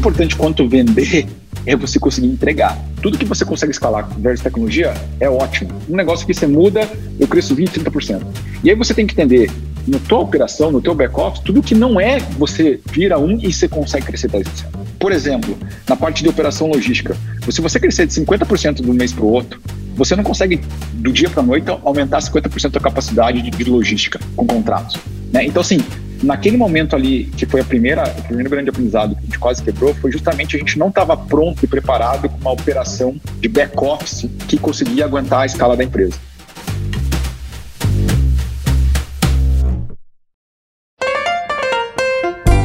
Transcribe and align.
importante 0.00 0.34
quanto 0.34 0.66
vender 0.66 1.26
é 1.66 1.76
você 1.76 1.98
conseguir 1.98 2.28
entregar. 2.28 2.78
Tudo 3.02 3.18
que 3.18 3.24
você 3.26 3.44
consegue 3.44 3.70
escalar 3.70 4.08
versus 4.18 4.42
tecnologia 4.42 4.94
é 5.20 5.28
ótimo. 5.28 5.70
Um 5.90 5.94
negócio 5.94 6.26
que 6.26 6.32
você 6.32 6.46
muda, 6.46 6.88
eu 7.18 7.28
cresço 7.28 7.54
20, 7.54 7.80
30%. 7.80 8.22
E 8.64 8.70
aí 8.70 8.76
você 8.76 8.94
tem 8.94 9.06
que 9.06 9.12
entender 9.12 9.50
na 9.86 9.98
tua 9.98 10.20
operação, 10.20 10.72
no 10.72 10.80
teu 10.80 10.94
back-office, 10.94 11.42
tudo 11.44 11.62
que 11.62 11.74
não 11.74 12.00
é 12.00 12.18
você 12.18 12.80
vira 12.90 13.18
um 13.18 13.38
e 13.42 13.52
você 13.52 13.68
consegue 13.68 14.06
crescer 14.06 14.30
10%. 14.30 14.44
Por 14.98 15.12
exemplo, 15.12 15.56
na 15.86 15.96
parte 15.96 16.22
de 16.22 16.30
operação 16.30 16.68
logística, 16.68 17.14
se 17.50 17.60
você 17.60 17.78
crescer 17.78 18.06
de 18.06 18.14
50% 18.14 18.82
de 18.82 18.90
um 18.90 18.94
mês 18.94 19.12
para 19.12 19.24
o 19.24 19.30
outro, 19.30 19.60
você 19.94 20.16
não 20.16 20.24
consegue, 20.24 20.62
do 20.94 21.12
dia 21.12 21.28
para 21.28 21.42
a 21.42 21.46
noite, 21.46 21.66
aumentar 21.84 22.18
50% 22.18 22.70
da 22.70 22.80
capacidade 22.80 23.42
de, 23.42 23.50
de 23.50 23.64
logística 23.64 24.18
com 24.34 24.46
contratos. 24.46 24.96
Né? 25.30 25.44
Então, 25.44 25.60
assim, 25.60 25.78
naquele 26.22 26.56
momento 26.56 26.94
ali, 26.94 27.24
que 27.36 27.46
foi 27.46 27.60
a 27.60 27.64
primeira, 27.64 28.04
o 28.18 28.22
primeiro 28.22 28.50
grande 28.50 28.70
aprendizado 28.70 29.14
que 29.14 29.20
a 29.20 29.24
gente 29.24 29.38
quase 29.38 29.62
quebrou, 29.62 29.94
foi 29.94 30.12
justamente 30.12 30.56
a 30.56 30.58
gente 30.58 30.78
não 30.78 30.88
estava 30.88 31.16
pronto 31.16 31.64
e 31.64 31.66
preparado 31.66 32.28
com 32.28 32.38
uma 32.38 32.52
operação 32.52 33.16
de 33.40 33.48
back-office 33.48 34.28
que 34.46 34.58
conseguia 34.58 35.04
aguentar 35.04 35.40
a 35.40 35.46
escala 35.46 35.76
da 35.76 35.84
empresa. 35.84 36.18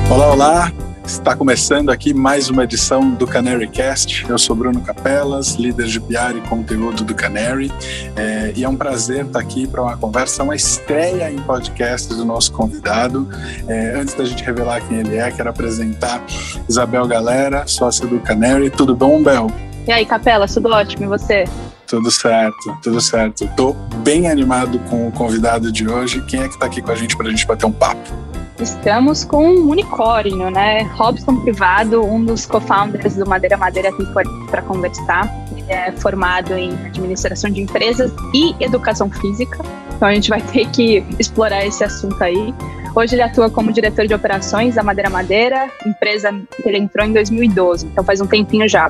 Olá, 0.10 0.32
olá! 0.32 0.75
Está 1.06 1.36
começando 1.36 1.92
aqui 1.92 2.16
mais 2.16 2.50
uma 2.50 2.64
edição 2.64 3.12
do 3.12 3.28
Canary 3.28 3.68
Cast. 3.68 4.26
Eu 4.28 4.40
sou 4.40 4.56
Bruno 4.56 4.82
Capelas, 4.82 5.54
líder 5.54 5.86
de 5.86 6.00
PR 6.00 6.36
e 6.36 6.42
conteúdo 6.50 7.04
do 7.04 7.14
Canary, 7.14 7.72
é, 8.16 8.52
e 8.56 8.64
é 8.64 8.70
um 8.70 8.76
prazer 8.76 9.26
estar 9.26 9.40
aqui 9.40 9.68
para 9.68 9.84
uma 9.84 9.96
conversa, 9.96 10.44
uma 10.44 10.56
estreia 10.56 11.32
em 11.32 11.38
podcast 11.38 12.14
do 12.14 12.26
nosso 12.26 12.52
convidado. 12.52 13.30
É, 13.68 13.92
antes 13.96 14.16
da 14.16 14.26
gente 14.26 14.44
revelar 14.44 14.82
quem 14.82 14.98
ele 14.98 15.16
é, 15.16 15.30
quero 15.30 15.48
apresentar 15.48 16.24
Isabel 16.68 17.08
Galera, 17.08 17.68
sócia 17.68 18.08
do 18.08 18.20
Canary. 18.20 18.72
Tudo 18.72 18.96
bom, 18.96 19.22
Bel? 19.22 19.48
E 19.88 19.92
aí, 19.92 20.06
Capela, 20.08 20.48
tudo 20.48 20.70
ótimo, 20.70 21.06
e 21.06 21.08
você? 21.08 21.46
Tudo 21.86 22.10
certo, 22.10 22.78
tudo 22.82 23.00
certo. 23.00 23.46
Estou 23.46 23.76
bem 23.98 24.28
animado 24.28 24.80
com 24.90 25.08
o 25.08 25.12
convidado 25.12 25.72
de 25.72 25.88
hoje. 25.88 26.22
Quem 26.24 26.42
é 26.42 26.48
que 26.48 26.56
está 26.56 26.66
aqui 26.66 26.82
com 26.82 26.92
a 26.92 26.96
gente 26.96 27.16
para 27.16 27.28
a 27.28 27.30
gente 27.30 27.46
bater 27.46 27.68
um 27.68 27.72
papo? 27.72 28.35
Estamos 28.60 29.26
com 29.26 29.46
um 29.46 29.70
unicórnio, 29.70 30.50
né? 30.50 30.84
Robson 30.94 31.42
Privado, 31.42 32.02
um 32.02 32.24
dos 32.24 32.46
co-founders 32.46 33.16
do 33.16 33.28
Madeira 33.28 33.58
Madeira 33.58 33.90
aqui 33.90 34.06
para 34.50 34.62
conversar. 34.62 35.30
Ele 35.52 35.72
é 35.72 35.92
formado 35.92 36.54
em 36.54 36.72
administração 36.86 37.50
de 37.50 37.62
empresas 37.62 38.14
e 38.34 38.56
educação 38.64 39.10
física. 39.10 39.58
Então 39.94 40.08
a 40.08 40.14
gente 40.14 40.30
vai 40.30 40.42
ter 40.42 40.70
que 40.70 41.06
explorar 41.20 41.66
esse 41.66 41.84
assunto 41.84 42.22
aí. 42.24 42.54
Hoje 42.96 43.16
ele 43.16 43.24
atua 43.24 43.50
como 43.50 43.74
diretor 43.74 44.08
de 44.08 44.14
operações 44.14 44.76
da 44.76 44.84
Madeira 44.84 45.10
Madeira, 45.10 45.70
empresa 45.86 46.32
que 46.56 46.68
ele 46.68 46.78
entrou 46.78 47.06
em 47.06 47.12
2012, 47.12 47.88
então 47.88 48.06
faz 48.06 48.22
um 48.22 48.26
tempinho 48.26 48.70
já. 48.70 48.90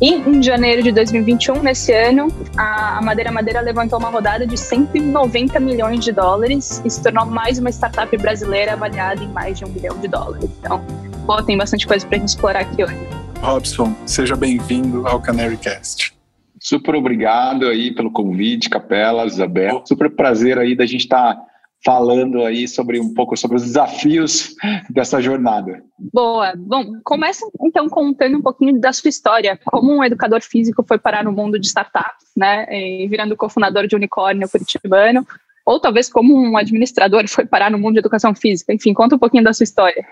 E 0.00 0.12
em 0.12 0.42
janeiro 0.42 0.82
de 0.82 0.92
2021, 0.92 1.62
nesse 1.62 1.90
ano, 1.90 2.28
a 2.54 3.00
Madeira 3.02 3.32
Madeira 3.32 3.62
levantou 3.62 3.98
uma 3.98 4.10
rodada 4.10 4.46
de 4.46 4.54
190 4.54 5.58
milhões 5.58 6.04
de 6.04 6.12
dólares 6.12 6.82
e 6.84 6.90
se 6.90 7.02
tornou 7.02 7.24
mais 7.24 7.58
uma 7.58 7.70
startup 7.70 8.14
brasileira 8.18 8.74
avaliada 8.74 9.24
em 9.24 9.28
mais 9.28 9.58
de 9.58 9.64
um 9.64 9.68
bilhão 9.68 9.98
de 9.98 10.06
dólares. 10.06 10.50
Então, 10.60 10.84
pô, 11.24 11.42
tem 11.42 11.56
bastante 11.56 11.86
coisa 11.86 12.06
para 12.06 12.18
gente 12.18 12.28
explorar 12.28 12.60
aqui 12.60 12.84
hoje. 12.84 12.94
Robson, 13.40 13.94
seja 14.04 14.36
bem-vindo 14.36 15.06
ao 15.08 15.18
Canary 15.18 15.56
Cast. 15.56 16.12
Super 16.60 16.94
obrigado 16.94 17.66
aí 17.66 17.94
pelo 17.94 18.10
convite, 18.10 18.68
Capela, 18.68 19.24
Isabel. 19.24 19.82
Super 19.86 20.10
prazer 20.10 20.58
aí 20.58 20.76
da 20.76 20.84
gente 20.84 21.04
estar 21.04 21.36
tá 21.36 21.42
falando 21.86 22.42
aí 22.42 22.66
sobre 22.66 22.98
um 22.98 23.14
pouco 23.14 23.36
sobre 23.36 23.58
os 23.58 23.62
desafios 23.62 24.56
dessa 24.90 25.22
jornada. 25.22 25.84
Boa. 26.12 26.52
Bom, 26.56 26.84
começa 27.04 27.48
então 27.62 27.88
contando 27.88 28.38
um 28.38 28.42
pouquinho 28.42 28.80
da 28.80 28.92
sua 28.92 29.08
história, 29.08 29.56
como 29.64 29.96
um 29.96 30.02
educador 30.02 30.42
físico 30.42 30.82
foi 30.82 30.98
parar 30.98 31.22
no 31.22 31.30
mundo 31.30 31.60
de 31.60 31.68
startups, 31.68 32.26
né, 32.36 32.66
e 32.68 33.06
virando 33.06 33.36
cofundador 33.36 33.86
de 33.86 33.94
unicórnio 33.94 34.48
curitibano, 34.48 35.24
ou 35.64 35.78
talvez 35.78 36.10
como 36.10 36.36
um 36.36 36.56
administrador 36.56 37.28
foi 37.28 37.46
parar 37.46 37.70
no 37.70 37.78
mundo 37.78 37.92
de 37.92 38.00
educação 38.00 38.34
física. 38.34 38.74
Enfim, 38.74 38.92
conta 38.92 39.14
um 39.14 39.20
pouquinho 39.20 39.44
da 39.44 39.52
sua 39.52 39.62
história. 39.62 40.04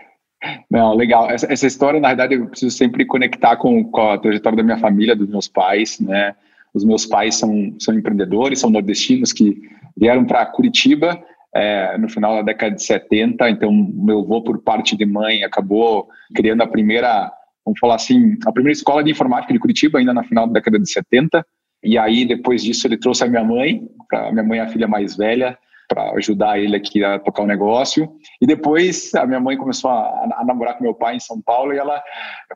Não, 0.70 0.94
legal. 0.94 1.28
Essa, 1.28 1.52
essa 1.52 1.66
história, 1.66 1.98
na 1.98 2.08
verdade, 2.08 2.34
eu 2.36 2.46
preciso 2.46 2.76
sempre 2.76 3.04
conectar 3.04 3.56
com, 3.56 3.82
com 3.82 4.10
a 4.10 4.18
trajetória 4.18 4.58
da 4.58 4.62
minha 4.62 4.78
família, 4.78 5.16
dos 5.16 5.28
meus 5.28 5.48
pais, 5.48 5.98
né? 5.98 6.36
Os 6.72 6.84
meus 6.84 7.04
pais 7.04 7.36
são, 7.36 7.74
são 7.80 7.94
empreendedores, 7.94 8.60
são 8.60 8.70
nordestinos 8.70 9.32
que 9.32 9.60
vieram 9.96 10.24
para 10.24 10.44
Curitiba 10.46 11.20
é, 11.54 11.96
no 11.98 12.08
final 12.08 12.36
da 12.36 12.42
década 12.42 12.74
de 12.74 12.82
70. 12.82 13.48
Então, 13.50 13.72
meu 13.72 14.20
avô, 14.20 14.42
por 14.42 14.62
parte 14.62 14.96
de 14.96 15.06
mãe, 15.06 15.44
acabou 15.44 16.08
criando 16.34 16.62
a 16.62 16.66
primeira, 16.66 17.32
vamos 17.64 17.78
falar 17.78 17.94
assim, 17.94 18.36
a 18.46 18.52
primeira 18.52 18.76
escola 18.76 19.04
de 19.04 19.10
informática 19.10 19.52
de 19.52 19.58
Curitiba, 19.58 19.98
ainda 19.98 20.12
na 20.12 20.24
final 20.24 20.46
da 20.46 20.54
década 20.54 20.78
de 20.78 20.90
70. 20.90 21.46
E 21.82 21.96
aí, 21.96 22.24
depois 22.24 22.62
disso, 22.62 22.86
ele 22.86 22.96
trouxe 22.96 23.24
a 23.24 23.28
minha 23.28 23.44
mãe, 23.44 23.82
a 24.12 24.32
minha 24.32 24.44
mãe 24.44 24.58
é 24.58 24.62
a 24.62 24.68
filha 24.68 24.88
mais 24.88 25.16
velha, 25.16 25.56
para 25.86 26.12
ajudar 26.12 26.58
ele 26.58 26.74
aqui 26.74 27.04
a 27.04 27.18
tocar 27.18 27.42
o 27.42 27.46
negócio. 27.46 28.10
E 28.40 28.46
depois 28.46 29.14
a 29.14 29.26
minha 29.26 29.40
mãe 29.40 29.56
começou 29.56 29.90
a, 29.90 30.24
a, 30.38 30.44
namorar 30.44 30.76
com 30.76 30.84
meu 30.84 30.94
pai 30.94 31.16
em 31.16 31.20
São 31.20 31.40
Paulo 31.40 31.72
e 31.72 31.78
ela 31.78 32.02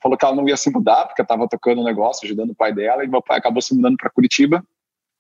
falou 0.03 0.16
que 0.16 0.25
ela 0.25 0.34
não 0.34 0.48
ia 0.48 0.56
se 0.56 0.70
mudar 0.70 1.06
porque 1.06 1.22
estava 1.22 1.47
tocando 1.47 1.81
o 1.81 1.84
negócio, 1.84 2.25
ajudando 2.25 2.50
o 2.50 2.54
pai 2.54 2.72
dela. 2.72 3.04
E 3.04 3.08
meu 3.08 3.22
pai 3.22 3.38
acabou 3.38 3.60
se 3.60 3.75
mudando 3.75 3.97
para 3.97 4.10
Curitiba. 4.10 4.64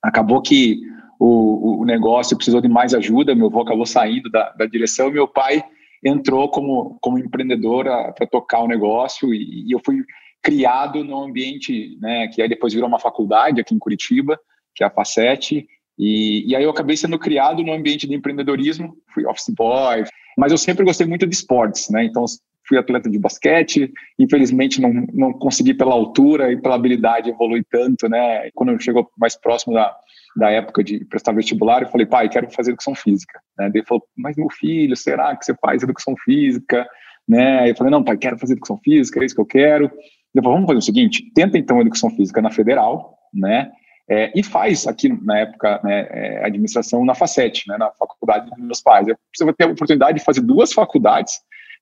Acabou 0.02 0.40
que 0.40 0.80
o, 1.18 1.77
o 1.77 1.77
negócio 1.88 2.36
precisou 2.36 2.60
de 2.60 2.68
mais 2.68 2.94
ajuda, 2.94 3.34
meu 3.34 3.46
avô 3.46 3.62
acabou 3.62 3.86
saindo 3.86 4.30
da, 4.30 4.50
da 4.50 4.66
direção, 4.66 5.10
meu 5.10 5.26
pai 5.26 5.64
entrou 6.04 6.48
como, 6.48 6.98
como 7.00 7.18
empreendedora 7.18 8.12
para 8.12 8.26
tocar 8.26 8.60
o 8.60 8.68
negócio 8.68 9.34
e, 9.34 9.66
e, 9.66 9.72
eu 9.72 9.80
fui 9.84 10.04
criado 10.42 11.02
num 11.02 11.24
ambiente, 11.24 11.98
né, 12.00 12.28
que 12.28 12.40
aí 12.40 12.48
depois 12.48 12.72
virou 12.72 12.88
uma 12.88 13.00
faculdade 13.00 13.60
aqui 13.60 13.74
em 13.74 13.78
Curitiba, 13.78 14.38
que 14.74 14.84
é 14.84 14.86
a 14.86 14.90
Facete, 14.90 15.66
e, 15.98 16.48
e 16.48 16.54
aí 16.54 16.62
eu 16.62 16.70
acabei 16.70 16.96
sendo 16.96 17.18
criado 17.18 17.64
no 17.64 17.72
ambiente 17.72 18.06
de 18.06 18.14
empreendedorismo, 18.14 18.96
fui 19.12 19.26
office 19.26 19.52
boy, 19.56 20.04
mas 20.36 20.52
eu 20.52 20.58
sempre 20.58 20.84
gostei 20.84 21.06
muito 21.06 21.26
de 21.26 21.34
esportes, 21.34 21.90
né, 21.90 22.04
então 22.04 22.24
fui 22.68 22.78
atleta 22.78 23.10
de 23.10 23.18
basquete, 23.18 23.90
infelizmente 24.18 24.80
não, 24.80 24.92
não 25.12 25.32
consegui 25.32 25.74
pela 25.74 25.94
altura 25.94 26.52
e 26.52 26.60
pela 26.60 26.76
habilidade 26.76 27.30
evoluir 27.30 27.64
tanto, 27.68 28.08
né, 28.08 28.50
quando 28.54 28.80
chegou 28.80 29.10
mais 29.18 29.36
próximo 29.36 29.74
da, 29.74 29.96
da 30.38 30.50
época 30.50 30.84
de 30.84 31.04
prestar 31.04 31.32
vestibular, 31.32 31.82
eu 31.82 31.88
falei, 31.88 32.06
pai, 32.06 32.28
quero 32.28 32.48
fazer 32.50 32.70
educação 32.70 32.94
física. 32.94 33.40
Né? 33.58 33.70
Ele 33.74 33.84
falou, 33.84 34.04
mas 34.16 34.36
meu 34.36 34.48
filho, 34.48 34.96
será 34.96 35.36
que 35.36 35.44
você 35.44 35.52
faz 35.54 35.82
educação 35.82 36.14
física? 36.16 36.88
Né? 37.28 37.68
Eu 37.68 37.74
falei, 37.74 37.90
não, 37.90 38.04
pai, 38.04 38.16
quero 38.16 38.38
fazer 38.38 38.52
educação 38.52 38.78
física, 38.78 39.20
é 39.20 39.24
isso 39.24 39.34
que 39.34 39.40
eu 39.40 39.46
quero. 39.46 39.86
Ele 39.86 40.42
falou, 40.42 40.54
vamos 40.54 40.66
fazer 40.68 40.78
o 40.78 40.82
seguinte, 40.82 41.32
tenta 41.34 41.58
então 41.58 41.80
educação 41.80 42.08
física 42.10 42.40
na 42.40 42.50
federal, 42.50 43.18
né? 43.34 43.72
É, 44.10 44.32
e 44.34 44.42
faz 44.42 44.86
aqui 44.86 45.08
na 45.22 45.40
época 45.40 45.80
né, 45.84 46.06
é, 46.10 46.44
administração 46.46 47.04
na 47.04 47.14
Facete, 47.14 47.68
né, 47.68 47.76
na 47.76 47.90
faculdade 47.90 48.48
dos 48.48 48.58
meus 48.58 48.80
pais. 48.80 49.06
Você 49.36 49.44
vai 49.44 49.52
ter 49.52 49.64
a 49.64 49.66
oportunidade 49.66 50.18
de 50.18 50.24
fazer 50.24 50.40
duas 50.40 50.72
faculdades 50.72 51.34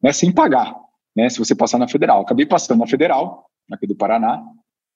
né, 0.03 0.13
sem 0.13 0.33
pagar, 0.33 0.75
né, 1.15 1.29
se 1.29 1.39
você 1.39 1.55
passar 1.55 1.79
na 1.79 1.87
federal. 1.87 2.23
Acabei 2.23 2.45
passando 2.45 2.81
na 2.81 2.87
federal, 2.89 3.47
aqui 3.71 3.87
do 3.87 3.95
Paraná, 3.95 4.43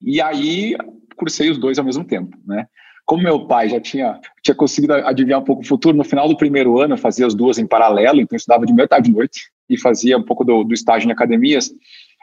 e 0.03 0.21
aí 0.21 0.77
cursei 1.17 1.51
os 1.51 1.59
dois 1.59 1.79
ao 1.79 1.85
mesmo 1.85 2.05
tempo. 2.05 2.37
Né? 2.45 2.67
Como 3.11 3.25
meu 3.25 3.45
pai 3.45 3.69
já 3.69 3.81
tinha, 3.81 4.21
tinha 4.41 4.55
conseguido 4.55 4.95
adivinhar 4.95 5.41
um 5.41 5.45
pouco 5.45 5.63
o 5.63 5.67
futuro, 5.67 5.97
no 5.97 6.05
final 6.05 6.29
do 6.29 6.37
primeiro 6.37 6.79
ano 6.79 6.95
eu 6.95 6.97
fazia 6.97 7.27
as 7.27 7.35
duas 7.35 7.59
em 7.59 7.67
paralelo, 7.67 8.21
então 8.21 8.37
eu 8.37 8.39
estudava 8.39 8.65
de 8.65 8.73
manhã, 8.73 8.87
tarde 8.87 9.11
e 9.11 9.13
noite 9.13 9.51
e 9.69 9.77
fazia 9.77 10.17
um 10.17 10.23
pouco 10.23 10.45
do, 10.45 10.63
do 10.63 10.73
estágio 10.73 11.09
em 11.09 11.13
academias. 11.13 11.73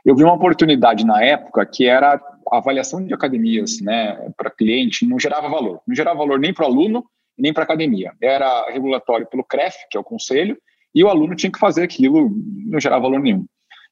Eu 0.06 0.16
vi 0.16 0.24
uma 0.24 0.36
oportunidade 0.36 1.06
na 1.06 1.22
época 1.22 1.66
que 1.66 1.86
era 1.86 2.14
a 2.50 2.58
avaliação 2.58 3.06
de 3.06 3.14
academias 3.14 3.82
né, 3.82 4.32
para 4.38 4.50
cliente, 4.50 5.06
não 5.06 5.20
gerava 5.20 5.50
valor. 5.50 5.82
Não 5.86 5.94
gerava 5.94 6.20
valor 6.20 6.40
nem 6.40 6.54
para 6.54 6.64
o 6.64 6.70
aluno, 6.70 7.04
nem 7.38 7.52
para 7.52 7.64
a 7.64 7.66
academia. 7.66 8.14
Era 8.22 8.72
regulatório 8.72 9.28
pelo 9.28 9.44
CREF, 9.44 9.76
que 9.92 9.98
é 9.98 10.00
o 10.00 10.06
conselho, 10.06 10.58
e 10.96 11.04
o 11.04 11.10
aluno 11.10 11.36
tinha 11.36 11.52
que 11.52 11.60
fazer 11.60 11.84
aquilo, 11.84 12.32
não 12.66 12.80
gerava 12.80 13.02
valor 13.02 13.20
nenhum. 13.20 13.46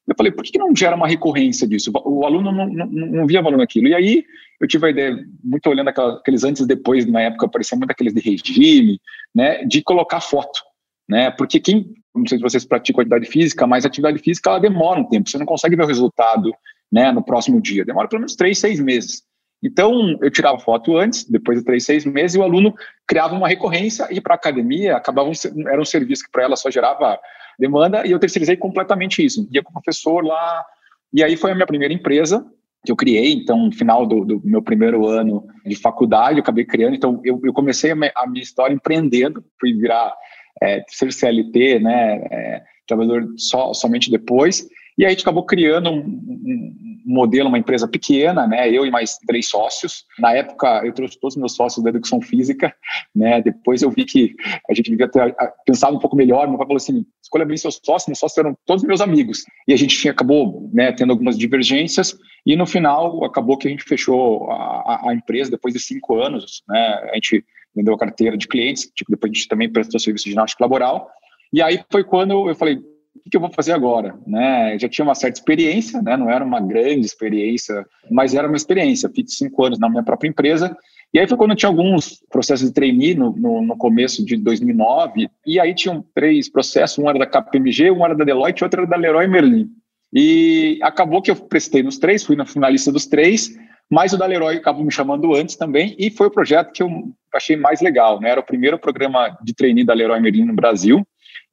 Eu 0.06 0.14
falei, 0.16 0.30
por 0.30 0.44
que 0.44 0.58
não 0.58 0.74
gera 0.74 0.94
uma 0.94 1.08
recorrência 1.08 1.66
disso? 1.66 1.90
O 2.04 2.24
aluno 2.24 2.52
não, 2.52 2.66
não, 2.68 2.86
não 2.86 3.26
via 3.26 3.42
valor 3.42 3.56
naquilo. 3.56 3.88
E 3.88 3.94
aí 3.94 4.24
eu 4.60 4.68
tive 4.68 4.86
a 4.86 4.90
ideia, 4.90 5.16
muito 5.42 5.68
olhando 5.68 5.88
aqueles 5.88 6.44
antes 6.44 6.62
e 6.62 6.66
depois, 6.66 7.04
na 7.06 7.22
época 7.22 7.46
aparecia 7.46 7.76
muito 7.76 7.90
aqueles 7.90 8.14
de 8.14 8.20
regime, 8.20 9.00
né, 9.34 9.64
de 9.64 9.82
colocar 9.82 10.20
foto. 10.20 10.60
Né? 11.08 11.30
Porque 11.30 11.60
quem, 11.60 11.94
não 12.14 12.26
sei 12.26 12.38
se 12.38 12.42
vocês 12.42 12.64
praticam 12.64 13.00
atividade 13.00 13.26
física, 13.26 13.66
mas 13.66 13.84
atividade 13.84 14.18
física 14.18 14.50
ela 14.50 14.60
demora 14.60 15.00
um 15.00 15.08
tempo, 15.08 15.28
você 15.28 15.38
não 15.38 15.46
consegue 15.46 15.76
ver 15.76 15.84
o 15.84 15.88
resultado 15.88 16.52
né, 16.90 17.12
no 17.12 17.22
próximo 17.22 17.60
dia, 17.60 17.84
demora 17.84 18.08
pelo 18.08 18.20
menos 18.20 18.36
três, 18.36 18.58
seis 18.58 18.80
meses. 18.80 19.22
Então, 19.62 20.16
eu 20.20 20.30
tirava 20.30 20.58
foto 20.58 20.96
antes, 20.96 21.24
depois 21.24 21.58
de 21.58 21.64
três, 21.64 21.84
seis 21.84 22.04
meses, 22.04 22.36
e 22.36 22.38
o 22.38 22.42
aluno 22.42 22.74
criava 23.06 23.34
uma 23.34 23.48
recorrência 23.48 24.06
e 24.10 24.20
para 24.20 24.34
a 24.34 24.36
academia 24.36 24.96
acabava 24.96 25.28
um, 25.28 25.68
era 25.68 25.80
um 25.80 25.84
serviço 25.84 26.24
que 26.24 26.30
para 26.30 26.44
ela 26.44 26.56
só 26.56 26.70
gerava 26.70 27.18
demanda, 27.58 28.06
e 28.06 28.10
eu 28.10 28.18
terceirizei 28.18 28.56
completamente 28.56 29.24
isso. 29.24 29.48
Ia 29.50 29.62
com 29.62 29.70
o 29.70 29.72
professor 29.72 30.24
lá, 30.24 30.64
e 31.12 31.22
aí 31.22 31.36
foi 31.36 31.52
a 31.52 31.54
minha 31.54 31.66
primeira 31.66 31.94
empresa 31.94 32.44
que 32.84 32.92
eu 32.92 32.96
criei, 32.96 33.32
então, 33.32 33.66
no 33.66 33.72
final 33.72 34.06
do, 34.06 34.24
do 34.24 34.40
meu 34.44 34.62
primeiro 34.62 35.06
ano 35.08 35.44
de 35.66 35.74
faculdade, 35.74 36.38
eu 36.38 36.42
acabei 36.42 36.64
criando, 36.64 36.94
então, 36.94 37.20
eu, 37.24 37.40
eu 37.42 37.52
comecei 37.52 37.90
a, 37.90 37.96
a, 38.14 38.26
minha 38.28 38.42
história 38.42 38.72
empreendendo, 38.72 39.44
fui 39.60 39.72
virar, 39.72 40.14
é, 40.62 40.84
ser 40.88 41.12
CLT, 41.12 41.80
né, 41.80 42.22
é, 42.30 42.62
trabalhador 42.86 43.26
só, 43.36 43.74
somente 43.74 44.08
depois, 44.08 44.68
e 44.98 45.04
aí 45.04 45.08
a 45.08 45.10
gente 45.10 45.22
acabou 45.22 45.44
criando 45.44 45.90
um, 45.90 45.98
um, 45.98 46.86
modelo, 47.06 47.48
uma 47.48 47.58
empresa 47.58 47.86
pequena, 47.86 48.46
né? 48.46 48.68
Eu 48.68 48.84
e 48.84 48.90
mais 48.90 49.16
três 49.18 49.48
sócios. 49.48 50.04
Na 50.18 50.32
época, 50.32 50.82
eu 50.84 50.92
trouxe 50.92 51.20
todos 51.20 51.36
os 51.36 51.40
meus 51.40 51.54
sócios 51.54 51.84
da 51.84 51.90
educação 51.90 52.20
física, 52.20 52.74
né? 53.14 53.40
Depois 53.40 53.82
eu 53.82 53.90
vi 53.90 54.04
que 54.04 54.34
a 54.68 54.74
gente 54.74 54.90
devia 54.90 55.08
ter 55.08 55.34
pensado 55.64 55.96
um 55.96 56.00
pouco 56.00 56.16
melhor. 56.16 56.48
Meu 56.48 56.58
pai 56.58 56.66
falou 56.66 56.78
assim: 56.78 57.06
escolha 57.22 57.44
bem 57.44 57.56
seus 57.56 57.80
sócios. 57.84 58.08
Meus 58.08 58.18
sócios 58.18 58.38
eram 58.38 58.56
todos 58.66 58.82
meus 58.84 59.00
amigos. 59.00 59.44
E 59.68 59.72
a 59.72 59.76
gente 59.76 60.08
acabou 60.08 60.68
né, 60.72 60.90
tendo 60.92 61.12
algumas 61.12 61.38
divergências. 61.38 62.16
E 62.44 62.56
no 62.56 62.66
final, 62.66 63.24
acabou 63.24 63.56
que 63.58 63.68
a 63.68 63.70
gente 63.70 63.84
fechou 63.84 64.50
a, 64.50 65.10
a 65.10 65.14
empresa 65.14 65.50
depois 65.50 65.74
de 65.74 65.80
cinco 65.80 66.16
anos, 66.20 66.62
né? 66.68 67.10
A 67.12 67.14
gente 67.14 67.44
vendeu 67.74 67.94
a 67.94 67.98
carteira 67.98 68.36
de 68.36 68.48
clientes, 68.48 68.90
tipo, 68.94 69.10
depois 69.10 69.30
a 69.30 69.34
gente 69.34 69.48
também 69.48 69.70
prestou 69.70 70.00
serviço 70.00 70.24
de 70.24 70.30
ginástica 70.30 70.64
laboral. 70.64 71.08
E 71.52 71.62
aí 71.62 71.84
foi 71.90 72.02
quando 72.02 72.48
eu 72.48 72.54
falei, 72.54 72.80
o 73.26 73.30
que 73.30 73.36
eu 73.36 73.40
vou 73.40 73.50
fazer 73.52 73.72
agora? 73.72 74.14
Né? 74.26 74.74
Eu 74.74 74.78
já 74.78 74.88
tinha 74.88 75.04
uma 75.04 75.14
certa 75.14 75.38
experiência, 75.38 76.00
né? 76.00 76.16
não 76.16 76.30
era 76.30 76.44
uma 76.44 76.60
grande 76.60 77.04
experiência, 77.04 77.84
mas 78.08 78.34
era 78.34 78.46
uma 78.46 78.56
experiência. 78.56 79.10
Fiz 79.10 79.36
cinco 79.36 79.64
anos 79.64 79.78
na 79.78 79.88
minha 79.88 80.02
própria 80.02 80.28
empresa. 80.28 80.76
E 81.12 81.18
aí 81.18 81.26
foi 81.26 81.36
quando 81.36 81.50
eu 81.50 81.56
tinha 81.56 81.68
alguns 81.68 82.22
processos 82.30 82.68
de 82.68 82.74
trainee 82.74 83.14
no, 83.14 83.32
no, 83.32 83.62
no, 83.62 83.76
começo 83.76 84.24
de 84.24 84.36
2009, 84.36 85.28
e 85.46 85.58
aí 85.58 85.74
tinham 85.74 86.04
três 86.14 86.48
processos, 86.48 86.98
um 86.98 87.08
era 87.08 87.18
da 87.18 87.26
KPMG, 87.26 87.90
um 87.90 88.04
era 88.04 88.14
da 88.14 88.24
Deloitte, 88.24 88.62
outro 88.62 88.82
era 88.82 88.90
da 88.90 88.96
Leroy 88.96 89.26
Merlin. 89.26 89.68
E 90.12 90.78
acabou 90.82 91.22
que 91.22 91.30
eu 91.30 91.36
prestei 91.36 91.82
nos 91.82 91.98
três, 91.98 92.24
fui 92.24 92.36
na 92.36 92.44
finalista 92.44 92.92
dos 92.92 93.06
três, 93.06 93.56
mas 93.90 94.12
o 94.12 94.18
da 94.18 94.26
Leroy 94.26 94.56
acabou 94.56 94.84
me 94.84 94.92
chamando 94.92 95.34
antes 95.34 95.56
também, 95.56 95.94
e 95.98 96.10
foi 96.10 96.26
o 96.26 96.30
projeto 96.30 96.72
que 96.72 96.82
eu 96.82 96.90
achei 97.32 97.56
mais 97.56 97.80
legal, 97.80 98.20
né? 98.20 98.30
Era 98.30 98.40
o 98.40 98.46
primeiro 98.46 98.78
programa 98.78 99.36
de 99.42 99.54
trainee 99.54 99.84
da 99.84 99.94
Leroy 99.94 100.20
Merlin 100.20 100.44
no 100.44 100.54
Brasil, 100.54 101.06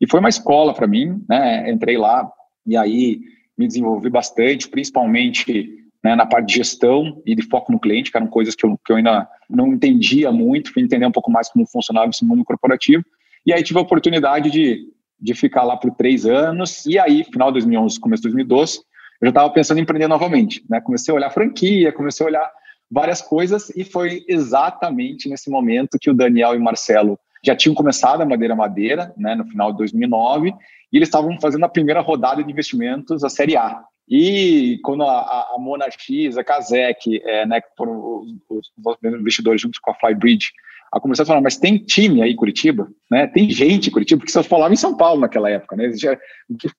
e 0.03 0.09
foi 0.09 0.19
uma 0.19 0.27
escola 0.27 0.73
para 0.73 0.85
mim, 0.85 1.23
né? 1.29 1.71
Entrei 1.71 1.97
lá 1.97 2.29
e 2.67 2.75
aí 2.75 3.21
me 3.57 3.65
desenvolvi 3.65 4.09
bastante, 4.09 4.67
principalmente 4.67 5.77
né, 6.03 6.13
na 6.13 6.25
parte 6.25 6.49
de 6.49 6.55
gestão 6.55 7.21
e 7.25 7.33
de 7.33 7.41
foco 7.43 7.71
no 7.71 7.79
cliente, 7.79 8.11
que 8.11 8.17
eram 8.17 8.27
coisas 8.27 8.53
que 8.53 8.65
eu, 8.65 8.77
que 8.85 8.91
eu 8.91 8.97
ainda 8.97 9.25
não 9.49 9.67
entendia 9.67 10.29
muito, 10.29 10.73
fui 10.73 10.83
entender 10.83 11.05
um 11.05 11.11
pouco 11.11 11.31
mais 11.31 11.49
como 11.49 11.65
funcionava 11.65 12.09
esse 12.09 12.25
mundo 12.25 12.43
corporativo. 12.43 13.01
E 13.45 13.53
aí 13.53 13.63
tive 13.63 13.79
a 13.79 13.81
oportunidade 13.81 14.51
de, 14.51 14.89
de 15.17 15.33
ficar 15.33 15.63
lá 15.63 15.77
por 15.77 15.91
três 15.91 16.25
anos, 16.25 16.85
e 16.85 16.99
aí, 16.99 17.23
final 17.23 17.47
de 17.47 17.61
2011, 17.61 17.97
começo 18.01 18.23
de 18.23 18.27
2012, 18.27 18.79
eu 19.21 19.27
já 19.27 19.29
estava 19.29 19.49
pensando 19.51 19.77
em 19.77 19.83
empreender 19.83 20.09
novamente. 20.09 20.65
Né? 20.69 20.81
Comecei 20.81 21.13
a 21.13 21.15
olhar 21.15 21.29
franquia, 21.29 21.93
comecei 21.93 22.25
a 22.25 22.27
olhar 22.27 22.51
várias 22.91 23.21
coisas, 23.21 23.69
e 23.69 23.85
foi 23.85 24.25
exatamente 24.27 25.29
nesse 25.29 25.49
momento 25.49 25.97
que 25.97 26.11
o 26.11 26.13
Daniel 26.13 26.55
e 26.55 26.57
o 26.57 26.61
Marcelo 26.61 27.17
já 27.43 27.55
tinham 27.55 27.75
começado 27.75 28.21
a 28.21 28.25
Madeira 28.25 28.55
Madeira, 28.55 29.13
né, 29.17 29.35
no 29.35 29.45
final 29.45 29.71
de 29.71 29.77
2009, 29.79 30.53
e 30.91 30.97
eles 30.97 31.09
estavam 31.09 31.37
fazendo 31.41 31.65
a 31.65 31.69
primeira 31.69 31.99
rodada 31.99 32.43
de 32.43 32.51
investimentos, 32.51 33.23
a 33.23 33.29
Série 33.29 33.57
A. 33.57 33.83
E 34.07 34.79
quando 34.83 35.03
a, 35.03 35.11
a, 35.11 35.53
a 35.55 35.59
Mona 35.59 35.89
X, 35.89 36.37
a 36.37 36.43
Kazek, 36.43 37.21
é, 37.23 37.45
né, 37.45 37.61
que 37.61 37.67
foram 37.77 38.21
os, 38.49 38.71
os, 38.85 38.97
investidores 39.19 39.61
juntos 39.61 39.79
com 39.79 39.91
a 39.91 39.95
Flybridge, 39.95 40.51
a 40.93 40.99
conversar 40.99 41.25
falando, 41.25 41.43
mas 41.43 41.57
tem 41.57 41.79
time 41.79 42.21
aí 42.21 42.33
em 42.33 42.35
Curitiba, 42.35 42.87
né? 43.09 43.25
Tem 43.25 43.49
gente 43.49 43.89
em 43.89 43.91
Curitiba, 43.91 44.19
porque 44.19 44.31
só 44.31 44.43
falava 44.43 44.71
em 44.71 44.77
São 44.77 44.95
Paulo 44.95 45.21
naquela 45.21 45.49
época, 45.49 45.75
né? 45.75 45.85
Existia, 45.85 46.19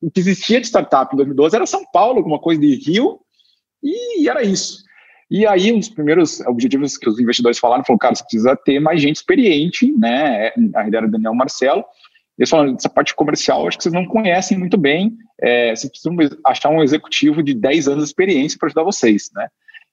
o 0.00 0.08
que 0.08 0.20
existia 0.20 0.60
de 0.60 0.68
startup 0.68 1.12
em 1.12 1.16
2012 1.16 1.56
era 1.56 1.66
São 1.66 1.84
Paulo, 1.92 2.18
alguma 2.18 2.38
coisa 2.38 2.60
de 2.60 2.76
Rio, 2.76 3.18
e 3.82 4.28
era 4.28 4.44
isso. 4.44 4.83
E 5.30 5.46
aí, 5.46 5.72
um 5.72 5.78
dos 5.78 5.88
primeiros 5.88 6.40
objetivos 6.40 6.96
que 6.96 7.08
os 7.08 7.18
investidores 7.18 7.58
falaram, 7.58 7.84
falou, 7.84 7.98
cara, 7.98 8.14
você 8.14 8.22
precisa 8.22 8.56
ter 8.56 8.78
mais 8.80 9.00
gente 9.00 9.16
experiente, 9.16 9.92
né? 9.92 10.52
A 10.74 10.86
ideia 10.86 11.00
era 11.00 11.06
do 11.06 11.12
Daniel 11.12 11.34
Marcelo. 11.34 11.84
Eles 12.38 12.50
falaram, 12.50 12.74
essa 12.74 12.88
parte 12.88 13.14
comercial, 13.14 13.66
acho 13.66 13.76
que 13.76 13.84
vocês 13.84 13.94
não 13.94 14.06
conhecem 14.06 14.58
muito 14.58 14.76
bem, 14.76 15.16
é, 15.40 15.74
vocês 15.74 15.90
precisam 15.90 16.16
achar 16.44 16.68
um 16.68 16.82
executivo 16.82 17.42
de 17.42 17.54
10 17.54 17.88
anos 17.88 18.04
de 18.04 18.10
experiência 18.10 18.58
para 18.58 18.66
ajudar 18.66 18.82
vocês, 18.82 19.30
né? 19.34 19.48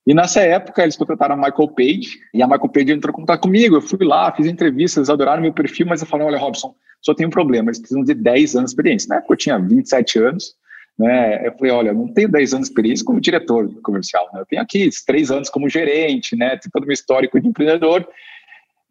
E 0.06 0.16
nessa 0.16 0.42
época, 0.42 0.82
eles 0.82 0.98
contrataram 0.98 1.36
a 1.36 1.38
Michael 1.38 1.70
Page, 1.70 2.18
e 2.34 2.42
a 2.42 2.48
Michael 2.48 2.70
Page 2.70 2.92
entrou 2.92 3.14
em 3.14 3.16
contato 3.16 3.42
comigo, 3.42 3.76
eu 3.76 3.82
fui 3.82 4.04
lá, 4.04 4.32
fiz 4.32 4.48
entrevistas, 4.48 5.10
adoraram 5.10 5.44
meu 5.44 5.54
perfil, 5.54 5.86
mas 5.86 6.02
eu 6.02 6.08
falei, 6.08 6.26
olha, 6.26 6.40
Robson, 6.40 6.74
só 7.02 7.14
tem 7.14 7.28
um 7.28 7.30
problema, 7.30 7.70
eles 7.70 7.80
precisam 7.80 8.04
de 8.04 8.16
10 8.16 8.56
anos 8.56 8.72
de 8.72 8.74
experiência. 8.74 9.10
Na 9.10 9.18
época 9.18 9.34
eu 9.34 9.38
tinha 9.38 9.60
27 9.60 10.20
anos, 10.20 10.56
né? 10.98 11.48
Eu 11.48 11.54
falei, 11.54 11.72
olha, 11.72 11.94
não 11.94 12.08
tenho 12.08 12.30
10 12.30 12.54
anos 12.54 12.68
de 12.68 12.72
experiência 12.72 13.06
como 13.06 13.22
diretor 13.22 13.70
comercial, 13.82 14.30
né? 14.34 14.42
eu 14.42 14.46
tenho 14.46 14.62
aqui 14.62 14.90
3 15.06 15.32
anos 15.32 15.50
como 15.50 15.70
gerente, 15.70 16.36
né? 16.36 16.50
Tenho 16.50 16.72
todo 16.72 16.86
meu 16.86 16.94
histórico 16.94 17.40
de 17.40 17.48
empreendedor. 17.48 18.08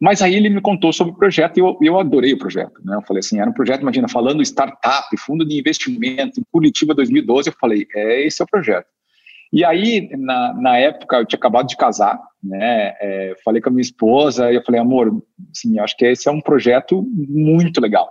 Mas 0.00 0.22
aí 0.22 0.34
ele 0.34 0.48
me 0.48 0.62
contou 0.62 0.92
sobre 0.94 1.12
o 1.12 1.16
projeto 1.16 1.58
e 1.58 1.60
eu, 1.60 1.76
eu 1.82 2.00
adorei 2.00 2.32
o 2.32 2.38
projeto. 2.38 2.80
Né? 2.82 2.96
Eu 2.96 3.02
falei 3.02 3.20
assim, 3.20 3.38
era 3.38 3.50
um 3.50 3.52
projeto, 3.52 3.82
imagina, 3.82 4.08
falando 4.08 4.42
startup, 4.42 5.14
fundo 5.18 5.44
de 5.44 5.58
investimento, 5.58 6.40
Curitiba 6.50 6.94
2012, 6.94 7.50
eu 7.50 7.54
falei, 7.60 7.86
é, 7.94 8.26
esse 8.26 8.40
é 8.40 8.44
o 8.44 8.48
projeto. 8.48 8.86
E 9.52 9.64
aí, 9.64 10.08
na, 10.16 10.54
na 10.54 10.78
época, 10.78 11.16
eu 11.16 11.26
tinha 11.26 11.36
acabado 11.36 11.66
de 11.66 11.76
casar, 11.76 12.18
né? 12.42 12.94
É, 13.00 13.34
falei 13.44 13.60
com 13.60 13.68
a 13.68 13.72
minha 13.72 13.82
esposa 13.82 14.50
e 14.50 14.54
eu 14.54 14.62
falei, 14.64 14.80
amor, 14.80 15.22
assim, 15.54 15.78
acho 15.78 15.96
que 15.96 16.06
esse 16.06 16.28
é 16.28 16.32
um 16.32 16.40
projeto 16.40 17.04
muito 17.28 17.80
legal. 17.80 18.08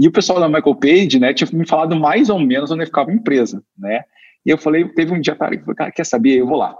E 0.00 0.08
o 0.08 0.10
pessoal 0.10 0.40
da 0.40 0.48
Michael 0.48 0.76
Page, 0.76 1.20
né, 1.20 1.34
tinha 1.34 1.46
me 1.52 1.68
falado 1.68 1.94
mais 1.94 2.30
ou 2.30 2.38
menos 2.38 2.70
onde 2.70 2.86
ficava 2.86 3.10
a 3.10 3.14
empresa, 3.14 3.62
né? 3.78 4.02
E 4.46 4.48
eu 4.48 4.56
falei, 4.56 4.88
teve 4.88 5.12
um 5.12 5.20
dia, 5.20 5.36
cara, 5.36 5.54
eu 5.54 5.60
falei, 5.60 5.74
cara, 5.76 5.92
quer 5.92 6.06
saber? 6.06 6.38
Eu 6.38 6.46
vou 6.46 6.56
lá. 6.56 6.74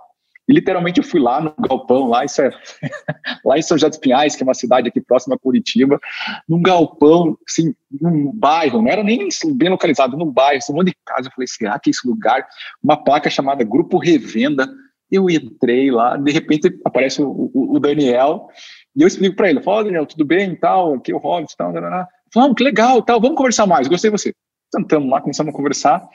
E 0.48 0.54
literalmente 0.54 1.00
eu 1.00 1.04
fui 1.04 1.20
lá 1.20 1.38
no 1.38 1.54
galpão, 1.68 2.08
lá, 2.08 2.24
isso 2.24 2.40
é, 2.40 2.50
lá 3.44 3.58
em 3.58 3.62
São 3.62 3.76
José 3.76 3.90
dos 3.90 3.98
Pinhais, 3.98 4.34
que 4.34 4.42
é 4.42 4.46
uma 4.46 4.54
cidade 4.54 4.88
aqui 4.88 5.02
próxima 5.02 5.34
a 5.34 5.38
Curitiba, 5.38 6.00
num 6.48 6.62
galpão, 6.62 7.36
assim, 7.46 7.74
num 8.00 8.32
bairro, 8.32 8.80
não 8.80 8.90
era 8.90 9.04
nem 9.04 9.28
bem 9.52 9.68
localizado, 9.68 10.16
num 10.16 10.32
bairro, 10.32 10.56
assim, 10.56 10.72
um 10.72 10.76
monte 10.76 10.88
de 10.88 10.96
casa. 11.04 11.28
Eu 11.28 11.32
falei, 11.32 11.46
será 11.46 11.78
que 11.78 11.90
é 11.90 11.92
esse 11.92 12.08
lugar? 12.08 12.48
Uma 12.82 12.96
placa 12.96 13.28
chamada 13.28 13.62
Grupo 13.62 13.98
Revenda. 13.98 14.66
Eu 15.10 15.28
entrei 15.28 15.90
lá, 15.90 16.16
de 16.16 16.32
repente 16.32 16.74
aparece 16.86 17.20
o, 17.20 17.50
o, 17.52 17.76
o 17.76 17.78
Daniel, 17.78 18.48
e 18.96 19.02
eu 19.02 19.08
explico 19.08 19.36
para 19.36 19.50
ele, 19.50 19.60
oh, 19.62 19.82
Daniel, 19.82 20.06
tudo 20.06 20.24
bem, 20.24 20.56
tal, 20.56 20.94
aqui 20.94 21.12
é 21.12 21.14
o 21.14 21.18
Robson, 21.18 21.54
tal, 21.58 21.72
tal, 21.72 21.82
tal. 21.82 22.08
Falamos, 22.32 22.56
que 22.56 22.64
legal, 22.64 23.02
tal, 23.02 23.20
vamos 23.20 23.36
conversar 23.36 23.66
mais, 23.66 23.88
gostei 23.88 24.10
de 24.10 24.16
você. 24.16 24.32
Sentamos 24.72 25.10
lá, 25.10 25.20
começamos 25.20 25.52
a 25.52 25.56
conversar. 25.56 26.08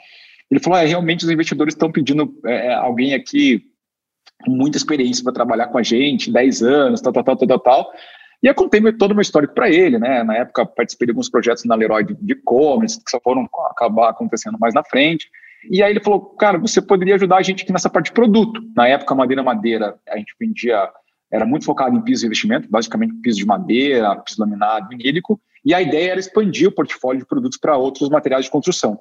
Ele 0.50 0.60
falou, 0.60 0.78
é, 0.78 0.86
realmente 0.86 1.24
os 1.24 1.30
investidores 1.30 1.74
estão 1.74 1.90
pedindo 1.90 2.34
é, 2.46 2.68
é 2.68 2.74
alguém 2.74 3.14
aqui 3.14 3.62
com 4.44 4.50
muita 4.50 4.76
experiência 4.76 5.22
para 5.22 5.32
trabalhar 5.32 5.66
com 5.68 5.78
a 5.78 5.82
gente, 5.82 6.32
10 6.32 6.62
anos, 6.62 7.00
tal, 7.00 7.12
tal, 7.12 7.24
tal, 7.24 7.36
tal, 7.36 7.58
tal. 7.58 7.92
E 8.42 8.46
eu 8.46 8.54
contei 8.54 8.80
todo 8.92 9.12
o 9.12 9.14
meu 9.14 9.22
histórico 9.22 9.54
para 9.54 9.68
ele, 9.68 9.98
né? 9.98 10.22
Na 10.22 10.36
época, 10.36 10.66
participei 10.66 11.06
de 11.06 11.12
alguns 11.12 11.28
projetos 11.28 11.64
na 11.64 11.74
Leroy 11.74 12.04
de 12.04 12.32
e-commerce, 12.32 13.02
que 13.02 13.10
só 13.10 13.18
foram 13.20 13.48
acabar 13.70 14.10
acontecendo 14.10 14.58
mais 14.58 14.74
na 14.74 14.84
frente. 14.84 15.28
E 15.70 15.82
aí 15.82 15.90
ele 15.90 16.00
falou, 16.00 16.20
cara, 16.20 16.58
você 16.58 16.80
poderia 16.80 17.14
ajudar 17.16 17.38
a 17.38 17.42
gente 17.42 17.62
aqui 17.62 17.72
nessa 17.72 17.90
parte 17.90 18.06
de 18.06 18.12
produto. 18.12 18.60
Na 18.76 18.86
época, 18.86 19.14
Madeira 19.14 19.42
Madeira, 19.42 19.98
a 20.08 20.16
gente 20.16 20.34
vendia, 20.38 20.88
era 21.30 21.44
muito 21.44 21.64
focado 21.64 21.96
em 21.96 22.02
piso 22.02 22.20
de 22.20 22.26
investimento, 22.26 22.68
basicamente 22.70 23.14
piso 23.22 23.38
de 23.38 23.46
madeira, 23.46 24.14
piso 24.16 24.40
laminado, 24.40 24.88
vinílico, 24.88 25.40
e 25.66 25.74
a 25.74 25.82
ideia 25.82 26.12
era 26.12 26.20
expandir 26.20 26.68
o 26.68 26.72
portfólio 26.72 27.20
de 27.20 27.26
produtos 27.26 27.58
para 27.58 27.76
outros 27.76 28.08
materiais 28.08 28.44
de 28.44 28.50
construção. 28.52 29.00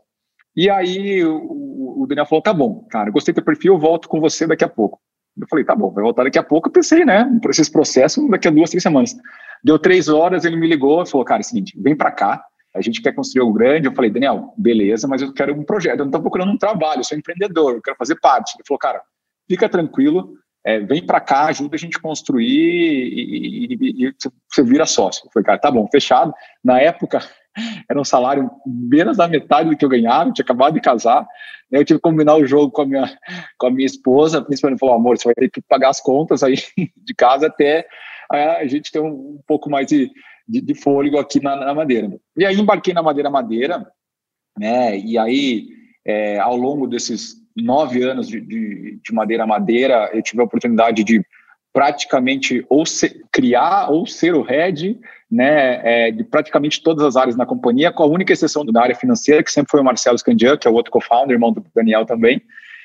E 0.55 0.67
aí 0.67 1.23
o, 1.23 2.01
o 2.01 2.07
Daniel 2.07 2.25
falou: 2.25 2.41
tá 2.41 2.51
bom, 2.51 2.87
cara, 2.89 3.11
gostei 3.11 3.31
do 3.31 3.35
teu 3.35 3.45
perfil, 3.45 3.75
eu 3.75 3.79
volto 3.79 4.09
com 4.09 4.19
você 4.19 4.47
daqui 4.47 4.63
a 4.63 4.69
pouco. 4.69 4.99
Eu 5.39 5.47
falei, 5.49 5.65
tá 5.65 5.75
bom, 5.75 5.91
vai 5.91 6.01
voltar 6.03 6.23
daqui 6.23 6.39
a 6.39 6.43
pouco. 6.43 6.69
Eu 6.69 6.71
pensei, 6.71 7.03
né, 7.03 7.29
por 7.41 7.51
esse 7.51 7.69
processo, 7.69 8.27
daqui 8.29 8.47
a 8.47 8.51
duas, 8.51 8.69
três 8.69 8.81
semanas. 8.81 9.15
Deu 9.63 9.77
três 9.77 10.07
horas, 10.07 10.45
ele 10.45 10.55
me 10.55 10.67
ligou 10.67 11.03
e 11.03 11.05
falou, 11.05 11.25
cara, 11.25 11.41
é 11.41 11.43
o 11.43 11.45
seguinte, 11.45 11.77
vem 11.79 11.95
para 11.95 12.11
cá, 12.11 12.41
a 12.73 12.81
gente 12.81 13.01
quer 13.01 13.13
construir 13.13 13.43
o 13.43 13.51
grande. 13.51 13.87
Eu 13.87 13.93
falei, 13.93 14.09
Daniel, 14.09 14.53
beleza, 14.57 15.07
mas 15.07 15.21
eu 15.21 15.33
quero 15.33 15.53
um 15.53 15.63
projeto, 15.63 15.99
eu 15.99 16.05
não 16.05 16.09
estou 16.09 16.21
procurando 16.21 16.51
um 16.51 16.57
trabalho, 16.57 17.01
eu 17.01 17.03
sou 17.03 17.17
empreendedor, 17.17 17.73
eu 17.73 17.81
quero 17.81 17.97
fazer 17.97 18.15
parte. 18.15 18.55
Ele 18.55 18.63
falou, 18.65 18.79
cara, 18.79 19.01
fica 19.47 19.67
tranquilo, 19.67 20.33
é, 20.65 20.79
vem 20.79 21.05
para 21.05 21.21
cá, 21.21 21.45
ajuda 21.45 21.75
a 21.75 21.79
gente 21.79 21.99
construir 21.99 22.47
e, 22.49 23.77
e, 23.79 24.07
e, 24.07 24.13
você 24.49 24.63
vira 24.63 24.85
sócio. 24.87 25.29
Foi, 25.31 25.43
cara, 25.43 25.59
tá 25.59 25.69
bom, 25.69 25.87
fechado. 25.91 26.33
Na 26.63 26.81
época, 26.81 27.19
era 27.87 28.01
um 28.01 28.03
salário 28.03 28.49
menos 28.65 29.17
da 29.17 29.27
metade 29.27 29.69
do 29.69 29.77
que 29.77 29.85
eu 29.85 29.89
ganhava, 29.89 30.29
eu 30.29 30.33
tinha 30.33 30.43
acabado 30.43 30.73
de 30.73 30.81
casar. 30.81 31.27
Né, 31.71 31.79
eu 31.79 31.85
tive 31.85 31.99
que 31.99 32.03
combinar 32.03 32.35
o 32.35 32.47
jogo 32.47 32.71
com 32.71 32.81
a 32.81 32.85
minha, 32.85 33.17
com 33.59 33.67
a 33.67 33.71
minha 33.71 33.85
esposa, 33.85 34.41
principalmente 34.41 34.79
falou, 34.79 34.95
amor, 34.95 35.17
você 35.17 35.25
vai 35.25 35.35
ter 35.35 35.51
que 35.51 35.61
pagar 35.61 35.89
as 35.89 36.01
contas 36.01 36.41
aí 36.41 36.55
de 36.97 37.13
casa 37.13 37.45
até 37.45 37.87
a 38.31 38.65
gente 38.65 38.91
ter 38.91 38.99
um, 38.99 39.07
um 39.09 39.39
pouco 39.45 39.69
mais 39.69 39.85
de, 39.85 40.09
de, 40.47 40.59
de 40.59 40.73
fôlego 40.73 41.19
aqui 41.19 41.39
na, 41.39 41.55
na, 41.55 41.75
Madeira. 41.75 42.09
E 42.35 42.43
aí 42.43 42.59
embarquei 42.59 42.91
na 42.91 43.03
Madeira 43.03 43.29
Madeira, 43.29 43.85
né, 44.57 44.97
e 44.97 45.15
aí 45.15 45.67
é, 46.03 46.39
ao 46.39 46.57
longo 46.57 46.87
desses 46.87 47.44
nove 47.55 48.03
anos 48.03 48.27
de, 48.27 48.41
de, 48.41 48.99
de 49.03 49.13
madeira 49.13 49.43
a 49.43 49.47
madeira, 49.47 50.09
eu 50.13 50.21
tive 50.21 50.41
a 50.41 50.45
oportunidade 50.45 51.03
de 51.03 51.23
praticamente 51.73 52.65
ou 52.69 52.83
criar 53.31 53.89
ou 53.91 54.05
ser 54.07 54.33
o 54.33 54.41
head 54.41 54.97
né, 55.29 55.81
é, 55.83 56.11
de 56.11 56.23
praticamente 56.23 56.81
todas 56.81 57.03
as 57.03 57.15
áreas 57.17 57.35
na 57.35 57.45
companhia, 57.45 57.91
com 57.91 58.03
a 58.03 58.07
única 58.07 58.31
exceção 58.31 58.65
da 58.65 58.81
área 58.81 58.95
financeira, 58.95 59.43
que 59.43 59.51
sempre 59.51 59.71
foi 59.71 59.81
o 59.81 59.83
Marcelo 59.83 60.17
Scandian, 60.17 60.57
que 60.57 60.67
é 60.67 60.71
o 60.71 60.73
outro 60.73 60.91
co-founder, 60.91 61.31
irmão 61.31 61.51
do 61.51 61.65
Daniel 61.75 62.05
também. 62.05 62.41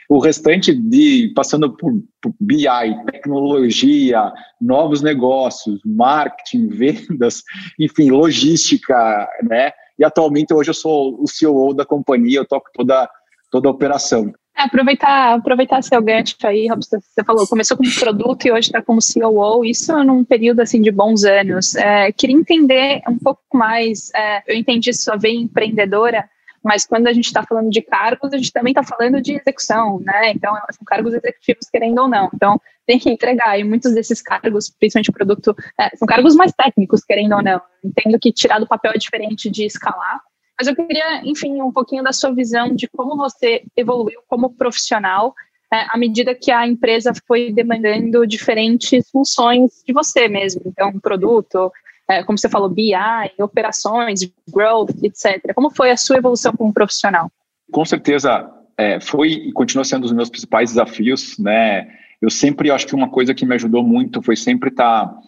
O 0.09 0.19
restante 0.19 0.75
de 0.75 1.33
passando 1.37 1.71
por, 1.77 1.93
por 2.21 2.35
BI, 2.41 2.67
tecnologia, 3.13 4.33
novos 4.61 5.03
negócios, 5.03 5.81
marketing, 5.85 6.67
vendas, 6.75 7.45
enfim, 7.79 8.11
logística, 8.11 9.29
né? 9.49 9.71
E 9.97 10.05
atualmente 10.05 10.53
hoje 10.53 10.71
eu 10.71 10.75
sou 10.75 11.23
o 11.23 11.29
CEO 11.29 11.73
da 11.75 11.85
companhia, 11.85 12.39
eu 12.39 12.45
toco 12.45 12.69
toda 12.75 13.09
toda 13.51 13.69
a 13.69 13.73
operação. 13.73 14.33
É, 14.57 14.63
aproveitar, 14.63 15.35
aproveitar 15.35 15.83
seu 15.83 16.03
gancho 16.03 16.37
aí, 16.45 16.69
Robson, 16.69 16.99
você 17.01 17.25
falou, 17.25 17.47
começou 17.47 17.77
como 17.77 17.95
produto 17.95 18.47
e 18.47 18.53
hoje 18.53 18.69
está 18.69 18.83
como 18.83 19.01
COO, 19.01 19.65
isso 19.65 19.97
num 20.05 20.25
período 20.25 20.61
assim 20.61 20.83
de 20.83 20.91
bons 20.91 21.25
anos. 21.25 21.75
É, 21.77 22.13
queria 22.13 22.37
entender 22.37 23.03
um 23.09 23.19
pouco 23.19 23.43
mais, 23.55 24.11
é, 24.15 24.43
eu 24.47 24.57
entendi 24.57 24.93
sua 24.93 25.17
veia 25.17 25.39
empreendedora, 25.39 26.29
mas 26.63 26.85
quando 26.85 27.07
a 27.07 27.13
gente 27.13 27.27
está 27.27 27.43
falando 27.43 27.71
de 27.71 27.81
cargos, 27.81 28.33
a 28.33 28.37
gente 28.37 28.53
também 28.53 28.73
está 28.73 28.83
falando 28.83 29.21
de 29.21 29.35
execução, 29.35 29.99
né? 30.01 30.31
Então, 30.33 30.55
são 30.71 30.85
cargos 30.85 31.15
executivos, 31.15 31.71
querendo 31.71 32.03
ou 32.03 32.09
não. 32.09 32.31
Então, 32.35 32.61
tem 32.87 32.99
que 32.99 33.09
entregar. 33.09 33.59
E 33.59 33.65
muitos 33.65 33.95
desses 33.95 34.21
cargos, 34.21 34.69
principalmente 34.69 35.11
produto, 35.11 35.57
é, 35.79 35.97
são 35.97 36.07
cargos 36.07 36.35
mais 36.35 36.53
técnicos, 36.53 37.03
querendo 37.03 37.35
ou 37.37 37.43
não. 37.43 37.61
Entendo 37.83 38.19
que 38.19 38.31
tirar 38.31 38.59
do 38.59 38.67
papel 38.67 38.93
é 38.95 38.99
diferente 38.99 39.49
de 39.49 39.65
escalar. 39.65 40.21
Mas 40.61 40.67
eu 40.67 40.77
queria, 40.77 41.23
enfim, 41.25 41.63
um 41.63 41.73
pouquinho 41.73 42.05
da 42.05 42.13
sua 42.13 42.35
visão 42.35 42.75
de 42.75 42.87
como 42.87 43.17
você 43.17 43.63
evoluiu 43.75 44.21
como 44.29 44.51
profissional 44.51 45.35
é, 45.73 45.87
à 45.89 45.97
medida 45.97 46.35
que 46.35 46.51
a 46.51 46.69
empresa 46.69 47.15
foi 47.27 47.51
demandando 47.51 48.27
diferentes 48.27 49.09
funções 49.09 49.83
de 49.87 49.95
você 49.95 50.29
mesmo. 50.29 50.61
Então, 50.67 50.93
produto, 51.01 51.73
é, 52.07 52.23
como 52.25 52.37
você 52.37 52.47
falou, 52.47 52.69
BI, 52.69 52.93
operações, 53.39 54.21
growth, 54.53 54.91
etc. 55.03 55.55
Como 55.55 55.71
foi 55.71 55.93
a 55.93 55.97
sua 55.97 56.19
evolução 56.19 56.53
como 56.53 56.75
profissional? 56.75 57.33
Com 57.73 57.87
certeza, 57.87 58.47
é, 58.77 59.01
foi 59.01 59.29
e 59.29 59.53
continua 59.53 59.83
sendo 59.83 60.01
um 60.01 60.09
dos 60.09 60.13
meus 60.13 60.29
principais 60.29 60.69
desafios, 60.69 61.39
né? 61.39 61.89
Eu 62.21 62.29
sempre 62.29 62.71
acho 62.71 62.87
que 62.87 62.95
uma 62.95 63.09
coisa 63.09 63.33
que 63.33 63.47
me 63.47 63.55
ajudou 63.55 63.83
muito 63.83 64.21
foi 64.21 64.37
sempre 64.37 64.69
estar 64.69 65.07
tá 65.07 65.21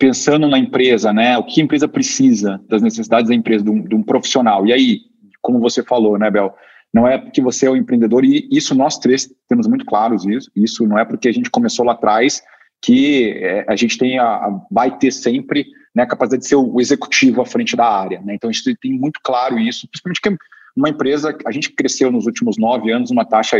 pensando 0.00 0.48
na 0.48 0.58
empresa, 0.58 1.12
né? 1.12 1.36
O 1.36 1.44
que 1.44 1.60
a 1.60 1.64
empresa 1.64 1.86
precisa, 1.86 2.58
das 2.66 2.80
necessidades 2.80 3.28
da 3.28 3.34
empresa, 3.34 3.62
de 3.62 3.70
um, 3.70 3.82
de 3.82 3.94
um 3.94 4.02
profissional. 4.02 4.66
E 4.66 4.72
aí, 4.72 5.00
como 5.42 5.60
você 5.60 5.82
falou, 5.82 6.18
né, 6.18 6.30
Bel? 6.30 6.56
Não 6.92 7.06
é 7.06 7.18
porque 7.18 7.42
você 7.42 7.66
é 7.66 7.70
o 7.70 7.76
empreendedor, 7.76 8.24
e 8.24 8.48
isso 8.50 8.74
nós 8.74 8.98
três 8.98 9.30
temos 9.46 9.68
muito 9.68 9.84
claros 9.84 10.24
isso. 10.24 10.50
Isso 10.56 10.86
não 10.86 10.98
é 10.98 11.04
porque 11.04 11.28
a 11.28 11.32
gente 11.32 11.50
começou 11.50 11.84
lá 11.84 11.92
atrás 11.92 12.42
que 12.82 13.34
é, 13.36 13.66
a 13.68 13.76
gente 13.76 13.98
tem 13.98 14.18
a, 14.18 14.58
vai 14.70 14.96
ter 14.96 15.12
sempre 15.12 15.66
né, 15.94 16.02
a 16.02 16.06
capacidade 16.06 16.42
de 16.42 16.48
ser 16.48 16.56
o 16.56 16.80
executivo 16.80 17.42
à 17.42 17.44
frente 17.44 17.76
da 17.76 17.86
área. 17.86 18.22
Né? 18.22 18.34
Então, 18.34 18.48
a 18.48 18.52
gente 18.52 18.74
tem 18.80 18.92
muito 18.92 19.20
claro 19.22 19.58
isso, 19.58 19.86
principalmente 19.86 20.22
que 20.22 20.34
uma 20.74 20.88
empresa, 20.88 21.36
a 21.46 21.52
gente 21.52 21.72
cresceu 21.72 22.10
nos 22.10 22.24
últimos 22.24 22.56
nove 22.56 22.90
anos 22.90 23.10
uma 23.10 23.24
taxa 23.24 23.58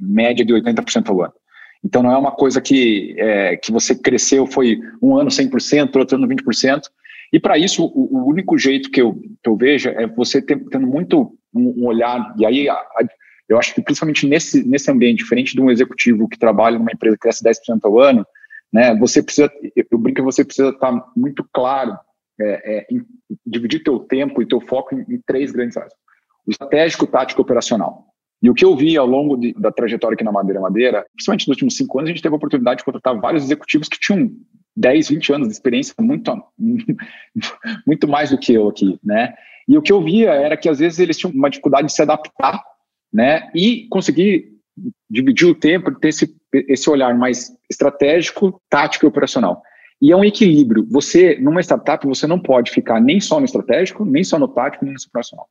média 0.00 0.44
de 0.44 0.54
80% 0.54 1.10
ao 1.10 1.22
ano. 1.22 1.34
Então, 1.84 2.02
não 2.02 2.12
é 2.12 2.16
uma 2.16 2.30
coisa 2.30 2.60
que, 2.60 3.14
é, 3.18 3.56
que 3.56 3.72
você 3.72 3.94
cresceu, 3.94 4.46
foi 4.46 4.78
um 5.00 5.16
ano 5.16 5.30
100%, 5.30 5.96
outro 5.96 6.16
ano 6.16 6.28
20%. 6.28 6.82
E 7.32 7.40
para 7.40 7.58
isso, 7.58 7.84
o, 7.84 8.18
o, 8.18 8.28
único 8.28 8.56
jeito 8.58 8.90
que 8.90 9.00
eu, 9.00 9.14
que 9.14 9.48
eu 9.48 9.56
vejo 9.56 9.88
é 9.88 10.06
você 10.06 10.40
ter, 10.40 10.62
tendo 10.68 10.86
muito 10.86 11.36
um, 11.52 11.82
um 11.82 11.86
olhar, 11.86 12.34
e 12.38 12.46
aí 12.46 12.68
a, 12.68 12.74
a, 12.74 13.04
eu 13.48 13.58
acho 13.58 13.74
que 13.74 13.82
principalmente 13.82 14.26
nesse, 14.26 14.66
nesse 14.66 14.90
ambiente, 14.90 15.18
diferente 15.18 15.54
de 15.54 15.60
um 15.60 15.70
executivo 15.70 16.28
que 16.28 16.38
trabalha 16.38 16.78
numa 16.78 16.92
empresa 16.92 17.16
que 17.16 17.22
cresce 17.22 17.42
10% 17.42 17.80
ao 17.84 17.98
ano, 17.98 18.26
né? 18.72 18.94
Você 18.96 19.22
precisa, 19.22 19.50
eu 19.76 19.98
brinco 19.98 20.16
que 20.16 20.22
você 20.22 20.44
precisa 20.44 20.70
estar 20.70 20.92
muito 21.16 21.46
claro, 21.52 21.98
é, 22.40 22.78
é, 22.78 22.86
em 22.90 23.04
dividir 23.46 23.82
teu 23.82 23.98
tempo 24.00 24.40
e 24.40 24.46
teu 24.46 24.60
foco 24.60 24.94
em, 24.94 25.00
em, 25.14 25.20
três 25.26 25.52
grandes 25.52 25.76
áreas: 25.76 25.92
o 26.46 26.50
estratégico, 26.50 27.06
tático 27.06 27.40
e 27.40 27.42
operacional. 27.42 28.06
E 28.42 28.50
o 28.50 28.54
que 28.54 28.64
eu 28.64 28.76
vi 28.76 28.96
ao 28.96 29.06
longo 29.06 29.36
de, 29.36 29.52
da 29.54 29.70
trajetória 29.70 30.14
aqui 30.14 30.24
na 30.24 30.32
Madeira 30.32 30.60
Madeira, 30.60 31.06
principalmente 31.14 31.46
nos 31.46 31.54
últimos 31.54 31.76
cinco 31.76 31.98
anos, 31.98 32.10
a 32.10 32.12
gente 32.12 32.22
teve 32.22 32.34
a 32.34 32.36
oportunidade 32.36 32.78
de 32.78 32.84
contratar 32.84 33.18
vários 33.20 33.44
executivos 33.44 33.88
que 33.88 34.00
tinham 34.00 34.30
10, 34.76 35.10
20 35.10 35.32
anos 35.32 35.48
de 35.48 35.54
experiência, 35.54 35.94
muito, 36.00 36.32
muito 37.86 38.08
mais 38.08 38.30
do 38.30 38.38
que 38.38 38.54
eu 38.54 38.68
aqui, 38.68 38.98
né? 39.04 39.32
E 39.68 39.78
o 39.78 39.82
que 39.82 39.92
eu 39.92 40.02
via 40.02 40.32
era 40.32 40.56
que 40.56 40.68
às 40.68 40.80
vezes 40.80 40.98
eles 40.98 41.16
tinham 41.16 41.32
uma 41.32 41.48
dificuldade 41.48 41.86
de 41.86 41.92
se 41.92 42.02
adaptar, 42.02 42.60
né? 43.12 43.48
E 43.54 43.86
conseguir 43.88 44.50
dividir 45.08 45.46
o 45.46 45.54
tempo, 45.54 45.94
ter 46.00 46.08
esse, 46.08 46.34
esse 46.52 46.90
olhar 46.90 47.16
mais 47.16 47.52
estratégico, 47.70 48.60
tático 48.68 49.06
e 49.06 49.08
operacional. 49.08 49.62
E 50.00 50.10
é 50.10 50.16
um 50.16 50.24
equilíbrio. 50.24 50.84
Você, 50.90 51.38
numa 51.40 51.60
startup, 51.60 52.04
você 52.04 52.26
não 52.26 52.40
pode 52.40 52.72
ficar 52.72 53.00
nem 53.00 53.20
só 53.20 53.38
no 53.38 53.44
estratégico, 53.44 54.04
nem 54.04 54.24
só 54.24 54.36
no 54.36 54.48
tático, 54.48 54.84
nem 54.84 54.94
no 54.94 55.00
operacional. 55.06 55.46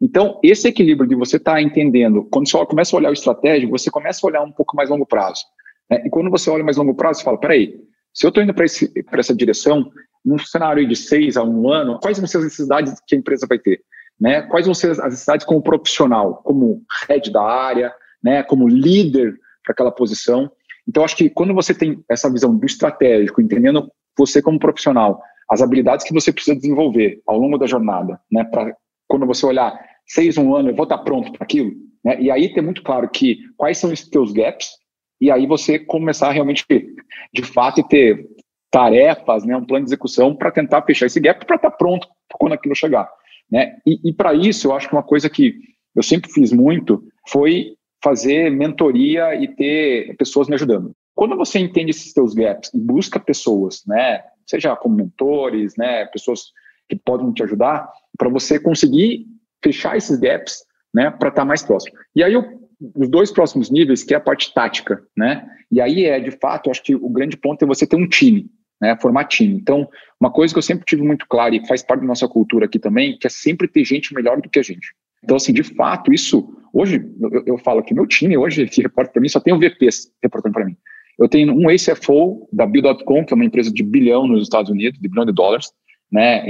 Então, 0.00 0.38
esse 0.42 0.68
equilíbrio 0.68 1.08
de 1.08 1.14
você 1.14 1.36
estar 1.36 1.54
tá 1.54 1.62
entendendo, 1.62 2.26
quando 2.30 2.48
você 2.48 2.64
começa 2.66 2.94
a 2.94 2.98
olhar 2.98 3.10
o 3.10 3.14
estratégico, 3.14 3.76
você 3.76 3.90
começa 3.90 4.20
a 4.24 4.28
olhar 4.28 4.42
um 4.42 4.52
pouco 4.52 4.76
mais 4.76 4.88
longo 4.88 5.06
prazo. 5.06 5.42
Né? 5.90 6.02
E 6.06 6.10
quando 6.10 6.30
você 6.30 6.48
olha 6.50 6.64
mais 6.64 6.76
longo 6.76 6.94
prazo, 6.94 7.18
você 7.18 7.24
fala, 7.24 7.38
peraí, 7.38 7.74
se 8.14 8.24
eu 8.24 8.28
estou 8.28 8.42
indo 8.42 8.54
para 8.54 8.64
essa 8.64 9.34
direção, 9.34 9.90
num 10.24 10.38
cenário 10.38 10.86
de 10.86 10.94
seis 10.94 11.36
a 11.36 11.42
um 11.42 11.70
ano, 11.70 11.98
quais 12.00 12.18
vão 12.18 12.26
ser 12.26 12.38
as 12.38 12.44
necessidades 12.44 12.94
que 13.06 13.14
a 13.14 13.18
empresa 13.18 13.46
vai 13.48 13.58
ter? 13.58 13.80
Né? 14.20 14.42
Quais 14.42 14.66
vão 14.66 14.74
ser 14.74 14.92
as 14.92 14.98
necessidades 14.98 15.46
como 15.46 15.62
profissional, 15.62 16.42
como 16.44 16.82
head 17.08 17.30
da 17.32 17.42
área, 17.42 17.92
né, 18.22 18.42
como 18.42 18.68
líder 18.68 19.34
para 19.64 19.72
aquela 19.72 19.92
posição. 19.92 20.50
Então, 20.86 21.04
acho 21.04 21.16
que 21.16 21.28
quando 21.28 21.54
você 21.54 21.74
tem 21.74 22.02
essa 22.08 22.30
visão 22.30 22.56
do 22.56 22.66
estratégico, 22.66 23.40
entendendo 23.40 23.90
você 24.16 24.40
como 24.40 24.58
profissional, 24.58 25.20
as 25.48 25.62
habilidades 25.62 26.04
que 26.04 26.12
você 26.12 26.32
precisa 26.32 26.56
desenvolver 26.56 27.20
ao 27.26 27.38
longo 27.38 27.58
da 27.58 27.66
jornada, 27.66 28.20
né, 28.30 28.44
para 28.44 28.74
quando 29.08 29.26
você 29.26 29.44
olhar 29.44 29.76
seis, 30.06 30.38
um 30.38 30.54
ano, 30.54 30.70
eu 30.70 30.76
vou 30.76 30.84
estar 30.84 30.98
pronto 30.98 31.32
para 31.32 31.44
aquilo, 31.44 31.72
né, 32.04 32.20
e 32.20 32.30
aí 32.30 32.52
ter 32.52 32.60
muito 32.60 32.82
claro 32.82 33.08
que 33.08 33.38
quais 33.56 33.78
são 33.78 33.92
os 33.92 34.08
teus 34.08 34.32
gaps, 34.32 34.68
e 35.20 35.30
aí 35.30 35.46
você 35.46 35.78
começar 35.78 36.30
realmente, 36.30 36.64
de 37.32 37.42
fato, 37.42 37.82
ter 37.82 38.24
tarefas, 38.70 39.44
né, 39.44 39.56
um 39.56 39.64
plano 39.64 39.84
de 39.84 39.90
execução 39.90 40.36
para 40.36 40.52
tentar 40.52 40.82
fechar 40.82 41.06
esse 41.06 41.18
gap 41.18 41.44
para 41.44 41.56
estar 41.56 41.70
pronto 41.72 42.06
quando 42.34 42.52
aquilo 42.52 42.74
chegar. 42.74 43.10
Né? 43.50 43.76
E, 43.86 44.10
e 44.10 44.12
para 44.12 44.34
isso, 44.34 44.68
eu 44.68 44.74
acho 44.74 44.88
que 44.88 44.94
uma 44.94 45.02
coisa 45.02 45.28
que 45.28 45.54
eu 45.96 46.02
sempre 46.02 46.30
fiz 46.30 46.52
muito 46.52 47.02
foi 47.28 47.74
fazer 48.02 48.50
mentoria 48.50 49.34
e 49.34 49.48
ter 49.48 50.14
pessoas 50.16 50.48
me 50.48 50.54
ajudando. 50.54 50.92
Quando 51.14 51.36
você 51.36 51.58
entende 51.58 51.90
esses 51.90 52.12
seus 52.12 52.34
gaps 52.34 52.70
e 52.72 52.78
busca 52.78 53.18
pessoas, 53.18 53.82
né, 53.86 54.22
seja 54.46 54.76
como 54.76 54.94
mentores, 54.94 55.74
né, 55.76 56.04
pessoas 56.06 56.52
que 56.88 56.96
podem 56.96 57.32
te 57.32 57.42
ajudar, 57.42 57.88
para 58.16 58.28
você 58.28 58.58
conseguir 58.58 59.26
fechar 59.62 59.96
esses 59.96 60.18
gaps, 60.18 60.64
né, 60.94 61.10
para 61.10 61.28
estar 61.28 61.42
tá 61.42 61.44
mais 61.44 61.62
próximo. 61.62 61.96
E 62.14 62.22
aí 62.22 62.34
os 62.94 63.08
dois 63.08 63.30
próximos 63.30 63.70
níveis, 63.70 64.04
que 64.04 64.14
é 64.14 64.16
a 64.16 64.20
parte 64.20 64.52
tática, 64.54 65.02
né, 65.16 65.46
e 65.70 65.80
aí 65.80 66.04
é 66.04 66.18
de 66.18 66.30
fato, 66.30 66.70
acho 66.70 66.82
que 66.82 66.94
o 66.94 67.08
grande 67.08 67.36
ponto 67.36 67.62
é 67.62 67.66
você 67.66 67.86
ter 67.86 67.96
um 67.96 68.08
time, 68.08 68.50
né, 68.80 68.96
formar 69.00 69.24
time. 69.24 69.54
Então, 69.54 69.88
uma 70.20 70.30
coisa 70.30 70.54
que 70.54 70.58
eu 70.58 70.62
sempre 70.62 70.84
tive 70.84 71.02
muito 71.02 71.26
claro 71.28 71.54
e 71.54 71.66
faz 71.66 71.82
parte 71.82 72.00
da 72.00 72.06
nossa 72.06 72.28
cultura 72.28 72.66
aqui 72.66 72.78
também, 72.78 73.18
que 73.18 73.26
é 73.26 73.30
sempre 73.30 73.68
ter 73.68 73.84
gente 73.84 74.14
melhor 74.14 74.40
do 74.40 74.48
que 74.48 74.58
a 74.58 74.62
gente. 74.62 74.94
Então, 75.22 75.36
assim, 75.36 75.52
de 75.52 75.64
fato, 75.64 76.12
isso 76.12 76.54
Hoje, 76.72 77.04
eu, 77.20 77.42
eu 77.46 77.58
falo 77.58 77.82
que 77.82 77.94
meu 77.94 78.06
time, 78.06 78.36
hoje, 78.36 78.66
que 78.66 78.82
reporta 78.82 79.12
para 79.12 79.22
mim, 79.22 79.28
só 79.28 79.40
tem 79.40 79.54
o 79.54 79.58
VPs 79.58 80.12
reportando 80.22 80.54
para 80.54 80.64
mim. 80.64 80.76
Eu 81.18 81.28
tenho 81.28 81.52
um 81.52 81.70
ex-CFO 81.70 82.48
da 82.52 82.66
Bill.com, 82.66 83.24
que 83.24 83.32
é 83.32 83.36
uma 83.36 83.44
empresa 83.44 83.72
de 83.72 83.82
bilhão 83.82 84.26
nos 84.26 84.42
Estados 84.42 84.70
Unidos, 84.70 85.00
de 85.00 85.08
bilhão 85.08 85.26
de 85.26 85.32
dólares, 85.32 85.72
né? 86.10 86.44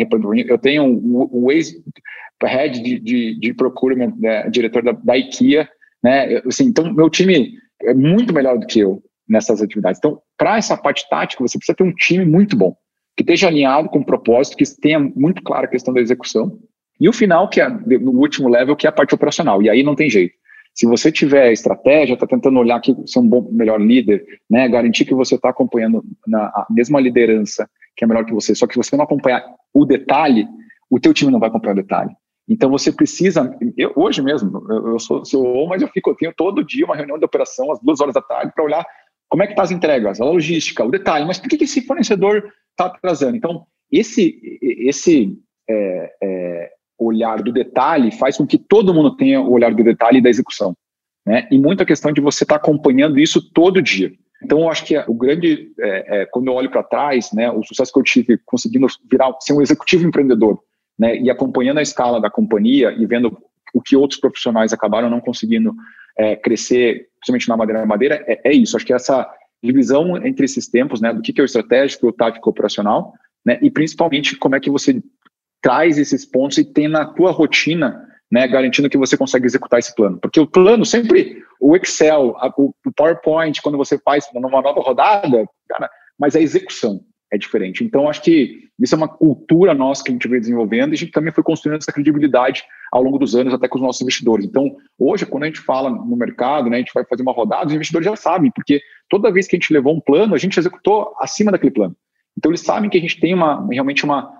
Eu 0.48 0.58
tenho 0.58 0.84
o, 0.84 1.44
o 1.44 1.52
ex-head 1.52 2.82
de, 2.82 2.98
de, 2.98 3.38
de 3.38 3.54
procurement, 3.54 4.14
né, 4.18 4.48
diretor 4.50 4.82
da, 4.82 4.92
da 4.92 5.16
IKEA, 5.16 5.68
né? 6.02 6.40
Assim, 6.46 6.66
então, 6.66 6.92
meu 6.92 7.10
time 7.10 7.52
é 7.82 7.94
muito 7.94 8.32
melhor 8.32 8.58
do 8.58 8.66
que 8.66 8.80
eu 8.80 9.02
nessas 9.28 9.60
atividades. 9.60 9.98
Então, 9.98 10.20
para 10.36 10.56
essa 10.56 10.76
parte 10.76 11.08
tática, 11.08 11.42
você 11.42 11.58
precisa 11.58 11.76
ter 11.76 11.84
um 11.84 11.92
time 11.92 12.24
muito 12.24 12.56
bom, 12.56 12.74
que 13.16 13.22
esteja 13.22 13.48
alinhado 13.48 13.88
com 13.88 13.98
o 13.98 14.04
propósito, 14.04 14.56
que 14.56 14.64
tenha 14.80 14.98
muito 14.98 15.42
clara 15.42 15.66
a 15.66 15.70
questão 15.70 15.92
da 15.92 16.00
execução, 16.00 16.58
e 17.00 17.08
o 17.08 17.12
final, 17.12 17.48
que 17.48 17.60
é 17.60 17.68
no 17.68 18.12
último 18.12 18.48
level, 18.48 18.74
que 18.74 18.86
é 18.86 18.90
a 18.90 18.92
parte 18.92 19.14
operacional. 19.14 19.62
E 19.62 19.70
aí 19.70 19.82
não 19.82 19.94
tem 19.94 20.10
jeito. 20.10 20.34
Se 20.74 20.86
você 20.86 21.10
tiver 21.10 21.52
estratégia, 21.52 22.14
está 22.14 22.26
tentando 22.26 22.58
olhar 22.58 22.80
que 22.80 22.92
você 22.92 23.18
é 23.18 23.22
um 23.22 23.28
bom, 23.28 23.48
melhor 23.52 23.80
líder, 23.80 24.24
né, 24.48 24.68
garantir 24.68 25.04
que 25.04 25.14
você 25.14 25.34
está 25.34 25.50
acompanhando 25.50 26.04
na, 26.26 26.46
a 26.46 26.66
mesma 26.70 27.00
liderança 27.00 27.68
que 27.98 28.04
é 28.04 28.06
melhor 28.06 28.24
que 28.24 28.32
você, 28.32 28.54
só 28.54 28.66
que 28.66 28.76
você 28.76 28.96
não 28.96 29.04
acompanhar 29.04 29.44
o 29.74 29.84
detalhe, 29.84 30.46
o 30.88 31.00
teu 31.00 31.12
time 31.12 31.32
não 31.32 31.40
vai 31.40 31.48
acompanhar 31.48 31.72
o 31.72 31.82
detalhe. 31.82 32.10
Então 32.48 32.70
você 32.70 32.92
precisa, 32.92 33.54
eu, 33.76 33.92
hoje 33.96 34.22
mesmo, 34.22 34.64
eu, 34.70 34.92
eu 34.92 34.98
sou 35.00 35.24
CEO, 35.24 35.66
mas 35.66 35.82
eu 35.82 35.88
fico, 35.88 36.10
eu 36.10 36.16
tenho 36.16 36.32
todo 36.34 36.64
dia 36.64 36.86
uma 36.86 36.96
reunião 36.96 37.18
de 37.18 37.24
operação 37.24 37.70
às 37.72 37.80
duas 37.80 38.00
horas 38.00 38.14
da 38.14 38.22
tarde 38.22 38.52
para 38.54 38.64
olhar 38.64 38.86
como 39.28 39.42
é 39.42 39.46
que 39.46 39.52
está 39.52 39.64
as 39.64 39.72
entregas, 39.72 40.20
a 40.20 40.24
logística, 40.24 40.84
o 40.84 40.90
detalhe, 40.90 41.26
mas 41.26 41.38
por 41.38 41.48
que, 41.48 41.58
que 41.58 41.64
esse 41.64 41.82
fornecedor 41.82 42.50
está 42.70 42.86
atrasando? 42.86 43.36
Então, 43.36 43.66
esse, 43.90 44.40
esse 44.62 45.36
é, 45.68 46.12
é, 46.22 46.70
olhar 46.98 47.42
do 47.42 47.52
detalhe 47.52 48.10
faz 48.12 48.38
com 48.38 48.46
que 48.46 48.56
todo 48.56 48.94
mundo 48.94 49.16
tenha 49.16 49.40
o 49.40 49.52
olhar 49.52 49.74
do 49.74 49.84
detalhe 49.84 50.18
e 50.18 50.22
da 50.22 50.30
execução. 50.30 50.74
Né? 51.26 51.46
E 51.50 51.58
muita 51.58 51.84
questão 51.84 52.12
de 52.12 52.20
você 52.20 52.44
estar 52.44 52.58
tá 52.58 52.60
acompanhando 52.62 53.18
isso 53.18 53.52
todo 53.52 53.82
dia. 53.82 54.10
Então, 54.42 54.60
eu 54.60 54.68
acho 54.68 54.84
que 54.84 54.96
o 55.06 55.14
grande, 55.14 55.72
é, 55.80 56.20
é, 56.20 56.26
quando 56.26 56.46
eu 56.46 56.54
olho 56.54 56.70
para 56.70 56.82
trás, 56.82 57.32
né, 57.32 57.50
o 57.50 57.62
sucesso 57.64 57.92
que 57.92 57.98
eu 57.98 58.04
tive 58.04 58.38
conseguindo 58.46 58.86
virar, 59.10 59.34
ser 59.40 59.52
um 59.52 59.60
executivo 59.60 60.06
empreendedor, 60.06 60.62
né, 60.98 61.16
e 61.16 61.30
acompanhando 61.30 61.78
a 61.78 61.82
escala 61.82 62.20
da 62.20 62.30
companhia 62.30 62.92
e 62.92 63.04
vendo 63.04 63.36
o 63.74 63.82
que 63.82 63.96
outros 63.96 64.20
profissionais 64.20 64.72
acabaram 64.72 65.10
não 65.10 65.20
conseguindo 65.20 65.74
é, 66.16 66.36
crescer, 66.36 67.08
principalmente 67.20 67.48
na 67.48 67.56
madeira 67.56 67.86
madeira, 67.86 68.24
é, 68.26 68.50
é, 68.50 68.52
isso. 68.52 68.76
Acho 68.76 68.86
que 68.86 68.92
essa 68.92 69.28
divisão 69.62 70.16
entre 70.24 70.44
esses 70.44 70.68
tempos, 70.68 71.00
né, 71.00 71.12
do 71.12 71.20
que, 71.20 71.32
que 71.32 71.40
é 71.40 71.44
o 71.44 71.46
estratégico, 71.46 72.08
o 72.08 72.12
tático, 72.12 72.48
o 72.48 72.52
operacional, 72.52 73.12
né, 73.44 73.58
e 73.60 73.70
principalmente 73.70 74.36
como 74.36 74.54
é 74.54 74.60
que 74.60 74.70
você 74.70 75.02
traz 75.60 75.98
esses 75.98 76.24
pontos 76.24 76.58
e 76.58 76.64
tem 76.64 76.86
na 76.86 77.04
tua 77.04 77.32
rotina, 77.32 78.07
né, 78.30 78.46
garantindo 78.46 78.90
que 78.90 78.98
você 78.98 79.16
consegue 79.16 79.46
executar 79.46 79.78
esse 79.78 79.94
plano. 79.94 80.18
Porque 80.20 80.38
o 80.40 80.46
plano 80.46 80.84
sempre, 80.84 81.42
o 81.60 81.74
Excel, 81.76 82.36
a, 82.38 82.52
o 82.56 82.74
PowerPoint, 82.94 83.60
quando 83.62 83.78
você 83.78 83.98
faz 83.98 84.26
numa 84.34 84.62
nova 84.62 84.80
rodada, 84.80 85.48
cara, 85.68 85.90
mas 86.18 86.36
a 86.36 86.40
execução 86.40 87.00
é 87.32 87.38
diferente. 87.38 87.84
Então, 87.84 88.08
acho 88.08 88.22
que 88.22 88.68
isso 88.80 88.94
é 88.94 88.98
uma 88.98 89.08
cultura 89.08 89.74
nossa 89.74 90.02
que 90.02 90.10
a 90.10 90.12
gente 90.12 90.28
veio 90.28 90.40
desenvolvendo 90.40 90.92
e 90.92 90.94
a 90.94 90.98
gente 90.98 91.12
também 91.12 91.32
foi 91.32 91.44
construindo 91.44 91.78
essa 91.78 91.92
credibilidade 91.92 92.64
ao 92.92 93.02
longo 93.02 93.18
dos 93.18 93.34
anos, 93.34 93.52
até 93.52 93.68
com 93.68 93.76
os 93.76 93.82
nossos 93.82 94.00
investidores. 94.00 94.46
Então, 94.46 94.76
hoje, 94.98 95.26
quando 95.26 95.42
a 95.42 95.46
gente 95.46 95.60
fala 95.60 95.90
no 95.90 96.16
mercado, 96.16 96.70
né, 96.70 96.76
a 96.76 96.80
gente 96.80 96.94
vai 96.94 97.04
fazer 97.04 97.22
uma 97.22 97.32
rodada, 97.32 97.66
os 97.66 97.74
investidores 97.74 98.06
já 98.06 98.16
sabem, 98.16 98.50
porque 98.50 98.80
toda 99.08 99.32
vez 99.32 99.46
que 99.46 99.56
a 99.56 99.58
gente 99.58 99.72
levou 99.72 99.94
um 99.94 100.00
plano, 100.00 100.34
a 100.34 100.38
gente 100.38 100.58
executou 100.58 101.14
acima 101.20 101.52
daquele 101.52 101.72
plano. 101.72 101.94
Então, 102.36 102.50
eles 102.50 102.62
sabem 102.62 102.88
que 102.88 102.96
a 102.96 103.00
gente 103.00 103.20
tem 103.20 103.34
uma, 103.34 103.66
realmente 103.70 104.04
uma, 104.04 104.32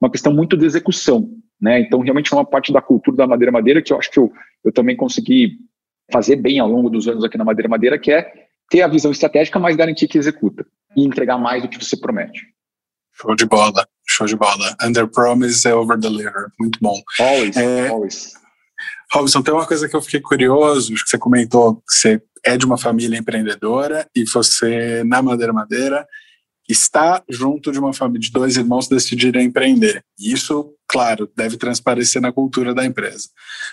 uma 0.00 0.10
questão 0.10 0.32
muito 0.32 0.56
de 0.56 0.64
execução. 0.64 1.28
Né? 1.62 1.80
Então, 1.80 2.00
realmente 2.00 2.32
é 2.32 2.36
uma 2.36 2.44
parte 2.44 2.72
da 2.72 2.82
cultura 2.82 3.18
da 3.18 3.26
Madeira 3.26 3.52
Madeira 3.52 3.80
que 3.80 3.92
eu 3.92 3.98
acho 3.98 4.10
que 4.10 4.18
eu, 4.18 4.32
eu 4.64 4.72
também 4.72 4.96
consegui 4.96 5.58
fazer 6.10 6.34
bem 6.34 6.58
ao 6.58 6.68
longo 6.68 6.90
dos 6.90 7.06
anos 7.06 7.22
aqui 7.22 7.38
na 7.38 7.44
Madeira 7.44 7.68
Madeira, 7.68 7.98
que 7.98 8.10
é 8.10 8.32
ter 8.68 8.82
a 8.82 8.88
visão 8.88 9.12
estratégica, 9.12 9.60
mas 9.60 9.76
garantir 9.76 10.08
que 10.08 10.18
executa 10.18 10.66
e 10.96 11.04
entregar 11.04 11.38
mais 11.38 11.62
do 11.62 11.68
que 11.68 11.82
você 11.82 11.96
promete. 11.96 12.42
Show 13.12 13.36
de 13.36 13.46
bola, 13.46 13.86
show 14.08 14.26
de 14.26 14.34
bola. 14.34 14.76
Under 14.82 15.06
promise 15.06 15.66
e 15.68 15.72
over 15.72 15.96
deliver. 15.96 16.48
Muito 16.58 16.78
bom. 16.80 17.00
Always, 17.20 17.56
é, 17.56 17.88
always. 17.88 18.32
Robson, 19.12 19.42
tem 19.42 19.54
uma 19.54 19.66
coisa 19.66 19.88
que 19.88 19.94
eu 19.94 20.02
fiquei 20.02 20.20
curioso, 20.20 20.94
que 20.94 21.08
você 21.08 21.18
comentou 21.18 21.76
que 21.76 21.82
você 21.94 22.22
é 22.44 22.56
de 22.56 22.64
uma 22.64 22.78
família 22.78 23.18
empreendedora 23.18 24.08
e 24.16 24.24
você, 24.24 25.04
na 25.04 25.22
Madeira 25.22 25.52
Madeira, 25.52 26.06
está 26.72 27.22
junto 27.28 27.70
de 27.70 27.78
uma 27.78 27.92
família 27.92 28.20
de 28.20 28.32
dois 28.32 28.56
irmãos 28.56 28.88
decidirem 28.88 29.46
empreender. 29.46 30.04
Isso, 30.18 30.74
claro, 30.88 31.30
deve 31.36 31.56
transparecer 31.56 32.20
na 32.20 32.32
cultura 32.32 32.74
da 32.74 32.84
empresa. 32.84 33.28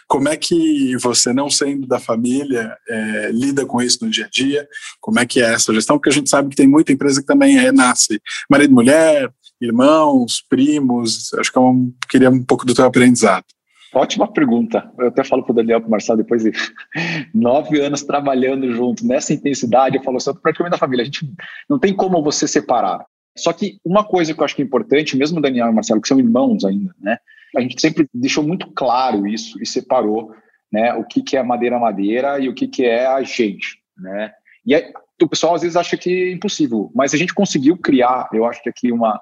Como 0.08 0.29
é 0.29 0.38
que 0.38 0.96
você, 0.98 1.34
não 1.34 1.50
sendo 1.50 1.88
da 1.88 2.00
família, 2.00 2.75
é, 2.88 3.32
lida 3.32 3.65
com 3.65 3.82
isso 3.82 4.03
no 4.03 4.12
dia 4.12 4.25
a 4.25 4.29
dia? 4.29 4.68
Como 5.01 5.20
é 5.20 5.25
que 5.25 5.41
é 5.41 5.53
essa 5.53 5.74
gestão? 5.74 5.98
Porque 5.98 6.10
a 6.10 6.13
gente 6.13 6.29
sabe 6.29 6.50
que 6.50 6.56
tem 6.56 6.68
muita 6.68 6.91
empresa 6.91 7.22
que 7.22 7.27
também 7.27 7.58
renasce 7.58 8.22
marido, 8.50 8.74
mulher, 8.74 9.32
irmãos, 9.62 10.44
primos. 10.48 11.34
Acho 11.34 11.51
que 11.51 11.58
eu 11.58 11.94
queria 12.10 12.29
um 12.29 12.44
pouco 12.44 12.65
do 12.65 12.74
teu 12.74 12.86
aprendizado. 12.86 13.46
Ótima 13.93 14.31
pergunta. 14.31 14.91
Eu 15.00 15.08
até 15.08 15.24
falo 15.24 15.43
para 15.43 15.51
o 15.51 15.55
Daniel, 15.55 15.79
para 15.79 15.88
o 15.88 15.91
Marcelo, 15.91 16.17
depois 16.17 16.43
de 16.43 16.51
nove 17.34 17.79
anos 17.79 18.03
trabalhando 18.03 18.72
junto, 18.72 19.05
nessa 19.05 19.34
intensidade, 19.34 19.98
eu 19.98 20.03
falo, 20.03 20.19
sou 20.19 20.36
praticamente 20.36 20.72
da 20.72 20.77
família, 20.77 21.03
a 21.03 21.05
gente 21.05 21.31
não 21.67 21.79
tem 21.79 21.93
como 21.93 22.22
você 22.24 22.48
separar. 22.48 23.05
Só 23.38 23.53
que 23.53 23.79
uma 23.84 24.03
coisa 24.03 24.34
que 24.34 24.39
eu 24.39 24.46
acho 24.46 24.55
que 24.55 24.62
é 24.62 24.65
importante, 24.65 25.17
mesmo 25.17 25.39
o 25.39 25.41
Daniel 25.41 25.67
e 25.67 25.72
o 25.72 25.74
Marcelo, 25.74 26.01
que 26.01 26.08
são 26.08 26.19
irmãos 26.19 26.63
ainda, 26.65 26.93
né? 27.00 27.17
A 27.55 27.62
gente 27.62 27.81
sempre 27.81 28.08
deixou 28.13 28.43
muito 28.43 28.72
claro 28.74 29.25
isso 29.25 29.60
e 29.62 29.65
separou 29.65 30.31
né, 30.72 30.93
o 30.93 31.03
que, 31.03 31.24
que 31.24 31.36
é 31.36 31.41
madeira-madeira 31.41 32.39
e 32.39 32.48
o 32.48 32.53
que, 32.53 32.67
que 32.67 32.86
é 32.86 33.08
a 33.08 33.24
gente, 33.24 33.79
né? 33.98 34.31
E 34.65 34.75
aí, 34.75 34.91
o 35.22 35.27
pessoal 35.27 35.55
às 35.55 35.62
vezes 35.62 35.75
acha 35.75 35.98
que 35.98 36.29
é 36.29 36.31
impossível, 36.31 36.91
mas 36.93 37.13
a 37.13 37.17
gente 37.17 37.34
conseguiu 37.34 37.75
criar, 37.75 38.29
eu 38.34 38.46
acho 38.46 38.62
que 38.62 38.69
aqui 38.69 38.91
uma, 38.91 39.19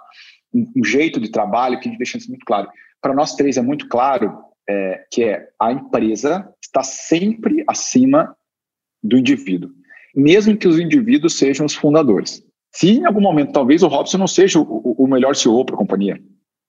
um, 0.54 0.66
um 0.76 0.84
jeito 0.84 1.22
de 1.22 1.32
trabalho 1.32 1.80
que 1.80 1.88
a 1.88 1.92
gente 1.92 2.00
deixa 2.00 2.18
isso 2.18 2.30
muito 2.30 2.46
claro. 2.46 2.68
Para 3.02 3.14
nós 3.14 3.36
três 3.36 3.56
é 3.56 3.62
muito 3.62 3.88
claro 3.88 4.47
é, 4.70 5.06
que 5.12 5.24
é 5.24 5.48
a 5.60 5.72
empresa 5.72 6.52
está 6.62 6.84
sempre 6.84 7.64
acima 7.68 8.36
do 9.02 9.18
indivíduo, 9.18 9.70
mesmo 10.16 10.58
que 10.58 10.68
os 10.68 10.80
indivíduos 10.80 11.38
sejam 11.38 11.66
os 11.66 11.76
fundadores. 11.76 12.44
Se 12.74 12.90
em 12.90 13.06
algum 13.06 13.22
momento 13.22 13.54
talvez 13.54 13.82
o 13.84 13.88
Robson 13.88 14.18
não 14.18 14.28
seja 14.28 14.60
o, 14.60 14.64
o 14.64 15.08
melhor 15.08 15.36
CEO 15.36 15.64
para 15.66 15.76
a 15.76 15.78
companhia, 15.78 16.22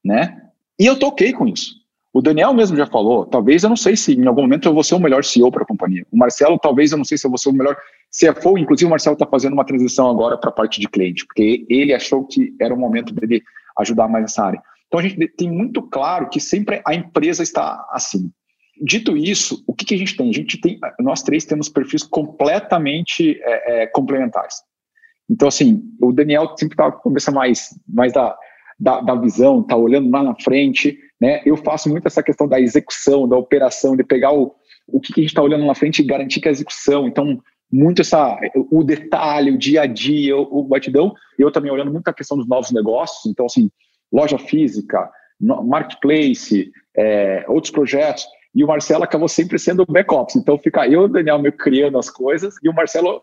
né? 0.05 0.43
E 0.79 0.87
eu 0.87 0.99
toquei 0.99 1.33
com 1.33 1.47
isso. 1.47 1.79
O 2.13 2.23
Daniel 2.23 2.55
mesmo 2.55 2.77
já 2.77 2.87
falou, 2.87 3.27
talvez 3.27 3.63
eu 3.63 3.69
não 3.69 3.77
sei 3.77 3.97
se 3.97 4.15
em 4.15 4.27
algum 4.27 4.43
momento 4.43 4.67
eu 4.67 4.75
vou 4.75 4.83
ser 4.83 4.95
o 4.95 5.01
melhor 5.01 5.23
CEO 5.23 5.51
para 5.53 5.63
a 5.63 5.67
companhia. 5.67 6.07
O 6.11 6.17
Marcelo, 6.17 6.59
talvez 6.59 6.93
eu 6.93 6.99
não 6.99 7.05
sei 7.05 7.19
se 7.19 7.27
eu 7.27 7.31
vou 7.31 7.39
ser 7.39 7.51
o 7.51 7.53
melhor 7.53 7.77
CFO, 8.11 8.57
inclusive 8.57 8.87
o 8.87 8.91
Marcelo 8.91 9.15
está 9.15 9.27
fazendo 9.27 9.53
uma 9.53 9.65
transição 9.65 10.09
agora 10.09 10.39
para 10.39 10.49
a 10.49 10.53
parte 10.53 10.81
de 10.81 10.89
cliente, 10.89 11.27
porque 11.27 11.67
ele 11.69 11.93
achou 11.93 12.25
que 12.25 12.55
era 12.61 12.73
o 12.73 12.79
momento 12.79 13.13
dele 13.13 13.43
ajudar 13.79 14.09
mais 14.09 14.23
nessa 14.23 14.45
área. 14.45 14.63
Então 14.89 15.01
a 15.01 15.03
gente 15.03 15.29
tem 15.37 15.51
muito 15.51 15.83
claro 15.83 16.29
que 16.29 16.41
sempre 16.41 16.83
a 16.85 16.95
empresa 16.95 17.43
está 17.43 17.87
acima. 17.91 18.29
Dito 18.81 19.17
isso, 19.17 19.63
o 19.67 19.75
que, 19.75 19.85
que 19.85 19.95
a 19.95 19.99
gente 19.99 20.17
tem? 20.17 20.31
A 20.31 20.33
gente 20.33 20.61
tem, 20.61 20.79
nós 21.01 21.23
três 21.23 21.45
temos 21.45 21.69
perfis 21.69 22.03
completamente 22.03 23.39
é, 23.43 23.83
é, 23.83 23.87
complementares. 23.89 24.55
Então, 25.29 25.49
assim, 25.49 25.83
o 26.01 26.13
Daniel 26.13 26.55
sempre 26.57 26.75
está 26.75 26.91
com 26.91 26.99
a 26.99 27.03
cabeça 27.03 27.31
mais, 27.31 27.79
mais 27.87 28.13
da, 28.13 28.37
da, 28.79 29.01
da 29.01 29.15
visão, 29.15 29.61
está 29.61 29.77
olhando 29.77 30.11
lá 30.11 30.23
na 30.23 30.35
frente, 30.41 30.99
né? 31.21 31.43
Eu 31.45 31.57
faço 31.57 31.89
muito 31.89 32.07
essa 32.07 32.23
questão 32.23 32.49
da 32.49 32.61
execução, 32.61 33.29
da 33.29 33.37
operação, 33.37 33.97
de 33.97 34.05
pegar 34.05 34.33
o, 34.33 34.55
o 34.87 35.01
que, 35.01 35.13
que 35.13 35.21
a 35.21 35.23
gente 35.23 35.31
está 35.31 35.43
olhando 35.43 35.67
na 35.67 35.75
frente 35.75 36.01
e 36.01 36.07
garantir 36.07 36.41
que 36.41 36.49
a 36.49 36.53
execução. 36.53 37.07
Então, 37.07 37.43
muito 37.71 38.01
essa 38.01 38.39
o 38.71 38.83
detalhe, 38.83 39.51
o 39.51 39.59
dia 39.59 39.83
a 39.83 39.87
dia, 39.87 40.37
o, 40.37 40.61
o 40.61 40.65
batidão. 40.65 41.13
Eu 41.39 41.51
também 41.51 41.71
olhando 41.71 41.93
muito 41.93 42.09
a 42.09 42.15
questão 42.15 42.37
dos 42.39 42.49
novos 42.49 42.71
negócios. 42.71 43.27
Então, 43.27 43.45
assim, 43.45 43.71
loja 44.13 44.39
física, 44.39 45.11
marketplace, 45.41 46.71
é, 46.97 47.45
outros 47.49 47.71
projetos. 47.71 48.27
E 48.55 48.65
o 48.65 48.67
Marcelo 48.67 49.05
acabou 49.05 49.29
sempre 49.29 49.59
sendo 49.59 49.83
o 49.83 49.93
back-office. 49.93 50.37
Então 50.37 50.59
fica 50.59 50.87
eu 50.87 51.03
e 51.03 51.05
o 51.05 51.09
Daniel 51.09 51.39
meio 51.39 51.57
criando 51.57 51.99
as 51.99 52.11
coisas 52.11 52.55
e 52.63 52.69
o 52.69 52.75
Marcelo. 52.75 53.21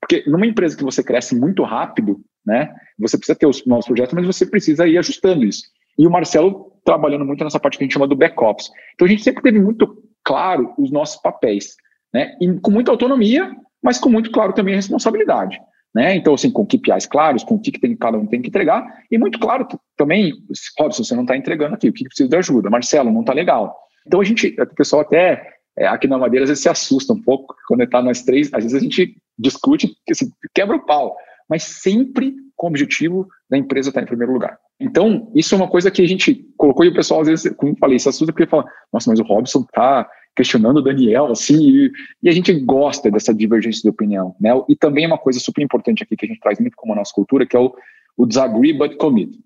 Porque 0.00 0.22
numa 0.28 0.46
empresa 0.46 0.76
que 0.76 0.84
você 0.84 1.02
cresce 1.02 1.34
muito 1.34 1.64
rápido, 1.64 2.20
né? 2.46 2.72
Você 2.98 3.16
precisa 3.16 3.38
ter 3.38 3.46
os 3.46 3.64
novos 3.66 3.86
projetos, 3.86 4.14
mas 4.14 4.26
você 4.26 4.46
precisa 4.46 4.86
ir 4.86 4.96
ajustando 4.98 5.44
isso. 5.44 5.64
E 5.98 6.06
o 6.06 6.10
Marcelo 6.10 6.72
trabalhando 6.84 7.24
muito 7.24 7.42
nessa 7.42 7.58
parte 7.58 7.76
que 7.76 7.84
a 7.84 7.86
gente 7.86 7.94
chama 7.94 8.06
do 8.06 8.16
back-office. 8.16 8.70
Então 8.94 9.06
a 9.06 9.10
gente 9.10 9.22
sempre 9.22 9.42
teve 9.42 9.58
muito 9.58 10.02
claro 10.24 10.72
os 10.78 10.92
nossos 10.92 11.20
papéis, 11.20 11.74
né? 12.14 12.36
E 12.40 12.60
com 12.60 12.70
muita 12.70 12.90
autonomia, 12.90 13.50
mas 13.82 13.98
com 13.98 14.08
muito 14.08 14.30
claro 14.30 14.52
também 14.52 14.74
a 14.74 14.76
responsabilidade. 14.76 15.58
Né? 15.98 16.14
Então, 16.14 16.32
assim, 16.32 16.48
com 16.48 16.64
KPIs 16.64 17.06
claros, 17.06 17.42
com 17.42 17.56
o 17.56 17.60
que, 17.60 17.72
que 17.72 17.80
tem, 17.80 17.96
cada 17.96 18.16
um 18.16 18.24
tem 18.24 18.40
que 18.40 18.46
entregar, 18.46 18.86
e 19.10 19.18
muito 19.18 19.36
claro 19.36 19.66
também, 19.96 20.32
Robson, 20.78 21.02
você 21.02 21.12
não 21.12 21.22
está 21.22 21.36
entregando 21.36 21.74
aqui, 21.74 21.88
o 21.88 21.92
que, 21.92 22.04
que 22.04 22.10
precisa 22.10 22.28
de 22.28 22.36
ajuda? 22.36 22.70
Marcelo, 22.70 23.10
não 23.10 23.22
está 23.22 23.32
legal. 23.32 23.76
Então, 24.06 24.20
a 24.20 24.24
gente, 24.24 24.54
o 24.60 24.74
pessoal 24.76 25.02
até 25.02 25.44
é, 25.76 25.88
aqui 25.88 26.06
na 26.06 26.16
Madeira 26.16 26.44
às 26.44 26.50
vezes 26.50 26.62
se 26.62 26.68
assusta 26.68 27.12
um 27.12 27.20
pouco 27.20 27.52
quando 27.66 27.82
está 27.82 28.00
nós 28.00 28.22
três, 28.22 28.48
às 28.54 28.62
vezes 28.62 28.74
a 28.74 28.80
gente 28.80 29.16
discute, 29.36 29.92
assim, 30.08 30.30
quebra 30.54 30.76
o 30.76 30.86
pau, 30.86 31.16
mas 31.50 31.64
sempre 31.64 32.32
com 32.54 32.68
o 32.68 32.70
objetivo 32.70 33.26
da 33.50 33.58
empresa 33.58 33.88
estar 33.88 34.00
em 34.00 34.06
primeiro 34.06 34.32
lugar. 34.32 34.56
Então, 34.78 35.32
isso 35.34 35.52
é 35.52 35.58
uma 35.58 35.68
coisa 35.68 35.90
que 35.90 36.00
a 36.00 36.06
gente 36.06 36.46
colocou 36.56 36.84
e 36.84 36.90
o 36.90 36.94
pessoal, 36.94 37.22
às 37.22 37.26
vezes, 37.26 37.52
como 37.56 37.72
eu 37.72 37.76
falei, 37.76 37.98
se 37.98 38.08
assusta 38.08 38.32
porque 38.32 38.46
fala, 38.46 38.64
nossa, 38.92 39.10
mas 39.10 39.18
o 39.18 39.24
Robson 39.24 39.62
está 39.62 40.08
questionando 40.38 40.76
o 40.76 40.82
Daniel, 40.82 41.26
assim, 41.26 41.68
e, 41.68 41.92
e, 42.22 42.28
a 42.28 42.32
gente 42.32 42.52
gosta 42.60 43.10
dessa 43.10 43.34
divergência 43.34 43.82
de 43.82 43.88
opinião, 43.88 44.36
né? 44.40 44.50
E 44.68 44.76
também 44.76 45.04
uma 45.04 45.18
coisa 45.18 45.40
super 45.40 45.62
importante 45.62 46.04
aqui 46.04 46.16
que 46.16 46.24
a 46.24 46.28
gente 46.28 46.38
traz 46.38 46.60
muito 46.60 46.76
como 46.76 46.94
nossa 46.94 47.12
cultura, 47.12 47.44
que 47.44 47.56
é 47.56 47.58
o, 47.58 47.74
o 48.16 48.24
disagree 48.24 48.72
but 48.72 48.96
commit, 48.96 49.36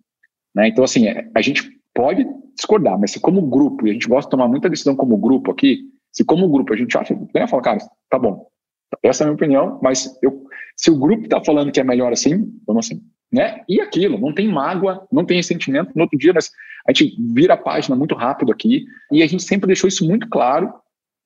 né? 0.54 0.68
Então, 0.68 0.84
assim, 0.84 1.08
é, 1.08 1.30
a 1.34 1.40
gente 1.40 1.62
pode 1.94 2.26
discordar, 2.54 2.98
mas 3.00 3.12
se 3.12 3.20
como 3.20 3.40
grupo, 3.40 3.86
e 3.86 3.90
a 3.90 3.92
gente 3.94 4.06
gosta 4.06 4.28
de 4.28 4.32
tomar 4.32 4.48
muita 4.48 4.68
decisão 4.68 4.94
como 4.94 5.16
grupo 5.16 5.50
aqui, 5.50 5.78
se 6.12 6.24
como 6.26 6.46
grupo 6.50 6.74
a 6.74 6.76
gente 6.76 6.96
acha, 6.98 7.18
né, 7.34 7.46
fala, 7.46 7.62
cara, 7.62 7.78
tá 8.10 8.18
bom, 8.18 8.46
essa 9.02 9.22
é 9.22 9.24
a 9.24 9.28
minha 9.28 9.36
opinião, 9.36 9.80
mas 9.82 10.18
eu, 10.22 10.44
se 10.76 10.90
o 10.90 10.98
grupo 10.98 11.24
está 11.24 11.42
falando 11.42 11.72
que 11.72 11.80
é 11.80 11.84
melhor 11.84 12.12
assim, 12.12 12.52
vamos 12.66 12.86
assim, 12.86 13.00
né? 13.32 13.62
E 13.68 13.80
aquilo, 13.80 14.18
não 14.18 14.34
tem 14.34 14.46
mágoa, 14.46 15.06
não 15.10 15.24
tem 15.24 15.38
ressentimento. 15.38 15.92
No 15.94 16.02
outro 16.02 16.18
dia, 16.18 16.32
a 16.86 16.92
gente 16.92 17.16
vira 17.32 17.54
a 17.54 17.56
página 17.56 17.96
muito 17.96 18.14
rápido 18.14 18.52
aqui 18.52 18.84
e 19.10 19.22
a 19.22 19.26
gente 19.26 19.42
sempre 19.42 19.66
deixou 19.66 19.88
isso 19.88 20.06
muito 20.06 20.28
claro 20.28 20.72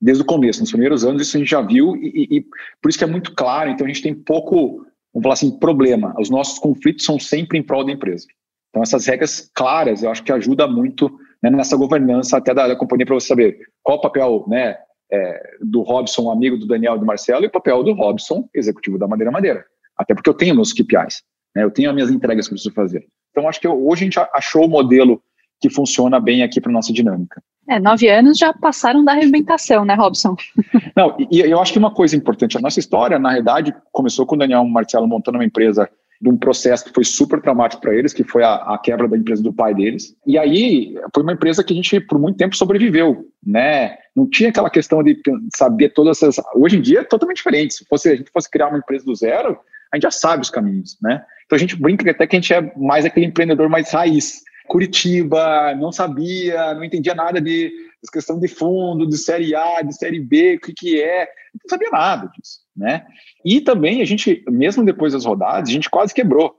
desde 0.00 0.22
o 0.22 0.26
começo, 0.26 0.60
nos 0.60 0.70
primeiros 0.70 1.04
anos, 1.04 1.22
isso 1.22 1.36
a 1.36 1.40
gente 1.40 1.48
já 1.48 1.62
viu 1.62 1.96
e, 1.96 2.28
e, 2.30 2.36
e, 2.36 2.46
por 2.82 2.88
isso 2.88 2.98
que 2.98 3.04
é 3.04 3.08
muito 3.08 3.34
claro. 3.34 3.70
Então 3.70 3.84
a 3.84 3.88
gente 3.88 4.02
tem 4.02 4.14
pouco, 4.14 4.86
vamos 5.12 5.22
falar 5.22 5.34
assim, 5.34 5.58
problema. 5.58 6.14
Os 6.18 6.30
nossos 6.30 6.58
conflitos 6.58 7.04
são 7.04 7.18
sempre 7.18 7.58
em 7.58 7.62
prol 7.62 7.84
da 7.84 7.92
empresa. 7.92 8.26
Então 8.70 8.82
essas 8.82 9.06
regras 9.06 9.50
claras, 9.54 10.02
eu 10.02 10.10
acho 10.10 10.22
que 10.22 10.30
ajuda 10.30 10.68
muito 10.68 11.10
né, 11.42 11.50
nessa 11.50 11.76
governança 11.76 12.36
até 12.36 12.52
da, 12.52 12.68
da 12.68 12.76
companhia 12.76 13.06
para 13.06 13.14
você 13.14 13.26
saber 13.26 13.58
qual 13.82 13.98
o 13.98 14.00
papel, 14.00 14.44
né, 14.48 14.76
é, 15.10 15.56
do 15.62 15.82
Robson, 15.82 16.30
amigo 16.30 16.58
do 16.58 16.66
Daniel 16.66 16.96
e 16.96 16.98
do 16.98 17.06
Marcelo, 17.06 17.44
e 17.44 17.46
o 17.46 17.50
papel 17.50 17.82
do 17.82 17.92
Robson, 17.92 18.48
executivo 18.54 18.98
da 18.98 19.08
Madeira 19.08 19.30
Madeira. 19.30 19.64
Até 19.96 20.14
porque 20.14 20.28
eu 20.28 20.34
tenho 20.34 20.54
meus 20.54 20.72
KPIs, 20.72 21.22
né, 21.56 21.64
eu 21.64 21.70
tenho 21.70 21.88
as 21.88 21.94
minhas 21.94 22.10
entregas 22.10 22.46
que 22.46 22.52
eu 22.52 22.56
preciso 22.56 22.74
fazer. 22.74 23.06
Então 23.30 23.48
acho 23.48 23.58
que 23.58 23.66
eu, 23.66 23.72
hoje 23.88 24.02
a 24.02 24.04
gente 24.04 24.20
achou 24.34 24.66
o 24.66 24.68
modelo 24.68 25.22
que 25.58 25.70
funciona 25.70 26.20
bem 26.20 26.42
aqui 26.42 26.60
para 26.60 26.70
nossa 26.70 26.92
dinâmica. 26.92 27.42
É, 27.66 27.80
nove 27.80 28.08
anos 28.10 28.36
já 28.36 28.52
passaram 28.52 29.02
da 29.02 29.12
arrebentação, 29.12 29.82
né, 29.82 29.94
Robson? 29.94 30.36
Não, 30.94 31.16
e, 31.30 31.40
eu 31.40 31.58
acho 31.58 31.72
que 31.72 31.78
uma 31.78 31.90
coisa 31.90 32.14
importante, 32.14 32.58
a 32.58 32.60
nossa 32.60 32.78
história, 32.78 33.18
na 33.18 33.30
realidade, 33.30 33.74
começou 33.90 34.26
com 34.26 34.34
o 34.34 34.38
Daniel 34.38 34.64
Marcelo 34.66 35.08
montando 35.08 35.38
uma 35.38 35.44
empresa 35.46 35.88
de 36.20 36.28
um 36.28 36.36
processo 36.36 36.84
que 36.84 36.92
foi 36.92 37.04
super 37.04 37.40
traumático 37.40 37.80
para 37.80 37.94
eles, 37.94 38.12
que 38.12 38.22
foi 38.22 38.42
a, 38.42 38.54
a, 38.54 38.78
quebra 38.78 39.08
da 39.08 39.16
empresa 39.16 39.42
do 39.42 39.52
pai 39.52 39.74
deles. 39.74 40.14
E 40.26 40.38
aí 40.38 40.94
foi 41.14 41.22
uma 41.22 41.32
empresa 41.32 41.64
que 41.64 41.72
a 41.72 41.76
gente 41.76 42.00
por 42.00 42.18
muito 42.18 42.36
tempo 42.36 42.56
sobreviveu, 42.56 43.26
né? 43.44 43.96
Não 44.14 44.28
tinha 44.28 44.50
aquela 44.50 44.70
questão 44.70 45.02
de 45.02 45.20
saber 45.54 45.90
todas 45.90 46.22
essas. 46.22 46.44
Hoje 46.54 46.78
em 46.78 46.80
dia 46.80 47.00
é 47.00 47.04
totalmente 47.04 47.38
diferente. 47.38 47.74
Se 47.74 47.84
fosse 47.86 48.10
a 48.10 48.16
gente 48.16 48.30
fosse 48.30 48.50
criar 48.50 48.68
uma 48.68 48.78
empresa 48.78 49.04
do 49.04 49.14
zero, 49.14 49.58
a 49.96 49.98
gente 49.98 50.04
já 50.04 50.10
sabe 50.10 50.42
os 50.42 50.50
caminhos, 50.50 50.96
né? 51.02 51.24
Então 51.44 51.56
a 51.56 51.58
gente 51.58 51.76
brinca 51.76 52.08
até 52.10 52.26
que 52.26 52.36
a 52.36 52.40
gente 52.40 52.52
é 52.52 52.72
mais 52.76 53.04
aquele 53.04 53.26
empreendedor 53.26 53.68
mais 53.68 53.90
raiz, 53.90 54.42
Curitiba, 54.66 55.74
não 55.76 55.92
sabia, 55.92 56.74
não 56.74 56.84
entendia 56.84 57.14
nada 57.14 57.40
de 57.40 57.72
questão 58.12 58.38
de 58.38 58.46
fundo, 58.46 59.06
de 59.06 59.18
série 59.18 59.54
A, 59.54 59.82
de 59.82 59.96
série 59.96 60.20
B, 60.20 60.56
o 60.56 60.60
que, 60.60 60.72
que 60.72 61.00
é, 61.00 61.26
não 61.54 61.68
sabia 61.68 61.90
nada 61.90 62.28
disso, 62.28 62.60
né? 62.76 63.04
E 63.44 63.60
também 63.60 64.00
a 64.00 64.04
gente, 64.04 64.44
mesmo 64.48 64.84
depois 64.84 65.12
das 65.12 65.24
rodadas, 65.24 65.68
a 65.68 65.72
gente 65.72 65.90
quase 65.90 66.14
quebrou. 66.14 66.54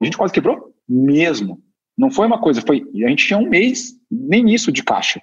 A 0.00 0.04
gente 0.04 0.16
quase 0.16 0.32
quebrou 0.32 0.72
mesmo. 0.88 1.60
Não 1.96 2.10
foi 2.10 2.26
uma 2.26 2.40
coisa, 2.40 2.62
foi 2.62 2.84
a 3.04 3.08
gente 3.08 3.26
tinha 3.26 3.38
um 3.38 3.48
mês 3.48 3.92
nem 4.10 4.52
isso 4.52 4.70
de 4.70 4.82
caixa. 4.82 5.20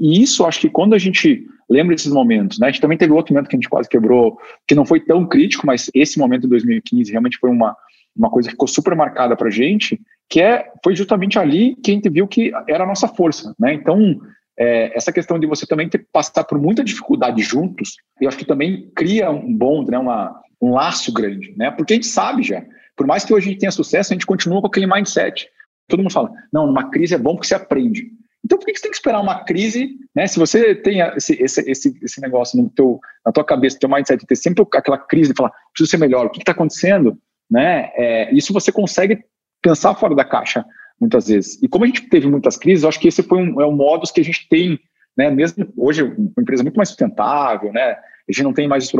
E 0.00 0.22
isso, 0.22 0.44
acho 0.46 0.60
que 0.60 0.70
quando 0.70 0.94
a 0.94 0.98
gente 0.98 1.46
lembra 1.70 1.94
desses 1.94 2.12
momentos, 2.12 2.58
né? 2.58 2.66
A 2.66 2.70
gente 2.70 2.80
também 2.80 2.98
teve 2.98 3.12
outro 3.12 3.32
momento 3.32 3.48
que 3.48 3.56
a 3.56 3.58
gente 3.58 3.68
quase 3.68 3.88
quebrou, 3.88 4.38
que 4.66 4.74
não 4.74 4.84
foi 4.84 5.00
tão 5.00 5.26
crítico, 5.26 5.66
mas 5.66 5.90
esse 5.94 6.18
momento 6.18 6.42
de 6.42 6.48
2015 6.48 7.10
realmente 7.10 7.38
foi 7.38 7.48
uma, 7.48 7.76
uma 8.16 8.28
coisa 8.28 8.48
que 8.48 8.54
ficou 8.54 8.68
super 8.68 8.96
marcada 8.96 9.36
para 9.36 9.48
a 9.48 9.52
gente, 9.52 10.00
que 10.28 10.40
é, 10.40 10.70
foi 10.82 10.96
justamente 10.96 11.38
ali 11.38 11.76
que 11.76 11.90
a 11.90 11.94
gente 11.94 12.08
viu 12.08 12.26
que 12.26 12.52
era 12.68 12.84
a 12.84 12.86
nossa 12.86 13.06
força, 13.06 13.54
né? 13.58 13.72
Então, 13.72 14.20
é, 14.58 14.96
essa 14.96 15.12
questão 15.12 15.38
de 15.38 15.46
você 15.46 15.66
também 15.66 15.88
ter 15.88 16.06
passar 16.12 16.44
por 16.44 16.60
muita 16.60 16.84
dificuldade 16.84 17.40
juntos, 17.42 17.96
eu 18.20 18.28
acho 18.28 18.36
que 18.36 18.44
também 18.44 18.90
cria 18.94 19.30
um 19.30 19.56
bom, 19.56 19.84
né, 19.84 19.96
uma, 19.96 20.38
um 20.60 20.74
laço 20.74 21.12
grande, 21.12 21.54
né? 21.56 21.70
Porque 21.70 21.94
a 21.94 21.96
gente 21.96 22.06
sabe 22.06 22.42
já, 22.42 22.62
por 22.96 23.06
mais 23.06 23.24
que 23.24 23.32
hoje 23.32 23.48
a 23.48 23.50
gente 23.52 23.60
tenha 23.60 23.72
sucesso, 23.72 24.12
a 24.12 24.14
gente 24.14 24.26
continua 24.26 24.60
com 24.60 24.66
aquele 24.66 24.86
mindset. 24.86 25.48
Todo 25.88 26.00
mundo 26.00 26.12
fala, 26.12 26.30
não, 26.52 26.66
numa 26.66 26.90
crise 26.90 27.14
é 27.14 27.18
bom 27.18 27.34
porque 27.34 27.46
você 27.46 27.54
aprende. 27.54 28.10
Então, 28.50 28.58
por 28.58 28.66
que 28.66 28.74
você 28.74 28.82
tem 28.82 28.90
que 28.90 28.96
esperar 28.96 29.20
uma 29.20 29.44
crise, 29.44 29.96
né? 30.12 30.26
Se 30.26 30.36
você 30.36 30.74
tem 30.74 30.98
esse, 31.16 31.40
esse, 31.40 31.70
esse, 31.70 31.96
esse 32.02 32.20
negócio 32.20 32.60
no 32.60 32.68
teu, 32.68 32.98
na 33.24 33.30
tua 33.30 33.44
cabeça, 33.44 33.78
teu 33.78 33.88
mindset, 33.88 34.26
ter 34.26 34.34
sempre 34.34 34.66
aquela 34.74 34.98
crise 34.98 35.30
de 35.30 35.36
falar, 35.36 35.52
preciso 35.72 35.88
ser 35.88 35.98
melhor, 35.98 36.26
o 36.26 36.30
que 36.30 36.40
está 36.40 36.50
acontecendo, 36.50 37.16
né? 37.48 37.92
É, 37.94 38.34
isso 38.34 38.52
você 38.52 38.72
consegue 38.72 39.22
pensar 39.62 39.94
fora 39.94 40.16
da 40.16 40.24
caixa, 40.24 40.64
muitas 41.00 41.28
vezes. 41.28 41.62
E 41.62 41.68
como 41.68 41.84
a 41.84 41.86
gente 41.86 42.08
teve 42.08 42.26
muitas 42.26 42.56
crises, 42.56 42.82
eu 42.82 42.88
acho 42.88 42.98
que 42.98 43.06
esse 43.06 43.22
foi 43.22 43.38
um, 43.38 43.60
é 43.60 43.66
um 43.66 43.76
modus 43.76 44.10
que 44.10 44.20
a 44.20 44.24
gente 44.24 44.48
tem, 44.48 44.80
né? 45.16 45.30
Mesmo 45.30 45.72
hoje, 45.76 46.02
uma 46.02 46.32
empresa 46.40 46.64
muito 46.64 46.76
mais 46.76 46.88
sustentável, 46.88 47.72
né? 47.72 47.92
A 47.92 48.32
gente 48.32 48.42
não 48.42 48.52
tem 48.52 48.66
mais 48.66 48.92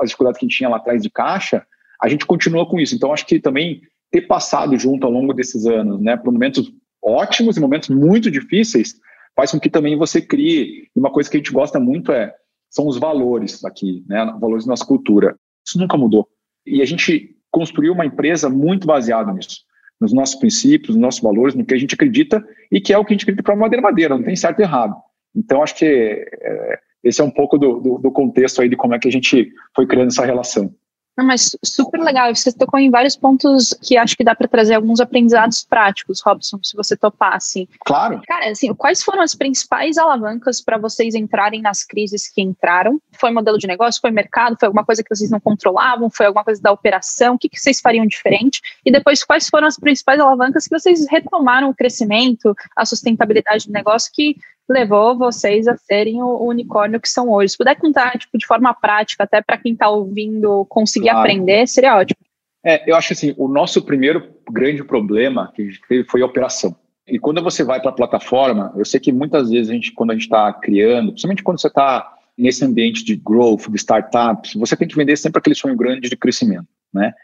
as 0.00 0.08
dificuldades 0.08 0.40
que 0.40 0.44
a 0.44 0.48
gente 0.48 0.58
tinha 0.58 0.68
lá 0.68 0.78
atrás 0.78 1.00
de 1.00 1.10
caixa, 1.10 1.64
a 2.02 2.08
gente 2.08 2.26
continua 2.26 2.68
com 2.68 2.80
isso. 2.80 2.96
Então, 2.96 3.12
acho 3.12 3.24
que 3.24 3.38
também 3.38 3.82
ter 4.10 4.22
passado 4.22 4.76
junto 4.76 5.06
ao 5.06 5.12
longo 5.12 5.32
desses 5.32 5.64
anos, 5.64 6.00
né? 6.00 6.16
Por 6.16 6.32
momentos 6.32 6.72
ótimos 7.06 7.56
e 7.56 7.60
momentos 7.60 7.88
muito 7.88 8.30
difíceis, 8.30 8.94
faz 9.34 9.52
com 9.52 9.60
que 9.60 9.70
também 9.70 9.96
você 9.96 10.20
crie. 10.20 10.88
E 10.94 10.98
uma 10.98 11.10
coisa 11.10 11.30
que 11.30 11.36
a 11.36 11.40
gente 11.40 11.52
gosta 11.52 11.78
muito 11.78 12.10
é 12.10 12.34
são 12.68 12.88
os 12.88 12.98
valores 12.98 13.64
aqui, 13.64 14.04
né? 14.08 14.24
Valores 14.40 14.64
da 14.64 14.70
nossa 14.70 14.84
cultura. 14.84 15.36
Isso 15.64 15.78
nunca 15.78 15.96
mudou. 15.96 16.28
E 16.66 16.82
a 16.82 16.84
gente 16.84 17.36
construiu 17.50 17.92
uma 17.92 18.04
empresa 18.04 18.50
muito 18.50 18.86
baseada 18.86 19.32
nisso, 19.32 19.60
nos 20.00 20.12
nossos 20.12 20.34
princípios, 20.34 20.96
nos 20.96 21.02
nossos 21.02 21.20
valores, 21.20 21.54
no 21.54 21.64
que 21.64 21.74
a 21.74 21.78
gente 21.78 21.94
acredita 21.94 22.44
e 22.70 22.80
que 22.80 22.92
é 22.92 22.98
o 22.98 23.04
que 23.04 23.12
a 23.12 23.14
gente 23.14 23.22
acredita 23.22 23.42
para 23.42 23.56
madeira 23.56 23.82
madeira, 23.82 24.16
não 24.16 24.24
tem 24.24 24.36
certo 24.36 24.60
e 24.60 24.62
errado. 24.62 24.94
Então, 25.34 25.62
acho 25.62 25.76
que 25.76 25.84
é, 25.84 26.78
esse 27.04 27.20
é 27.20 27.24
um 27.24 27.30
pouco 27.30 27.56
do, 27.56 27.80
do, 27.80 27.98
do 27.98 28.10
contexto 28.10 28.60
aí 28.60 28.68
de 28.68 28.76
como 28.76 28.94
é 28.94 28.98
que 28.98 29.08
a 29.08 29.12
gente 29.12 29.52
foi 29.74 29.86
criando 29.86 30.08
essa 30.08 30.24
relação. 30.24 30.74
Não, 31.16 31.24
mas 31.24 31.56
super 31.64 32.00
legal. 32.00 32.34
Você 32.34 32.52
tocou 32.52 32.78
em 32.78 32.90
vários 32.90 33.16
pontos 33.16 33.74
que 33.82 33.96
acho 33.96 34.16
que 34.16 34.24
dá 34.24 34.34
para 34.34 34.46
trazer 34.46 34.74
alguns 34.74 35.00
aprendizados 35.00 35.64
práticos, 35.64 36.20
Robson, 36.20 36.58
se 36.62 36.76
você 36.76 36.94
topasse. 36.96 37.68
Claro. 37.84 38.20
Cara, 38.26 38.50
assim, 38.50 38.72
quais 38.74 39.02
foram 39.02 39.22
as 39.22 39.34
principais 39.34 39.96
alavancas 39.96 40.60
para 40.60 40.76
vocês 40.76 41.14
entrarem 41.14 41.62
nas 41.62 41.82
crises 41.82 42.28
que 42.28 42.42
entraram? 42.42 43.00
Foi 43.18 43.30
modelo 43.30 43.56
de 43.56 43.66
negócio? 43.66 44.00
Foi 44.00 44.10
mercado? 44.10 44.56
Foi 44.60 44.66
alguma 44.66 44.84
coisa 44.84 45.02
que 45.02 45.14
vocês 45.14 45.30
não 45.30 45.40
controlavam? 45.40 46.10
Foi 46.10 46.26
alguma 46.26 46.44
coisa 46.44 46.60
da 46.60 46.70
operação? 46.70 47.36
O 47.36 47.38
que, 47.38 47.48
que 47.48 47.58
vocês 47.58 47.80
fariam 47.80 48.06
diferente? 48.06 48.60
E 48.84 48.92
depois, 48.92 49.24
quais 49.24 49.48
foram 49.48 49.66
as 49.66 49.78
principais 49.78 50.20
alavancas 50.20 50.66
que 50.68 50.78
vocês 50.78 51.06
retomaram 51.08 51.70
o 51.70 51.74
crescimento, 51.74 52.54
a 52.76 52.84
sustentabilidade 52.84 53.66
do 53.66 53.72
negócio 53.72 54.12
que 54.12 54.36
levou 54.68 55.16
vocês 55.16 55.66
a 55.68 55.76
serem 55.76 56.22
o, 56.22 56.44
unicórnio 56.44 57.00
que 57.00 57.08
são 57.08 57.30
hoje. 57.30 57.52
Se 57.52 57.58
puder 57.58 57.76
contar 57.76 58.18
tipo, 58.18 58.36
de 58.36 58.46
forma 58.46 58.74
prática, 58.74 59.24
até 59.24 59.40
para 59.40 59.58
quem 59.58 59.72
está 59.72 59.88
ouvindo 59.88 60.64
conseguir 60.66 61.10
claro. 61.10 61.20
aprender, 61.20 61.66
seria 61.66 61.96
ótimo. 61.96 62.18
É, 62.64 62.90
eu 62.90 62.96
acho 62.96 63.12
assim, 63.12 63.34
o 63.36 63.46
nosso 63.46 63.80
primeiro 63.82 64.34
grande 64.50 64.82
problema 64.82 65.52
que 65.54 65.62
a 65.62 65.64
gente 65.64 65.80
teve 65.88 66.04
foi 66.08 66.22
a 66.22 66.26
operação. 66.26 66.74
E 67.06 67.18
quando 67.18 67.40
você 67.40 67.62
vai 67.62 67.80
para 67.80 67.90
a 67.90 67.94
plataforma, 67.94 68.72
eu 68.76 68.84
sei 68.84 68.98
que 68.98 69.12
muitas 69.12 69.50
vezes 69.50 69.70
a 69.70 69.74
gente, 69.74 69.92
quando 69.92 70.10
a 70.10 70.14
gente 70.14 70.24
está 70.24 70.52
criando, 70.52 71.12
principalmente 71.12 71.44
quando 71.44 71.60
você 71.60 71.68
está 71.68 72.12
nesse 72.36 72.64
ambiente 72.64 73.04
de 73.04 73.14
growth, 73.14 73.68
de 73.70 73.76
startups, 73.76 74.54
você 74.54 74.76
tem 74.76 74.88
que 74.88 74.96
vender 74.96 75.16
sempre 75.16 75.38
aquele 75.38 75.54
sonho 75.54 75.76
grande 75.76 76.08
de 76.08 76.16
crescimento, 76.16 76.66
né? 76.92 77.14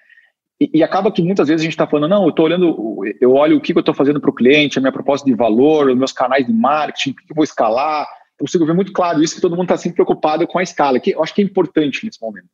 E, 0.63 0.71
e, 0.73 0.83
acaba 0.85 1.11
que 1.11 1.21
muitas 1.21 1.49
vezes 1.49 1.63
a 1.63 1.65
gente 1.65 1.73
está 1.73 1.89
falando, 1.89 2.09
não, 2.09 2.23
eu 2.23 2.31
estou 2.31 2.45
olhando, 2.45 3.05
eu 3.21 3.33
olho 3.33 3.57
o 3.57 3.61
que, 3.61 3.73
que 3.73 3.79
eu 3.79 3.81
estou 3.81 3.95
fazendo 3.95 4.21
para 4.21 4.31
o 4.31 4.35
cliente, 4.35 4.79
a 4.79 4.81
minha 4.81 4.93
proposta 4.93 5.29
de 5.29 5.35
valor, 5.35 5.89
os 5.89 5.99
meus 5.99 6.13
canais 6.13 6.47
de 6.47 6.53
marketing, 6.53 7.11
o 7.11 7.15
que 7.17 7.33
eu 7.33 7.35
vou 7.35 7.43
escalar. 7.43 8.07
Eu 8.39 8.47
consigo 8.47 8.65
ver 8.65 8.73
muito 8.73 8.93
claro 8.93 9.21
isso, 9.21 9.35
que 9.35 9.41
todo 9.41 9.57
mundo 9.57 9.65
está 9.65 9.77
sempre 9.77 9.97
preocupado 9.97 10.47
com 10.47 10.61
a 10.61 10.63
escala, 10.63 11.01
que 11.01 11.11
eu 11.11 11.23
acho 11.23 11.35
que 11.35 11.43
é 11.43 11.45
importante 11.45 12.07
nesse 12.07 12.23
momento. 12.23 12.47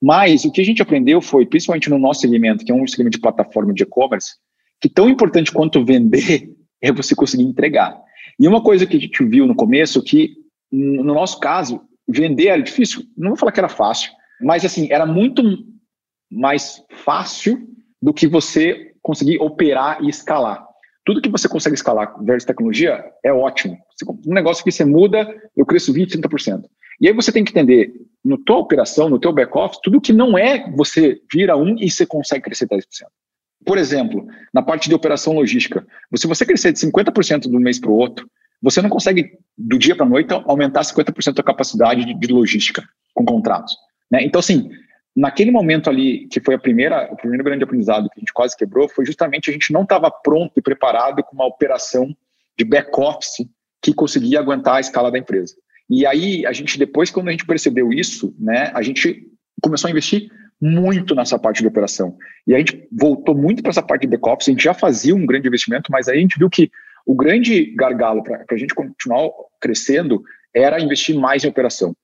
Mas 0.00 0.46
o 0.46 0.50
que 0.50 0.62
a 0.62 0.64
gente 0.64 0.80
aprendeu 0.80 1.20
foi, 1.20 1.44
principalmente 1.44 1.90
no 1.90 1.98
nosso 1.98 2.22
segmento, 2.22 2.64
que 2.64 2.72
é 2.72 2.74
um 2.74 2.86
segmento 2.86 3.18
de 3.18 3.20
plataforma 3.20 3.74
de 3.74 3.82
e-commerce, 3.82 4.36
que 4.80 4.88
tão 4.88 5.06
importante 5.06 5.52
quanto 5.52 5.84
vender 5.84 6.48
é 6.80 6.90
você 6.90 7.14
conseguir 7.14 7.42
entregar. 7.42 7.94
E 8.40 8.48
uma 8.48 8.62
coisa 8.62 8.86
que 8.86 8.96
a 8.96 9.00
gente 9.00 9.22
viu 9.22 9.46
no 9.46 9.54
começo, 9.54 10.02
que 10.02 10.34
no 10.72 11.12
nosso 11.12 11.38
caso, 11.38 11.82
vender 12.08 12.46
era 12.46 12.62
difícil, 12.62 13.02
não 13.14 13.28
vou 13.28 13.36
falar 13.36 13.52
que 13.52 13.60
era 13.60 13.68
fácil, 13.68 14.10
mas 14.40 14.64
assim, 14.64 14.90
era 14.90 15.04
muito 15.04 15.42
mais 16.34 16.82
fácil 17.04 17.68
do 18.02 18.12
que 18.12 18.26
você 18.26 18.92
conseguir 19.02 19.38
operar 19.38 20.02
e 20.02 20.08
escalar. 20.08 20.66
Tudo 21.04 21.20
que 21.20 21.28
você 21.28 21.48
consegue 21.48 21.74
escalar 21.74 22.14
versus 22.22 22.46
tecnologia 22.46 23.04
é 23.22 23.32
ótimo. 23.32 23.76
Um 24.26 24.34
negócio 24.34 24.64
que 24.64 24.72
você 24.72 24.84
muda, 24.84 25.26
eu 25.56 25.66
cresço 25.66 25.92
20%, 25.92 26.20
30%. 26.20 26.64
E 27.00 27.08
aí 27.08 27.14
você 27.14 27.30
tem 27.30 27.44
que 27.44 27.50
entender, 27.50 27.92
no 28.24 28.38
tua 28.38 28.58
operação, 28.58 29.08
no 29.08 29.18
teu 29.18 29.32
back-office, 29.32 29.80
tudo 29.82 30.00
que 30.00 30.12
não 30.12 30.38
é 30.38 30.70
você 30.72 31.20
vira 31.32 31.56
um 31.56 31.76
e 31.78 31.90
você 31.90 32.06
consegue 32.06 32.44
crescer 32.44 32.66
10%. 32.66 32.82
Por 33.66 33.78
exemplo, 33.78 34.26
na 34.52 34.62
parte 34.62 34.88
de 34.88 34.94
operação 34.94 35.34
logística, 35.34 35.86
se 36.14 36.26
você 36.26 36.44
crescer 36.44 36.72
de 36.72 36.78
50% 36.80 37.42
do 37.42 37.60
mês 37.60 37.78
para 37.78 37.90
o 37.90 37.94
outro, 37.94 38.28
você 38.62 38.80
não 38.80 38.88
consegue, 38.88 39.32
do 39.56 39.78
dia 39.78 39.96
para 39.96 40.06
a 40.06 40.08
noite, 40.08 40.32
aumentar 40.46 40.82
50% 40.82 41.34
da 41.34 41.42
capacidade 41.42 42.04
de, 42.04 42.14
de 42.14 42.32
logística 42.32 42.82
com 43.12 43.24
contratos. 43.24 43.74
Né? 44.10 44.24
Então, 44.24 44.38
assim, 44.38 44.70
naquele 45.16 45.50
momento 45.50 45.88
ali, 45.88 46.26
que 46.28 46.40
foi 46.40 46.54
a 46.54 46.58
primeira, 46.58 47.08
o 47.12 47.16
primeiro 47.16 47.44
grande 47.44 47.64
aprendizado 47.64 48.08
que 48.10 48.18
a 48.18 48.20
gente 48.20 48.32
quase 48.32 48.56
quebrou, 48.56 48.88
foi 48.88 49.04
justamente 49.06 49.48
a 49.50 49.52
gente 49.52 49.72
não 49.72 49.82
estava 49.82 50.10
pronto 50.10 50.52
e 50.56 50.62
preparado 50.62 51.22
com 51.22 51.34
uma 51.34 51.46
operação 51.46 52.14
de 52.58 52.64
back-office 52.64 53.46
que 53.80 53.92
conseguia 53.92 54.40
aguentar 54.40 54.76
a 54.76 54.80
escala 54.80 55.10
da 55.10 55.18
empresa. 55.18 55.54
E 55.88 56.06
aí, 56.06 56.46
a 56.46 56.52
gente, 56.52 56.78
depois, 56.78 57.10
quando 57.10 57.28
a 57.28 57.30
gente 57.30 57.46
percebeu 57.46 57.92
isso, 57.92 58.34
né, 58.38 58.70
a 58.74 58.82
gente 58.82 59.28
começou 59.60 59.88
a 59.88 59.90
investir 59.90 60.30
muito 60.60 61.14
nessa 61.14 61.38
parte 61.38 61.60
de 61.60 61.68
operação. 61.68 62.16
E 62.46 62.54
a 62.54 62.58
gente 62.58 62.88
voltou 62.90 63.36
muito 63.36 63.62
para 63.62 63.70
essa 63.70 63.82
parte 63.82 64.02
de 64.02 64.08
back-office, 64.08 64.48
a 64.48 64.52
gente 64.52 64.64
já 64.64 64.74
fazia 64.74 65.14
um 65.14 65.26
grande 65.26 65.46
investimento, 65.46 65.92
mas 65.92 66.08
aí 66.08 66.18
a 66.18 66.20
gente 66.20 66.38
viu 66.38 66.48
que 66.48 66.70
o 67.06 67.14
grande 67.14 67.74
gargalo 67.76 68.22
para 68.22 68.44
a 68.50 68.56
gente 68.56 68.74
continuar 68.74 69.30
crescendo 69.60 70.22
era 70.54 70.80
investir 70.80 71.14
mais 71.14 71.44
em 71.44 71.48
operação. 71.48 71.94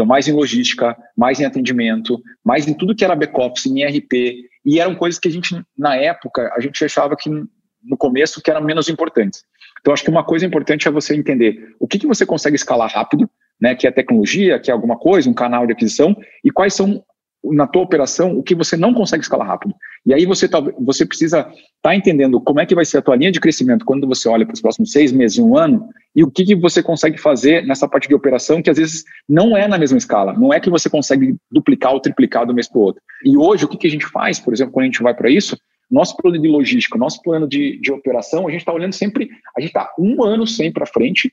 Então, 0.00 0.08
mais 0.08 0.26
em 0.26 0.32
logística, 0.32 0.96
mais 1.14 1.40
em 1.40 1.44
atendimento, 1.44 2.18
mais 2.42 2.66
em 2.66 2.72
tudo 2.72 2.94
que 2.94 3.04
era 3.04 3.14
back-office, 3.14 3.66
em 3.66 3.82
ERP. 3.82 4.46
E 4.64 4.80
eram 4.80 4.94
coisas 4.94 5.20
que 5.20 5.28
a 5.28 5.30
gente, 5.30 5.54
na 5.76 5.94
época, 5.94 6.50
a 6.56 6.60
gente 6.60 6.82
achava 6.82 7.14
que 7.14 7.28
no 7.28 7.98
começo 7.98 8.40
que 8.40 8.50
eram 8.50 8.62
menos 8.62 8.88
importantes. 8.88 9.44
Então, 9.78 9.92
acho 9.92 10.02
que 10.02 10.08
uma 10.08 10.24
coisa 10.24 10.46
importante 10.46 10.88
é 10.88 10.90
você 10.90 11.14
entender 11.14 11.74
o 11.78 11.86
que, 11.86 11.98
que 11.98 12.06
você 12.06 12.24
consegue 12.24 12.56
escalar 12.56 12.90
rápido, 12.90 13.28
né, 13.60 13.74
que 13.74 13.86
é 13.86 13.90
tecnologia, 13.90 14.58
que 14.58 14.70
é 14.70 14.72
alguma 14.72 14.98
coisa, 14.98 15.28
um 15.28 15.34
canal 15.34 15.66
de 15.66 15.74
aquisição, 15.74 16.16
e 16.42 16.50
quais 16.50 16.72
são 16.72 17.04
na 17.42 17.66
tua 17.66 17.82
operação 17.82 18.36
o 18.36 18.42
que 18.42 18.54
você 18.54 18.76
não 18.76 18.92
consegue 18.92 19.22
escalar 19.22 19.46
rápido. 19.46 19.74
E 20.04 20.12
aí 20.12 20.26
você, 20.26 20.48
tá, 20.48 20.60
você 20.78 21.06
precisa 21.06 21.40
estar 21.40 21.54
tá 21.82 21.94
entendendo 21.94 22.40
como 22.40 22.60
é 22.60 22.66
que 22.66 22.74
vai 22.74 22.84
ser 22.84 22.98
a 22.98 23.02
tua 23.02 23.16
linha 23.16 23.32
de 23.32 23.40
crescimento 23.40 23.84
quando 23.84 24.06
você 24.06 24.28
olha 24.28 24.46
para 24.46 24.54
os 24.54 24.60
próximos 24.60 24.92
seis 24.92 25.12
meses, 25.12 25.38
um 25.38 25.56
ano, 25.56 25.88
e 26.14 26.22
o 26.22 26.30
que, 26.30 26.44
que 26.44 26.54
você 26.54 26.82
consegue 26.82 27.18
fazer 27.18 27.64
nessa 27.66 27.88
parte 27.88 28.08
de 28.08 28.14
operação 28.14 28.62
que 28.62 28.70
às 28.70 28.76
vezes 28.76 29.04
não 29.28 29.56
é 29.56 29.66
na 29.68 29.78
mesma 29.78 29.98
escala. 29.98 30.32
Não 30.32 30.52
é 30.52 30.60
que 30.60 30.70
você 30.70 30.90
consegue 30.90 31.36
duplicar 31.50 31.92
ou 31.92 32.00
triplicar 32.00 32.46
do 32.46 32.54
mês 32.54 32.68
para 32.68 32.78
o 32.78 32.82
outro. 32.82 33.02
E 33.24 33.36
hoje, 33.36 33.64
o 33.64 33.68
que, 33.68 33.76
que 33.76 33.86
a 33.86 33.90
gente 33.90 34.06
faz, 34.06 34.38
por 34.38 34.52
exemplo, 34.52 34.72
quando 34.72 34.84
a 34.84 34.86
gente 34.86 35.02
vai 35.02 35.14
para 35.14 35.30
isso, 35.30 35.56
nosso 35.90 36.16
plano 36.16 36.40
de 36.40 36.48
logística, 36.48 36.98
nosso 36.98 37.20
plano 37.22 37.48
de, 37.48 37.78
de 37.80 37.92
operação, 37.92 38.46
a 38.46 38.50
gente 38.50 38.60
está 38.60 38.72
olhando 38.72 38.92
sempre, 38.92 39.28
a 39.56 39.60
gente 39.60 39.70
está 39.70 39.92
um 39.98 40.22
ano 40.22 40.46
sempre 40.46 40.74
para 40.74 40.86
frente 40.86 41.32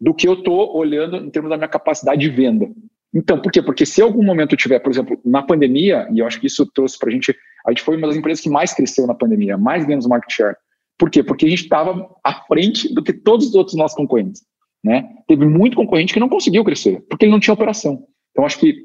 do 0.00 0.14
que 0.14 0.28
eu 0.28 0.34
estou 0.34 0.76
olhando 0.76 1.16
em 1.16 1.30
termos 1.30 1.50
da 1.50 1.56
minha 1.56 1.68
capacidade 1.68 2.20
de 2.20 2.28
venda. 2.28 2.68
Então, 3.16 3.40
por 3.40 3.50
quê? 3.50 3.62
Porque 3.62 3.86
se 3.86 4.02
algum 4.02 4.22
momento 4.22 4.54
tiver, 4.58 4.78
por 4.78 4.92
exemplo, 4.92 5.18
na 5.24 5.42
pandemia, 5.42 6.06
e 6.12 6.18
eu 6.18 6.26
acho 6.26 6.38
que 6.38 6.48
isso 6.48 6.66
trouxe 6.66 6.98
para 6.98 7.08
a 7.08 7.12
gente, 7.12 7.34
a 7.66 7.70
gente 7.70 7.82
foi 7.82 7.96
uma 7.96 8.06
das 8.06 8.16
empresas 8.16 8.42
que 8.42 8.50
mais 8.50 8.74
cresceu 8.74 9.06
na 9.06 9.14
pandemia, 9.14 9.56
mais 9.56 9.86
ganhamos 9.86 10.06
market 10.06 10.30
share. 10.30 10.54
Por 10.98 11.08
quê? 11.08 11.22
Porque 11.22 11.46
a 11.46 11.48
gente 11.48 11.62
estava 11.62 12.14
à 12.22 12.34
frente 12.44 12.92
do 12.92 13.02
que 13.02 13.14
todos 13.14 13.48
os 13.48 13.54
outros 13.54 13.74
nossos 13.74 13.96
concorrentes. 13.96 14.42
Né? 14.84 15.08
Teve 15.26 15.46
muito 15.46 15.78
concorrente 15.78 16.12
que 16.12 16.20
não 16.20 16.28
conseguiu 16.28 16.62
crescer, 16.62 17.02
porque 17.08 17.24
ele 17.24 17.32
não 17.32 17.40
tinha 17.40 17.54
operação. 17.54 18.04
Então, 18.32 18.44
acho 18.44 18.58
que 18.58 18.84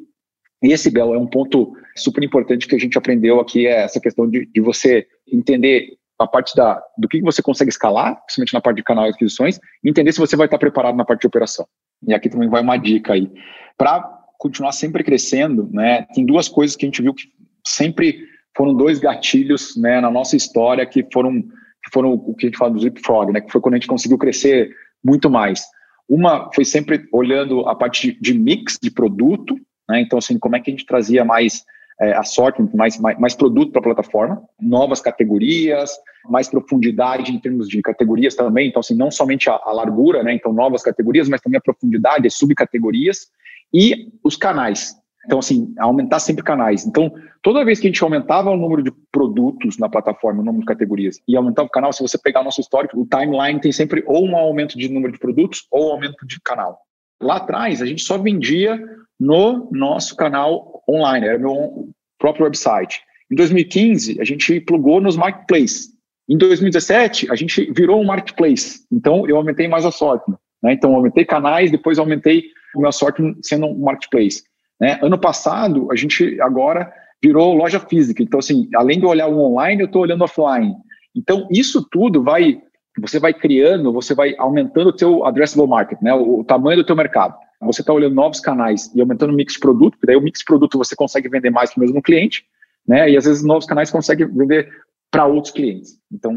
esse, 0.63 0.89
Bel, 0.89 1.13
é 1.13 1.17
um 1.17 1.28
ponto 1.28 1.74
super 1.98 2.24
importante 2.24 2.70
que 2.70 2.76
a 2.76 2.80
gente 2.80 2.98
aprendeu 2.98 3.41
aqui, 3.41 3.67
é 3.67 3.84
essa 3.84 4.00
questão 4.00 4.30
de, 4.30 4.46
de 4.46 4.62
você 4.62 5.06
entender 5.30 5.89
a 6.17 6.26
parte 6.26 6.56
da, 6.56 6.82
do 6.98 7.10
que 7.10 7.20
você 7.22 7.41
consegue 7.41 7.70
escalar, 7.70 8.15
principalmente 8.24 8.54
na 8.54 8.62
parte 8.62 8.78
de 8.78 8.84
canal 8.84 9.04
de 9.06 9.12
aquisições, 9.12 9.60
e 9.84 9.89
entender 9.89 10.13
se 10.13 10.20
você 10.20 10.38
vai 10.38 10.48
estar 10.48 10.58
preparado 10.58 10.96
na 10.96 11.04
parte 11.04 11.22
de 11.22 11.28
operação. 11.28 11.67
E 12.08 12.13
aqui 12.13 12.30
também 12.30 12.48
vai 12.48 12.62
uma 12.62 12.78
dica 12.78 13.12
aí. 13.12 13.30
Para 13.78 14.20
continuar 14.41 14.71
sempre 14.71 15.04
crescendo, 15.04 15.69
né, 15.71 16.08
tem 16.15 16.25
duas 16.25 16.49
coisas 16.49 16.75
que 16.75 16.84
a 16.84 16.88
gente 16.88 16.99
viu 16.99 17.13
que 17.13 17.25
sempre 17.63 18.25
foram 18.58 18.75
dois 18.75 18.97
gatilhos 18.97 19.77
né, 19.77 20.01
na 20.01 20.10
nossa 20.10 20.36
história 20.36 20.84
que 20.84 21.06
foram, 21.13 21.43
que 21.43 21.91
foram 21.93 22.13
o 22.13 22.34
que 22.34 22.47
a 22.47 22.49
gente 22.49 22.58
fala 22.58 22.71
do 22.71 22.80
Zipfrog, 22.80 23.32
né, 23.32 23.39
que 23.39 23.51
foi 23.51 23.62
quando 23.62 23.75
a 23.75 23.77
gente 23.77 23.88
conseguiu 23.88 24.17
crescer 24.17 24.75
muito 25.06 25.30
mais. 25.30 25.63
Uma 26.10 26.49
foi 26.56 26.65
sempre 26.65 27.06
olhando 27.13 27.69
a 27.69 27.75
parte 27.75 28.17
de 28.19 28.34
mix 28.34 28.80
de 28.82 28.89
produto, 28.89 29.56
né, 29.88 30.01
então 30.01 30.17
assim, 30.17 30.39
como 30.39 30.56
é 30.56 30.60
que 30.60 30.71
a 30.71 30.73
gente 30.73 30.88
trazia 30.88 31.23
mais 31.23 31.63
é, 32.01 32.13
assortment, 32.13 32.71
mais, 32.73 32.99
mais, 32.99 33.19
mais 33.19 33.36
produto 33.36 33.71
para 33.71 33.82
a 33.82 33.84
plataforma, 33.84 34.41
novas 34.60 34.99
categorias, 34.99 35.91
mais 36.27 36.49
profundidade 36.49 37.32
em 37.32 37.39
termos 37.39 37.69
de 37.69 37.80
categorias 37.84 38.34
também, 38.34 38.69
então 38.69 38.80
assim, 38.80 38.95
não 38.95 39.12
somente 39.12 39.51
a, 39.51 39.62
a 39.63 39.71
largura, 39.71 40.23
né, 40.23 40.34
então 40.34 40.51
novas 40.51 40.82
categorias, 40.82 41.30
mas 41.30 41.41
também 41.41 41.60
a 41.60 41.62
profundidade, 41.62 42.25
as 42.25 42.34
subcategorias 42.34 43.30
e 43.73 44.12
os 44.23 44.36
canais. 44.36 44.95
Então, 45.25 45.39
assim, 45.39 45.73
aumentar 45.77 46.19
sempre 46.19 46.43
canais. 46.43 46.86
Então, 46.86 47.13
toda 47.43 47.63
vez 47.63 47.79
que 47.79 47.88
a 47.88 47.89
gente 47.89 48.03
aumentava 48.03 48.49
o 48.49 48.57
número 48.57 48.81
de 48.81 48.91
produtos 49.12 49.77
na 49.77 49.88
plataforma, 49.88 50.41
o 50.41 50.45
número 50.45 50.62
de 50.62 50.67
categorias, 50.67 51.21
e 51.27 51.36
aumentava 51.36 51.67
o 51.67 51.71
canal, 51.71 51.93
se 51.93 52.01
você 52.01 52.17
pegar 52.17 52.43
nosso 52.43 52.62
histórico, 52.62 52.99
o 52.99 53.05
timeline 53.05 53.60
tem 53.60 53.71
sempre 53.71 54.03
ou 54.07 54.25
um 54.27 54.36
aumento 54.36 54.77
de 54.77 54.89
número 54.89 55.13
de 55.13 55.19
produtos 55.19 55.67
ou 55.69 55.89
um 55.89 55.91
aumento 55.93 56.25
de 56.25 56.39
canal. 56.41 56.79
Lá 57.21 57.38
atrás, 57.38 57.81
a 57.81 57.86
gente 57.86 58.03
só 58.03 58.17
vendia 58.17 58.81
no 59.19 59.69
nosso 59.71 60.15
canal 60.15 60.84
online, 60.89 61.27
era 61.27 61.38
meu 61.38 61.89
próprio 62.17 62.45
website. 62.45 63.01
Em 63.31 63.36
2015, 63.36 64.19
a 64.19 64.23
gente 64.23 64.60
plugou 64.62 64.99
nos 64.99 65.15
marketplaces. 65.15 65.91
Em 66.27 66.38
2017, 66.38 67.31
a 67.31 67.36
gente 67.36 67.71
virou 67.71 68.01
um 68.01 68.05
marketplace. 68.05 68.86
Então, 68.91 69.27
eu 69.27 69.38
aumentei 69.38 69.67
mais 69.67 69.86
a 69.86 69.91
sorte. 69.91 70.29
Né? 70.63 70.73
Então, 70.73 70.95
aumentei 70.95 71.25
canais, 71.25 71.69
depois 71.69 71.99
aumentei 71.99 72.45
o 72.75 72.81
meu 72.81 72.91
sorte 72.91 73.21
sendo 73.41 73.67
um 73.67 73.79
marketplace. 73.79 74.43
Né? 74.79 74.99
Ano 75.01 75.17
passado, 75.17 75.91
a 75.91 75.95
gente 75.95 76.39
agora 76.41 76.91
virou 77.23 77.53
loja 77.53 77.79
física. 77.79 78.23
Então, 78.23 78.39
assim, 78.39 78.67
além 78.75 78.99
de 78.99 79.05
olhar 79.05 79.27
o 79.27 79.39
online, 79.39 79.81
eu 79.81 79.86
estou 79.86 80.01
olhando 80.01 80.23
offline. 80.23 80.73
Então, 81.15 81.47
isso 81.51 81.88
tudo 81.89 82.23
vai, 82.23 82.62
você 82.99 83.19
vai 83.19 83.34
criando, 83.34 83.93
você 83.93 84.15
vai 84.15 84.34
aumentando 84.38 84.89
o 84.89 84.95
teu 84.95 85.25
addressable 85.25 85.67
market, 85.67 86.01
né? 86.01 86.13
o, 86.13 86.39
o 86.39 86.43
tamanho 86.43 86.77
do 86.77 86.86
teu 86.86 86.95
mercado. 86.95 87.36
Você 87.62 87.81
está 87.81 87.93
olhando 87.93 88.15
novos 88.15 88.39
canais 88.39 88.91
e 88.95 89.01
aumentando 89.01 89.31
o 89.31 89.36
mix 89.36 89.53
de 89.53 89.60
produto, 89.60 89.91
porque 89.91 90.07
daí 90.07 90.15
o 90.15 90.21
mix 90.21 90.39
de 90.39 90.45
produto 90.45 90.79
você 90.79 90.95
consegue 90.95 91.29
vender 91.29 91.51
mais 91.51 91.71
para 91.71 91.79
o 91.79 91.81
mesmo 91.81 92.01
cliente, 92.01 92.43
né? 92.88 93.07
E 93.07 93.15
às 93.15 93.25
vezes 93.25 93.43
novos 93.43 93.67
canais 93.67 93.91
conseguem 93.91 94.27
vender 94.27 94.67
para 95.12 95.27
outros 95.27 95.53
clientes. 95.53 95.99
Então, 96.12 96.34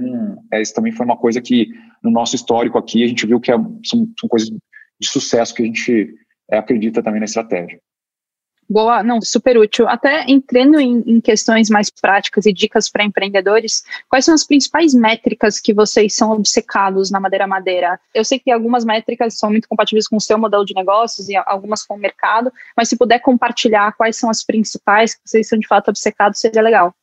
é, 0.52 0.60
isso 0.60 0.74
também 0.74 0.92
foi 0.92 1.06
uma 1.06 1.16
coisa 1.16 1.40
que 1.40 1.68
no 2.02 2.10
nosso 2.10 2.34
histórico 2.34 2.76
aqui 2.76 3.02
a 3.04 3.06
gente 3.06 3.24
viu 3.24 3.40
que 3.40 3.50
é, 3.50 3.56
são, 3.56 4.06
são 4.18 4.28
coisas 4.28 4.50
de 4.50 5.08
sucesso 5.08 5.54
que 5.54 5.62
a 5.62 5.66
gente 5.66 5.92
é, 6.02 6.14
acredita 6.50 7.02
também 7.02 7.20
na 7.20 7.26
estratégia. 7.26 7.78
Boa, 8.68 9.02
não, 9.02 9.20
super 9.20 9.59
útil. 9.59 9.87
Até 9.88 10.24
entrando 10.26 10.80
em, 10.80 11.02
em 11.07 11.20
questões 11.20 11.68
mais 11.68 11.90
práticas 11.90 12.46
e 12.46 12.52
dicas 12.52 12.88
para 12.88 13.04
empreendedores, 13.04 13.85
quais 14.09 14.24
são 14.24 14.35
as 14.35 14.46
principais 14.46 14.94
métricas 14.94 15.61
que 15.61 15.74
vocês 15.74 16.14
são 16.14 16.30
obcecados 16.33 17.11
na 17.11 17.20
Madeira 17.20 17.46
Madeira? 17.46 18.00
Eu 18.14 18.24
sei 18.24 18.38
que 18.38 18.50
algumas 18.50 18.85
métricas 18.85 19.38
são 19.38 19.50
muito 19.50 19.68
compatíveis 19.68 20.09
com 20.09 20.16
o 20.16 20.20
seu 20.20 20.38
modelo 20.38 20.64
de 20.64 20.74
negócios 20.74 21.28
e 21.28 21.37
algumas 21.37 21.85
com 21.85 21.94
o 21.94 21.98
mercado, 21.98 22.50
mas 22.76 22.88
se 22.88 22.96
puder 22.96 23.18
compartilhar 23.18 23.92
quais 23.92 24.16
são 24.16 24.30
as 24.30 24.42
principais 24.42 25.14
que 25.14 25.20
vocês 25.26 25.46
são 25.46 25.59
de 25.59 25.66
fato 25.66 25.88
obcecados, 25.88 26.40
seria 26.40 26.62
legal. 26.62 26.94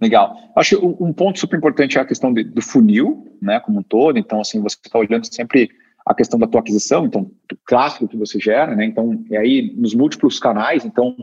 Legal. 0.00 0.34
Acho 0.56 0.78
que 0.78 0.86
um 0.86 1.12
ponto 1.12 1.38
super 1.38 1.56
importante 1.56 1.98
é 1.98 2.00
a 2.00 2.06
questão 2.06 2.32
de, 2.32 2.42
do 2.42 2.62
funil, 2.62 3.36
né, 3.40 3.60
como 3.60 3.80
um 3.80 3.82
todo. 3.82 4.18
Então, 4.18 4.40
assim, 4.40 4.60
você 4.60 4.76
está 4.82 4.98
olhando 4.98 5.26
sempre 5.26 5.70
a 6.10 6.14
questão 6.14 6.40
da 6.40 6.46
tua 6.48 6.60
aquisição, 6.60 7.06
então, 7.06 7.30
do 7.48 7.56
tráfego 7.64 8.08
que 8.08 8.16
você 8.16 8.40
gera, 8.40 8.74
né? 8.74 8.84
Então, 8.84 9.24
é 9.30 9.38
aí 9.38 9.72
nos 9.76 9.94
múltiplos 9.94 10.40
canais, 10.40 10.84
então, 10.84 11.14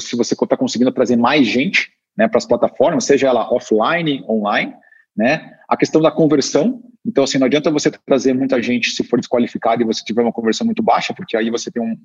se 0.00 0.16
você 0.16 0.34
está 0.34 0.56
conseguindo 0.56 0.90
trazer 0.90 1.14
mais 1.14 1.46
gente 1.46 1.92
né, 2.18 2.26
para 2.26 2.38
as 2.38 2.44
plataformas, 2.44 3.04
seja 3.04 3.28
ela 3.28 3.48
offline, 3.52 4.24
online, 4.28 4.74
né? 5.16 5.52
A 5.68 5.76
questão 5.76 6.02
da 6.02 6.10
conversão, 6.10 6.82
então, 7.06 7.22
assim, 7.22 7.38
não 7.38 7.46
adianta 7.46 7.70
você 7.70 7.88
trazer 8.04 8.32
muita 8.32 8.60
gente 8.60 8.90
se 8.90 9.04
for 9.04 9.20
desqualificado 9.20 9.80
e 9.80 9.84
você 9.84 10.02
tiver 10.04 10.22
uma 10.22 10.32
conversão 10.32 10.64
muito 10.64 10.82
baixa, 10.82 11.14
porque 11.14 11.36
aí 11.36 11.48
você 11.48 11.70
tem 11.70 11.80
um, 11.80 11.96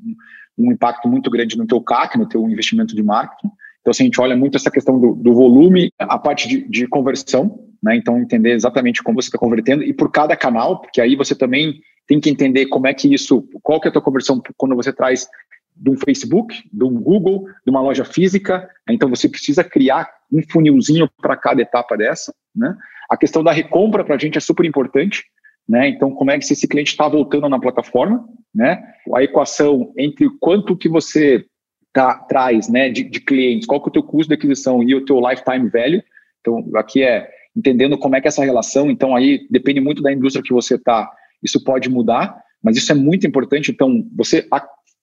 um 0.55 0.71
impacto 0.71 1.09
muito 1.09 1.31
grande 1.31 1.57
no 1.57 1.65
teu 1.65 1.81
CAC, 1.81 2.19
no 2.19 2.29
teu 2.29 2.47
investimento 2.47 2.95
de 2.95 3.01
marketing. 3.01 3.51
Então, 3.81 3.89
assim, 3.89 4.03
a 4.03 4.05
gente 4.05 4.21
olha 4.21 4.37
muito 4.37 4.57
essa 4.57 4.69
questão 4.69 4.99
do, 4.99 5.15
do 5.15 5.33
volume, 5.33 5.89
a 5.97 6.19
parte 6.19 6.47
de, 6.47 6.69
de 6.69 6.87
conversão, 6.87 7.66
né? 7.87 7.95
Então, 7.95 8.19
entender 8.19 8.51
exatamente 8.51 9.01
como 9.01 9.21
você 9.21 9.29
está 9.29 9.37
convertendo 9.37 9.81
e 9.81 9.93
por 9.93 10.11
cada 10.11 10.35
canal, 10.35 10.81
porque 10.81 10.99
aí 10.99 11.15
você 11.15 11.33
também 11.33 11.79
tem 12.05 12.19
que 12.19 12.29
entender 12.29 12.65
como 12.65 12.85
é 12.85 12.93
que 12.93 13.13
isso, 13.13 13.47
qual 13.63 13.79
que 13.79 13.87
é 13.87 13.89
a 13.89 13.93
tua 13.93 14.01
conversão 14.01 14.41
quando 14.57 14.75
você 14.75 14.91
traz 14.91 15.25
de 15.73 15.89
um 15.89 15.95
Facebook, 15.95 16.53
de 16.71 16.83
um 16.83 17.01
Google, 17.01 17.45
de 17.65 17.69
uma 17.69 17.81
loja 17.81 18.03
física. 18.03 18.69
Então 18.89 19.09
você 19.09 19.29
precisa 19.29 19.63
criar 19.63 20.09
um 20.29 20.41
funilzinho 20.51 21.09
para 21.21 21.37
cada 21.37 21.61
etapa 21.61 21.95
dessa, 21.95 22.33
né? 22.53 22.75
A 23.09 23.15
questão 23.15 23.41
da 23.41 23.53
recompra 23.53 24.03
para 24.03 24.15
a 24.15 24.17
gente 24.17 24.37
é 24.37 24.41
super 24.41 24.65
importante, 24.65 25.23
né? 25.67 25.87
Então 25.87 26.11
como 26.11 26.31
é 26.31 26.37
que 26.37 26.43
esse 26.43 26.67
cliente 26.67 26.91
está 26.91 27.07
voltando 27.07 27.47
na 27.47 27.59
plataforma, 27.59 28.27
né? 28.53 28.83
A 29.15 29.23
equação 29.23 29.93
entre 29.97 30.29
quanto 30.41 30.75
que 30.75 30.89
você 30.89 31.45
tá, 31.93 32.15
traz, 32.15 32.67
né, 32.67 32.89
de, 32.89 33.03
de 33.03 33.21
clientes, 33.21 33.65
qual 33.65 33.81
que 33.81 33.87
é 33.87 33.91
o 33.91 33.93
teu 33.93 34.03
custo 34.03 34.27
de 34.27 34.33
aquisição 34.33 34.83
e 34.83 34.93
o 34.93 35.05
teu 35.05 35.21
lifetime 35.21 35.69
value. 35.69 36.03
Então 36.41 36.69
aqui 36.75 37.01
é 37.01 37.36
entendendo 37.57 37.97
como 37.97 38.15
é 38.15 38.21
que 38.21 38.27
é 38.27 38.29
essa 38.29 38.45
relação. 38.45 38.91
Então 38.91 39.15
aí 39.15 39.47
depende 39.49 39.81
muito 39.81 40.01
da 40.01 40.13
indústria 40.13 40.43
que 40.43 40.53
você 40.53 40.75
está 40.75 41.09
isso 41.43 41.63
pode 41.63 41.89
mudar, 41.89 42.41
mas 42.63 42.77
isso 42.77 42.91
é 42.91 42.95
muito 42.95 43.27
importante. 43.27 43.71
Então, 43.71 44.05
você 44.15 44.47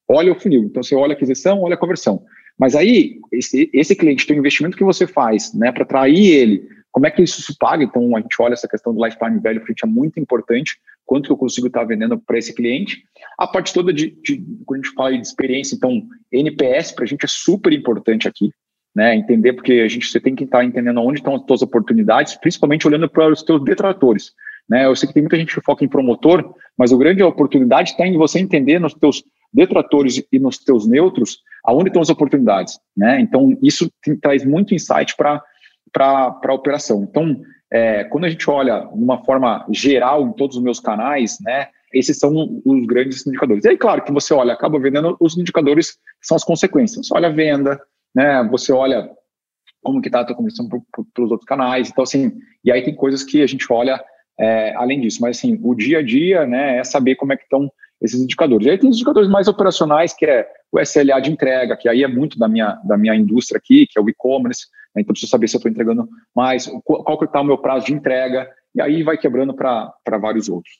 olha 0.08 0.32
o 0.32 0.38
funil, 0.38 0.64
então 0.64 0.82
você 0.82 0.94
olha 0.94 1.12
a 1.12 1.16
aquisição, 1.16 1.62
olha 1.62 1.74
a 1.74 1.78
conversão. 1.78 2.22
Mas 2.58 2.76
aí, 2.76 3.18
esse, 3.32 3.70
esse 3.72 3.96
cliente 3.96 4.26
tem 4.26 4.36
um 4.36 4.40
investimento 4.40 4.76
que 4.76 4.84
você 4.84 5.06
faz, 5.06 5.52
né, 5.54 5.72
para 5.72 5.82
atrair 5.82 6.30
ele, 6.30 6.68
como 6.92 7.06
é 7.06 7.10
que 7.10 7.22
isso 7.22 7.42
se 7.42 7.58
paga? 7.58 7.82
Então, 7.82 8.16
a 8.16 8.20
gente 8.20 8.36
olha 8.38 8.52
essa 8.52 8.68
questão 8.68 8.94
do 8.94 9.04
lifetime 9.04 9.40
value 9.40 9.60
frente 9.60 9.84
é 9.84 9.86
muito 9.86 10.20
importante, 10.20 10.76
quanto 11.04 11.26
que 11.26 11.32
eu 11.32 11.36
consigo 11.36 11.66
estar 11.66 11.84
vendendo 11.84 12.16
para 12.18 12.38
esse 12.38 12.54
cliente. 12.54 13.02
A 13.36 13.48
parte 13.48 13.74
toda 13.74 13.92
de, 13.92 14.16
de, 14.22 14.44
quando 14.64 14.80
a 14.80 14.84
gente 14.84 14.94
fala 14.94 15.10
de 15.12 15.26
experiência, 15.26 15.74
então, 15.74 16.02
NPS 16.30 16.92
para 16.92 17.04
a 17.04 17.06
gente 17.06 17.24
é 17.24 17.28
super 17.28 17.72
importante 17.72 18.28
aqui, 18.28 18.50
né, 18.94 19.16
entender, 19.16 19.54
porque 19.54 19.72
a 19.72 19.88
gente 19.88 20.06
você 20.06 20.20
tem 20.20 20.34
que 20.34 20.44
estar 20.44 20.64
entendendo 20.64 21.00
onde 21.00 21.18
estão 21.18 21.34
as 21.34 21.42
suas 21.46 21.62
oportunidades, 21.62 22.36
principalmente 22.36 22.86
olhando 22.86 23.08
para 23.08 23.32
os 23.32 23.40
seus 23.40 23.62
detratores. 23.64 24.32
Né? 24.68 24.86
Eu 24.86 24.94
sei 24.94 25.08
que 25.08 25.14
tem 25.14 25.22
muita 25.22 25.36
gente 25.36 25.54
que 25.54 25.60
foca 25.60 25.84
em 25.84 25.88
promotor, 25.88 26.54
mas 26.78 26.92
a 26.92 26.96
grande 26.96 27.22
oportunidade 27.22 27.90
está 27.90 28.06
em 28.06 28.16
você 28.16 28.38
entender 28.38 28.78
nos 28.78 28.94
teus 28.94 29.22
detratores 29.52 30.22
e 30.32 30.38
nos 30.38 30.58
teus 30.58 30.86
neutros 30.86 31.38
aonde 31.64 31.88
estão 31.88 32.02
as 32.02 32.10
oportunidades. 32.10 32.78
Né? 32.96 33.20
Então, 33.20 33.56
isso 33.62 33.90
traz 34.20 34.44
muito 34.44 34.74
insight 34.74 35.14
para 35.16 35.42
a 35.98 36.54
operação. 36.54 37.02
Então, 37.02 37.40
é, 37.70 38.04
quando 38.04 38.24
a 38.24 38.28
gente 38.28 38.48
olha 38.48 38.80
de 38.80 39.02
uma 39.02 39.24
forma 39.24 39.66
geral 39.70 40.26
em 40.26 40.32
todos 40.32 40.56
os 40.56 40.62
meus 40.62 40.78
canais, 40.78 41.38
né, 41.40 41.68
esses 41.92 42.18
são 42.18 42.60
os 42.64 42.86
grandes 42.86 43.26
indicadores. 43.26 43.64
E 43.64 43.68
aí, 43.68 43.76
claro, 43.76 44.02
que 44.02 44.12
você 44.12 44.34
olha, 44.34 44.52
acaba 44.52 44.78
vendendo 44.78 45.16
os 45.20 45.36
indicadores 45.38 45.92
que 45.92 46.26
são 46.26 46.36
as 46.36 46.44
consequências. 46.44 47.06
Você 47.06 47.14
olha 47.14 47.28
a 47.28 47.32
venda, 47.32 47.80
né, 48.14 48.46
você 48.50 48.72
olha 48.72 49.10
como 49.82 50.00
que 50.00 50.08
está 50.08 50.20
a 50.20 50.24
tua 50.24 50.36
conversão 50.36 50.68
para 50.68 51.24
os 51.24 51.30
outros 51.30 51.46
canais. 51.46 51.90
Então, 51.90 52.02
assim, 52.04 52.32
e 52.64 52.72
aí 52.72 52.82
tem 52.82 52.94
coisas 52.94 53.22
que 53.22 53.42
a 53.42 53.46
gente 53.46 53.66
olha 53.70 54.02
é, 54.38 54.74
além 54.76 55.00
disso. 55.00 55.20
Mas, 55.20 55.38
assim, 55.38 55.58
o 55.62 55.74
dia 55.74 55.98
a 55.98 56.02
dia, 56.02 56.46
né, 56.46 56.78
é 56.78 56.84
saber 56.84 57.16
como 57.16 57.32
é 57.32 57.36
que 57.36 57.44
estão 57.44 57.70
esses 58.00 58.20
indicadores. 58.20 58.66
E 58.66 58.70
aí 58.70 58.78
tem 58.78 58.90
os 58.90 58.96
indicadores 58.96 59.28
mais 59.28 59.48
operacionais, 59.48 60.12
que 60.12 60.26
é 60.26 60.46
o 60.70 60.80
SLA 60.80 61.20
de 61.20 61.30
entrega, 61.30 61.76
que 61.76 61.88
aí 61.88 62.02
é 62.02 62.08
muito 62.08 62.38
da 62.38 62.48
minha, 62.48 62.78
da 62.84 62.98
minha 62.98 63.14
indústria 63.14 63.58
aqui, 63.58 63.86
que 63.86 63.98
é 63.98 64.02
o 64.02 64.08
e-commerce, 64.08 64.66
né, 64.94 65.02
então 65.02 65.12
preciso 65.12 65.30
saber 65.30 65.48
se 65.48 65.56
eu 65.56 65.58
estou 65.58 65.70
entregando 65.70 66.08
mais, 66.34 66.66
qual 66.84 67.18
que 67.18 67.24
está 67.24 67.40
o 67.40 67.44
meu 67.44 67.56
prazo 67.56 67.86
de 67.86 67.94
entrega, 67.94 68.48
e 68.74 68.82
aí 68.82 69.02
vai 69.02 69.16
quebrando 69.16 69.54
para 69.54 70.18
vários 70.20 70.48
outros. 70.48 70.74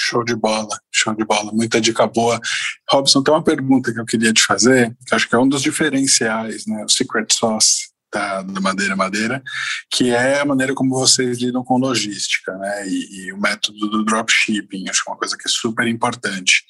Show 0.00 0.22
de 0.24 0.36
bola, 0.36 0.78
show 0.92 1.12
de 1.14 1.24
bola, 1.24 1.50
muita 1.52 1.80
dica 1.80 2.06
boa. 2.06 2.40
Robson, 2.88 3.22
tem 3.22 3.34
uma 3.34 3.42
pergunta 3.42 3.92
que 3.92 3.98
eu 3.98 4.04
queria 4.04 4.32
te 4.32 4.42
fazer, 4.42 4.96
que 5.06 5.14
acho 5.14 5.28
que 5.28 5.34
é 5.34 5.38
um 5.38 5.48
dos 5.48 5.60
diferenciais, 5.60 6.66
né, 6.66 6.84
o 6.84 6.88
secret 6.88 7.26
sauce 7.32 7.88
da, 8.12 8.42
do 8.42 8.62
Madeira 8.62 8.96
Madeira, 8.96 9.42
que 9.90 10.10
é 10.10 10.40
a 10.40 10.44
maneira 10.44 10.74
como 10.74 10.98
vocês 10.98 11.38
lidam 11.38 11.64
com 11.64 11.78
logística, 11.78 12.56
né? 12.56 12.88
E, 12.88 13.26
e 13.26 13.32
o 13.32 13.40
método 13.40 13.78
do 13.90 14.04
dropshipping, 14.04 14.88
acho 14.88 15.04
que 15.04 15.10
é 15.10 15.12
uma 15.12 15.18
coisa 15.18 15.36
que 15.36 15.46
é 15.46 15.50
super 15.50 15.86
importante. 15.86 16.64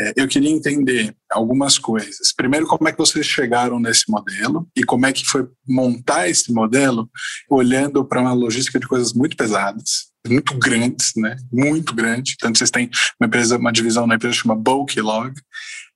É, 0.00 0.14
eu 0.16 0.26
queria 0.26 0.50
entender 0.50 1.14
algumas 1.30 1.78
coisas. 1.78 2.32
Primeiro, 2.34 2.66
como 2.66 2.88
é 2.88 2.92
que 2.92 2.98
vocês 2.98 3.26
chegaram 3.26 3.78
nesse 3.78 4.10
modelo 4.10 4.66
e 4.74 4.82
como 4.84 5.04
é 5.04 5.12
que 5.12 5.24
foi 5.24 5.46
montar 5.68 6.28
esse 6.28 6.50
modelo 6.52 7.10
olhando 7.50 8.04
para 8.04 8.22
uma 8.22 8.32
logística 8.32 8.80
de 8.80 8.88
coisas 8.88 9.12
muito 9.12 9.36
pesadas, 9.36 10.11
muito 10.26 10.56
grandes, 10.58 11.12
né? 11.16 11.36
Muito 11.52 11.94
grande. 11.94 12.36
Tanto 12.38 12.58
vocês 12.58 12.70
têm 12.70 12.90
uma 13.20 13.26
empresa, 13.26 13.56
uma 13.56 13.72
divisão 13.72 14.06
na 14.06 14.14
empresa 14.14 14.34
chama 14.34 14.54
Bulklog, 14.54 15.34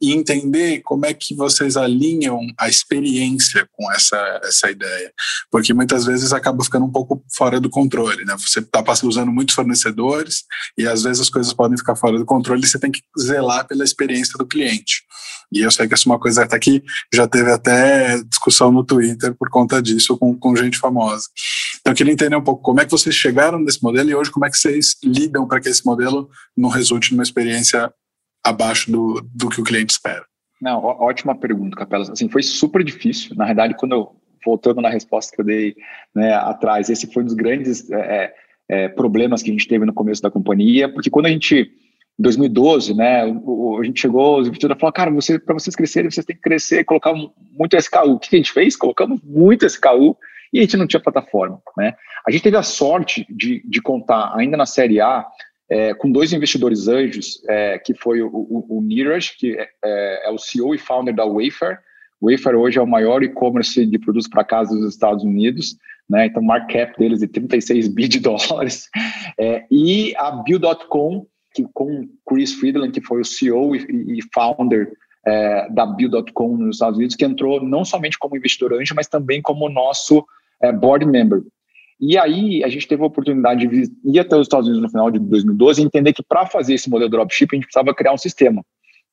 e 0.00 0.12
entender 0.12 0.80
como 0.82 1.06
é 1.06 1.14
que 1.14 1.34
vocês 1.34 1.76
alinham 1.76 2.40
a 2.58 2.68
experiência 2.68 3.66
com 3.72 3.90
essa, 3.92 4.40
essa 4.44 4.70
ideia. 4.70 5.12
Porque 5.50 5.72
muitas 5.72 6.04
vezes 6.04 6.32
acaba 6.32 6.62
ficando 6.62 6.84
um 6.84 6.92
pouco 6.92 7.24
fora 7.34 7.58
do 7.60 7.70
controle, 7.70 8.24
né? 8.24 8.36
Você 8.38 8.60
está 8.60 8.84
usando 9.04 9.32
muitos 9.32 9.54
fornecedores 9.54 10.44
e 10.76 10.86
às 10.86 11.02
vezes 11.02 11.22
as 11.22 11.30
coisas 11.30 11.52
podem 11.52 11.78
ficar 11.78 11.96
fora 11.96 12.18
do 12.18 12.26
controle 12.26 12.62
e 12.62 12.66
você 12.66 12.78
tem 12.78 12.90
que 12.90 13.00
zelar 13.18 13.66
pela 13.66 13.84
experiência 13.84 14.36
do 14.36 14.46
cliente. 14.46 15.02
E 15.52 15.60
eu 15.60 15.70
sei 15.70 15.86
que 15.86 15.94
essa 15.94 16.08
é 16.08 16.10
uma 16.10 16.18
coisa 16.18 16.42
até 16.42 16.58
que 16.58 16.82
já 17.12 17.26
teve 17.26 17.50
até 17.50 18.20
discussão 18.24 18.72
no 18.72 18.84
Twitter 18.84 19.34
por 19.34 19.48
conta 19.48 19.80
disso 19.80 20.18
com, 20.18 20.36
com 20.36 20.56
gente 20.56 20.76
famosa. 20.76 21.26
Então 21.80 21.92
eu 21.92 21.96
queria 21.96 22.12
entender 22.12 22.36
um 22.36 22.42
pouco 22.42 22.62
como 22.62 22.80
é 22.80 22.84
que 22.84 22.90
vocês 22.90 23.14
chegaram 23.14 23.60
nesse 23.60 23.82
modelo 23.82 24.10
e 24.10 24.14
hoje 24.16 24.30
como 24.30 24.46
é 24.46 24.50
que 24.50 24.56
vocês 24.56 24.96
lidam 25.04 25.46
para 25.46 25.60
que 25.60 25.68
esse 25.68 25.84
modelo 25.84 26.28
não 26.56 26.68
resulte 26.68 27.12
numa 27.12 27.22
experiência 27.22 27.92
abaixo 28.44 28.90
do, 28.90 29.20
do 29.34 29.48
que 29.48 29.60
o 29.60 29.64
cliente 29.64 29.92
espera? 29.92 30.24
Não, 30.60 30.82
ótima 30.82 31.34
pergunta, 31.34 31.76
Capelas. 31.76 32.08
Assim, 32.08 32.28
foi 32.28 32.42
super 32.42 32.82
difícil. 32.82 33.34
Na 33.36 33.44
verdade, 33.44 33.74
quando 33.76 33.92
eu, 33.92 34.16
voltando 34.44 34.80
na 34.80 34.88
resposta 34.88 35.34
que 35.34 35.40
eu 35.40 35.44
dei 35.44 35.74
né, 36.14 36.32
atrás, 36.34 36.88
esse 36.88 37.12
foi 37.12 37.22
um 37.22 37.26
dos 37.26 37.34
grandes 37.34 37.90
é, 37.90 37.96
é, 37.98 38.84
é 38.84 38.88
problemas 38.88 39.42
que 39.42 39.50
a 39.50 39.52
gente 39.52 39.68
teve 39.68 39.84
no 39.84 39.92
começo 39.92 40.22
da 40.22 40.30
companhia, 40.30 40.88
porque 40.88 41.10
quando 41.10 41.26
a 41.26 41.30
gente, 41.30 41.70
em 42.18 42.22
2012, 42.22 42.94
né, 42.94 43.26
o, 43.26 43.78
a 43.80 43.84
gente 43.84 44.00
chegou, 44.00 44.40
os 44.40 44.48
investidores 44.48 44.80
falaram, 44.80 44.94
cara, 44.94 45.10
você, 45.10 45.38
para 45.38 45.54
vocês 45.54 45.76
crescerem, 45.76 46.10
vocês 46.10 46.24
têm 46.24 46.36
que 46.36 46.42
crescer 46.42 46.84
colocar 46.84 47.12
muito 47.52 47.76
SKU. 47.76 48.12
O 48.12 48.18
que 48.18 48.34
a 48.34 48.38
gente 48.38 48.52
fez? 48.52 48.76
Colocamos 48.76 49.20
muito 49.22 49.66
SKU 49.66 50.16
e 50.52 50.58
a 50.58 50.62
gente 50.62 50.76
não 50.76 50.86
tinha 50.86 51.00
plataforma. 51.00 51.60
Né? 51.76 51.94
A 52.26 52.30
gente 52.30 52.42
teve 52.42 52.56
a 52.56 52.62
sorte 52.62 53.26
de, 53.28 53.62
de 53.64 53.80
contar, 53.80 54.32
ainda 54.36 54.56
na 54.56 54.66
Série 54.66 55.00
A, 55.00 55.26
é, 55.68 55.94
com 55.94 56.10
dois 56.10 56.32
investidores 56.32 56.88
anjos, 56.88 57.42
é, 57.48 57.78
que 57.78 57.94
foi 57.94 58.22
o, 58.22 58.28
o, 58.28 58.78
o 58.78 58.82
Niraj, 58.82 59.36
que 59.36 59.56
é, 59.56 59.68
é, 59.84 60.28
é, 60.28 60.30
o 60.30 60.38
CEO 60.38 60.74
e 60.74 60.78
founder 60.78 61.14
da 61.14 61.24
Wayfair. 61.24 61.78
Wayfair 62.22 62.56
hoje 62.56 62.78
é 62.78 62.82
o 62.82 62.86
maior 62.86 63.22
e-commerce 63.22 63.84
de 63.84 63.98
produtos 63.98 64.28
para 64.28 64.44
casa 64.44 64.74
dos 64.74 64.94
Estados 64.94 65.24
Unidos, 65.24 65.76
né? 66.08 66.26
então 66.26 66.42
market 66.42 66.88
cap 66.88 66.98
deles 66.98 67.22
é 67.22 67.26
36 67.26 67.88
bi 67.88 68.08
de 68.08 68.20
dólares. 68.20 68.88
É, 69.38 69.64
e 69.70 70.14
a 70.16 70.30
Bill.com, 70.30 71.26
que 71.52 71.66
com 71.74 72.08
Chris 72.28 72.54
Friedland, 72.54 72.92
que 72.92 73.04
foi 73.04 73.20
o 73.20 73.24
CEO 73.24 73.74
e, 73.74 74.18
e 74.18 74.20
founder 74.32 74.92
é, 75.26 75.68
da 75.70 75.84
Bill.com 75.84 76.56
nos 76.56 76.76
Estados 76.76 76.98
Unidos, 76.98 77.16
que 77.16 77.24
entrou 77.24 77.62
não 77.62 77.84
somente 77.84 78.18
como 78.18 78.36
investidor 78.36 78.74
anjo, 78.74 78.94
mas 78.94 79.08
também 79.08 79.42
como 79.42 79.68
nosso 79.68 80.24
board 80.80 81.04
member. 81.04 81.42
E 82.00 82.18
aí 82.18 82.62
a 82.62 82.68
gente 82.68 82.86
teve 82.86 83.02
a 83.02 83.06
oportunidade 83.06 83.66
de 83.66 83.90
ir 84.04 84.20
até 84.20 84.36
os 84.36 84.42
Estados 84.42 84.66
Unidos 84.66 84.82
no 84.82 84.90
final 84.90 85.10
de 85.10 85.18
2012 85.18 85.80
e 85.80 85.84
entender 85.84 86.12
que 86.12 86.22
para 86.22 86.46
fazer 86.46 86.74
esse 86.74 86.90
modelo 86.90 87.10
dropship 87.10 87.48
a 87.52 87.56
gente 87.56 87.64
precisava 87.64 87.94
criar 87.94 88.12
um 88.12 88.18
sistema. 88.18 88.62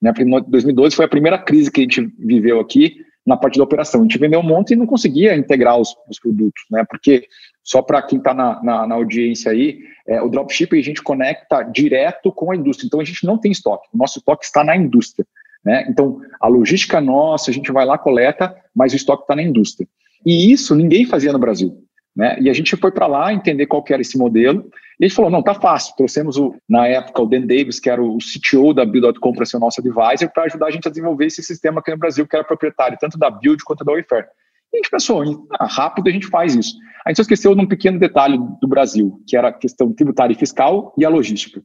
Né? 0.01 0.11
Porque 0.11 0.25
2012 0.25 0.95
foi 0.95 1.05
a 1.05 1.09
primeira 1.09 1.37
crise 1.37 1.71
que 1.71 1.79
a 1.79 1.83
gente 1.83 2.13
viveu 2.19 2.59
aqui 2.59 2.97
na 3.25 3.37
parte 3.37 3.57
da 3.57 3.63
operação. 3.63 4.01
A 4.01 4.03
gente 4.03 4.17
vendeu 4.17 4.41
um 4.41 4.43
monte 4.43 4.71
e 4.71 4.75
não 4.75 4.85
conseguia 4.85 5.33
integrar 5.33 5.77
os, 5.77 5.95
os 6.09 6.19
produtos, 6.19 6.61
né? 6.69 6.83
Porque 6.89 7.25
só 7.63 7.81
para 7.81 8.01
quem 8.01 8.17
está 8.17 8.33
na, 8.33 8.61
na, 8.61 8.85
na, 8.85 8.95
audiência 8.95 9.49
aí, 9.49 9.79
é, 10.05 10.21
o 10.21 10.27
dropship 10.27 10.77
a 10.77 10.81
gente 10.81 11.01
conecta 11.01 11.63
direto 11.63 12.33
com 12.33 12.51
a 12.51 12.55
indústria. 12.55 12.85
Então 12.85 12.99
a 12.99 13.05
gente 13.05 13.25
não 13.25 13.37
tem 13.37 13.53
estoque. 13.53 13.87
O 13.93 13.97
nosso 13.97 14.19
estoque 14.19 14.43
está 14.43 14.61
na 14.61 14.75
indústria. 14.75 15.25
Né? 15.63 15.85
Então 15.89 16.19
a 16.39 16.47
logística 16.47 16.99
nossa, 16.99 17.49
a 17.49 17.53
gente 17.53 17.71
vai 17.71 17.85
lá, 17.85 17.97
coleta, 17.97 18.55
mas 18.75 18.93
o 18.93 18.95
estoque 18.95 19.23
está 19.23 19.35
na 19.35 19.43
indústria. 19.43 19.87
E 20.25 20.51
isso 20.51 20.75
ninguém 20.75 21.05
fazia 21.05 21.31
no 21.31 21.39
Brasil. 21.39 21.83
Né? 22.15 22.37
E 22.39 22.49
a 22.49 22.53
gente 22.53 22.75
foi 22.75 22.91
para 22.91 23.07
lá 23.07 23.33
entender 23.33 23.65
qual 23.65 23.83
era 23.89 24.01
esse 24.01 24.17
modelo. 24.17 24.69
E 24.99 25.05
a 25.05 25.07
gente 25.07 25.15
falou: 25.15 25.31
não, 25.31 25.41
tá 25.41 25.53
fácil. 25.53 25.95
Trouxemos, 25.95 26.37
o, 26.37 26.55
na 26.69 26.87
época, 26.87 27.21
o 27.21 27.25
Dan 27.25 27.41
Davis, 27.41 27.79
que 27.79 27.89
era 27.89 28.01
o 28.01 28.17
CTO 28.17 28.73
da 28.73 28.85
Build.com, 28.85 29.33
para 29.33 29.45
ser 29.45 29.57
o 29.57 29.59
nosso 29.59 29.81
advisor, 29.81 30.31
para 30.31 30.43
ajudar 30.43 30.67
a 30.67 30.71
gente 30.71 30.87
a 30.87 30.91
desenvolver 30.91 31.25
esse 31.25 31.41
sistema 31.41 31.79
aqui 31.79 31.91
no 31.91 31.97
Brasil, 31.97 32.27
que 32.27 32.35
era 32.35 32.45
proprietário 32.45 32.97
tanto 32.99 33.17
da 33.17 33.31
Build 33.31 33.63
quanto 33.63 33.83
da 33.83 33.91
Wayfair. 33.91 34.27
E 34.71 34.77
a 34.77 34.79
gente 34.79 34.91
pensou: 34.91 35.47
ah, 35.59 35.65
rápido 35.65 36.07
a 36.07 36.11
gente 36.11 36.27
faz 36.27 36.55
isso. 36.55 36.75
A 37.05 37.09
gente 37.09 37.17
só 37.17 37.21
esqueceu 37.23 37.55
de 37.55 37.61
um 37.61 37.67
pequeno 37.67 37.99
detalhe 37.99 38.37
do 38.61 38.67
Brasil, 38.67 39.19
que 39.27 39.35
era 39.35 39.49
a 39.49 39.53
questão 39.53 39.91
tributária 39.91 40.33
e 40.33 40.37
fiscal 40.37 40.93
e 40.97 41.03
a 41.03 41.09
logística. 41.09 41.61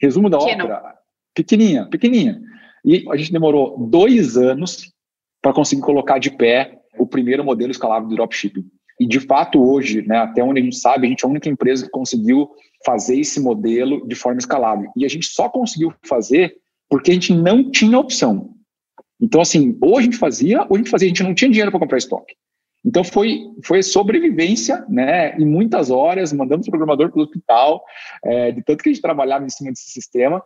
Resumo 0.00 0.30
da 0.30 0.38
Pequeno. 0.38 0.64
ópera: 0.64 0.94
pequenininha, 1.34 1.86
pequenininha. 1.86 2.40
E 2.84 3.04
a 3.10 3.16
gente 3.16 3.32
demorou 3.32 3.76
dois 3.88 4.36
anos 4.36 4.92
para 5.42 5.52
conseguir 5.52 5.82
colocar 5.82 6.18
de 6.18 6.30
pé 6.30 6.80
o 6.98 7.06
primeiro 7.06 7.44
modelo 7.44 7.70
escalável 7.70 8.08
do 8.08 8.14
dropshipping. 8.14 8.64
E, 9.00 9.06
de 9.06 9.18
fato, 9.18 9.62
hoje, 9.62 10.02
né, 10.02 10.18
até 10.18 10.44
onde 10.44 10.60
a 10.60 10.62
gente 10.62 10.76
sabe, 10.76 11.06
a 11.06 11.10
gente 11.10 11.24
é 11.24 11.26
a 11.26 11.30
única 11.30 11.48
empresa 11.48 11.86
que 11.86 11.90
conseguiu 11.90 12.50
fazer 12.84 13.18
esse 13.18 13.40
modelo 13.40 14.06
de 14.06 14.14
forma 14.14 14.38
escalável. 14.38 14.90
E 14.94 15.06
a 15.06 15.08
gente 15.08 15.26
só 15.26 15.48
conseguiu 15.48 15.92
fazer 16.06 16.54
porque 16.88 17.10
a 17.10 17.14
gente 17.14 17.32
não 17.32 17.70
tinha 17.70 17.98
opção. 17.98 18.50
Então, 19.18 19.40
assim, 19.40 19.76
ou 19.80 19.96
a 19.96 20.02
gente 20.02 20.16
fazia, 20.16 20.66
ou 20.68 20.74
a 20.74 20.78
gente 20.78 20.90
fazia, 20.90 21.06
a 21.06 21.08
gente 21.08 21.22
não 21.22 21.34
tinha 21.34 21.50
dinheiro 21.50 21.70
para 21.70 21.80
comprar 21.80 21.96
estoque. 21.96 22.34
Então, 22.84 23.02
foi, 23.04 23.40
foi 23.64 23.82
sobrevivência, 23.82 24.84
né, 24.88 25.38
e 25.38 25.44
muitas 25.44 25.90
horas, 25.90 26.32
mandamos 26.32 26.66
o 26.66 26.70
programador 26.70 27.10
para 27.10 27.20
o 27.20 27.22
hospital, 27.22 27.82
é, 28.24 28.52
de 28.52 28.62
tanto 28.62 28.82
que 28.82 28.88
a 28.88 28.92
gente 28.92 29.02
trabalhava 29.02 29.44
em 29.44 29.50
cima 29.50 29.70
desse 29.70 29.90
sistema. 29.90 30.42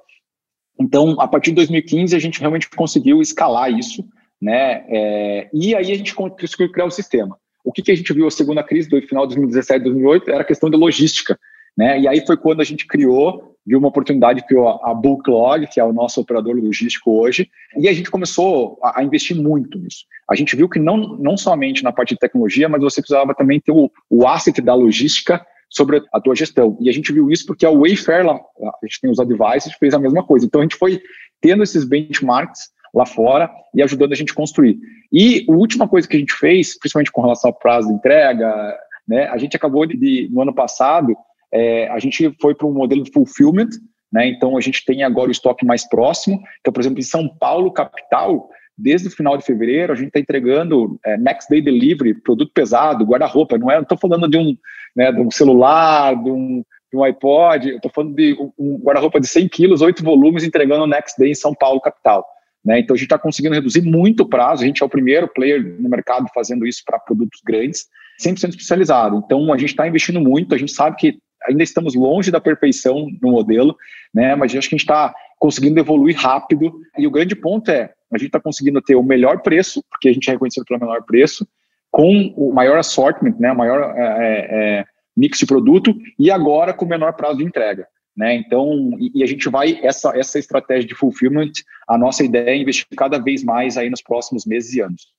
Então, 0.79 1.21
a 1.21 1.29
partir 1.29 1.51
de 1.51 1.57
2015, 1.57 2.17
a 2.17 2.19
gente 2.19 2.41
realmente 2.41 2.69
conseguiu 2.69 3.21
escalar 3.21 3.71
isso, 3.71 4.05
né, 4.43 4.85
é, 4.89 5.49
e 5.53 5.75
aí 5.75 5.93
a 5.93 5.95
gente 5.95 6.15
conseguiu 6.15 6.71
criar 6.71 6.87
o 6.87 6.91
sistema. 6.91 7.39
O 7.65 7.73
que, 7.73 7.81
que 7.81 7.93
a 7.93 7.95
gente 7.95 8.13
viu 8.13 8.27
a 8.27 8.31
segunda 8.31 8.63
crise 8.63 8.89
do 8.89 9.01
final 9.03 9.27
de 9.27 9.35
2017, 9.35 9.85
2018 9.85 10.31
era 10.31 10.43
a 10.43 10.47
questão 10.47 10.69
da 10.69 10.77
logística, 10.77 11.39
né? 11.77 11.99
E 11.99 12.07
aí 12.07 12.25
foi 12.27 12.37
quando 12.37 12.61
a 12.61 12.65
gente 12.65 12.87
criou, 12.87 13.57
viu 13.67 13.79
uma 13.79 13.89
oportunidade, 13.89 14.47
criou 14.47 14.69
a, 14.69 14.95
Bulklog, 14.95 15.67
que 15.67 15.81
é 15.81 15.85
o 15.85 15.93
nosso 15.93 16.21
operador 16.21 16.55
logístico 16.57 17.19
hoje, 17.19 17.49
e 17.79 17.89
a 17.89 17.93
gente 17.93 18.11
começou 18.11 18.79
a, 18.83 19.01
a, 19.01 19.03
investir 19.03 19.35
muito 19.35 19.79
nisso. 19.79 20.05
A 20.31 20.35
gente 20.35 20.55
viu 20.55 20.69
que 20.69 20.79
não, 20.79 20.97
não 20.97 21.37
somente 21.37 21.83
na 21.83 21.91
parte 21.91 22.11
de 22.11 22.21
tecnologia, 22.21 22.69
mas 22.69 22.83
você 22.83 23.01
precisava 23.01 23.35
também 23.35 23.61
ter 23.61 23.73
o, 23.73 23.91
o 24.11 24.29
asset 24.29 24.61
da 24.61 24.75
logística 24.75 25.45
sobre 25.75 26.03
a 26.13 26.21
tua 26.21 26.35
gestão. 26.35 26.79
E 26.81 26.89
a 26.89 26.93
gente 26.93 27.13
viu 27.13 27.31
isso 27.31 27.45
porque 27.47 27.67
a 27.67 27.71
Wayfair, 27.71 28.25
lá, 28.25 28.35
a 28.35 28.87
gente 28.87 29.01
tem 29.01 29.11
os 29.11 29.19
advisors, 29.19 29.75
fez 29.79 29.93
a 29.93 29.99
mesma 29.99 30.25
coisa. 30.25 30.47
Então 30.47 30.61
a 30.61 30.65
gente 30.65 30.77
foi 30.77 31.01
tendo 31.41 31.63
esses 31.63 31.85
benchmarks 31.85 32.73
lá 32.95 33.05
fora 33.05 33.51
e 33.75 33.83
ajudando 33.83 34.13
a 34.13 34.15
gente 34.15 34.33
a 34.33 34.37
construir. 34.37 34.79
E 35.13 35.45
a 35.49 35.53
última 35.53 35.89
coisa 35.89 36.07
que 36.07 36.17
a 36.17 36.19
gente 36.19 36.33
fez, 36.33 36.79
principalmente 36.79 37.11
com 37.11 37.23
relação 37.23 37.51
ao 37.51 37.59
prazo 37.59 37.89
de 37.89 37.95
entrega, 37.95 38.79
né, 39.07 39.27
a 39.27 39.37
gente 39.37 39.57
acabou 39.57 39.85
de, 39.85 40.29
no 40.33 40.43
ano 40.43 40.55
passado, 40.55 41.15
é, 41.53 41.89
a 41.89 41.99
gente 41.99 42.35
foi 42.41 42.55
para 42.55 42.67
um 42.67 42.73
modelo 42.73 43.03
de 43.03 43.13
fulfillment, 43.13 43.71
né, 44.13 44.29
então 44.29 44.57
a 44.57 44.61
gente 44.61 44.85
tem 44.85 45.03
agora 45.03 45.29
o 45.29 45.33
estoque 45.33 45.67
mais 45.67 45.87
próximo. 45.89 46.41
Então, 46.61 46.73
por 46.73 46.81
exemplo, 46.81 47.01
em 47.01 47.03
São 47.03 47.29
Paulo, 47.29 47.73
capital, 47.73 48.49
desde 48.77 49.09
o 49.09 49.11
final 49.11 49.37
de 49.37 49.45
fevereiro, 49.45 49.93
a 49.93 49.97
gente 49.97 50.09
está 50.09 50.21
entregando 50.21 50.99
é, 51.05 51.17
next 51.17 51.49
day 51.49 51.63
delivery, 51.63 52.15
produto 52.15 52.53
pesado, 52.53 53.05
guarda-roupa. 53.05 53.57
Não 53.59 53.71
é, 53.71 53.81
estou 53.81 53.97
falando 53.97 54.29
de 54.29 54.37
um, 54.37 54.57
né, 54.97 55.13
de 55.13 55.21
um 55.21 55.31
celular, 55.31 56.15
de 56.15 56.31
um, 56.31 56.65
de 56.93 56.99
um 56.99 57.05
iPod, 57.05 57.69
estou 57.69 57.91
falando 57.91 58.15
de 58.15 58.37
um 58.59 58.79
guarda-roupa 58.79 59.21
de 59.21 59.27
100 59.27 59.49
quilos, 59.49 59.81
oito 59.81 60.03
volumes, 60.03 60.45
entregando 60.45 60.87
next 60.87 61.19
day 61.19 61.31
em 61.31 61.35
São 61.35 61.55
Paulo, 61.55 61.81
capital. 61.81 62.27
Né? 62.65 62.81
Então 62.81 62.95
a 62.95 62.97
gente 62.97 63.07
está 63.07 63.19
conseguindo 63.19 63.55
reduzir 63.55 63.83
muito 63.83 64.23
o 64.23 64.29
prazo, 64.29 64.63
a 64.63 64.67
gente 64.67 64.83
é 64.83 64.87
o 64.87 64.89
primeiro 64.89 65.29
player 65.29 65.63
no 65.79 65.89
mercado 65.89 66.27
fazendo 66.35 66.67
isso 66.67 66.83
para 66.85 66.99
produtos 66.99 67.41
grandes, 67.45 67.87
100% 68.25 68.51
especializado. 68.51 69.23
Então 69.25 69.53
a 69.53 69.59
gente 69.59 69.71
está 69.71 69.87
investindo 69.87 70.21
muito, 70.21 70.55
a 70.55 70.59
gente 70.59 70.73
sabe 70.73 70.97
que 70.97 71.19
ainda 71.47 71.63
estamos 71.63 71.95
longe 71.95 72.31
da 72.31 72.41
perfeição 72.41 73.07
no 73.23 73.33
modelo, 73.33 73.77
né? 74.15 74.35
mas 74.35 74.55
acho 74.57 74.69
que 74.69 74.75
a 74.75 74.79
gente 74.79 74.85
está 74.85 75.15
conseguindo 75.39 75.79
evoluir 75.79 76.17
rápido. 76.17 76.73
E 76.97 77.07
o 77.07 77.11
grande 77.11 77.37
ponto 77.37 77.71
é, 77.71 77.91
a 78.17 78.19
gente 78.19 78.29
está 78.29 78.41
conseguindo 78.41 78.81
ter 78.81 78.95
o 78.95 79.03
melhor 79.03 79.41
preço, 79.43 79.83
porque 79.91 80.09
a 80.09 80.13
gente 80.13 80.29
é 80.29 80.33
reconhecido 80.33 80.65
pelo 80.65 80.81
menor 80.81 81.03
preço, 81.05 81.47
com 81.91 82.35
o 82.37 82.53
maior 82.53 82.79
assortment, 82.79 83.37
né? 83.39 83.53
o 83.53 83.57
maior 83.57 83.95
é, 83.97 84.49
é, 84.81 84.85
mix 85.17 85.39
de 85.39 85.47
produto, 85.47 85.95
e 86.19 86.31
agora 86.31 86.73
com 86.73 86.85
o 86.85 86.89
menor 86.89 87.13
prazo 87.13 87.39
de 87.39 87.45
entrega. 87.45 87.87
Né? 88.17 88.35
Então, 88.35 88.91
e, 88.99 89.21
e, 89.21 89.23
a 89.23 89.27
gente 89.27 89.49
vai, 89.49 89.79
essa, 89.83 90.17
essa 90.17 90.39
estratégia 90.39 90.89
de 90.89 90.95
fulfillment, 90.95 91.53
a 91.89 91.99
nossa 91.99 92.25
ideia 92.25 92.51
é 92.51 92.57
investir 92.57 92.87
cada 92.97 93.19
vez 93.19 93.43
mais 93.43 93.77
aí 93.77 93.91
nos 93.91 94.03
próximos 94.03 94.45
meses 94.45 94.73
e 94.75 94.81
anos. 94.81 95.14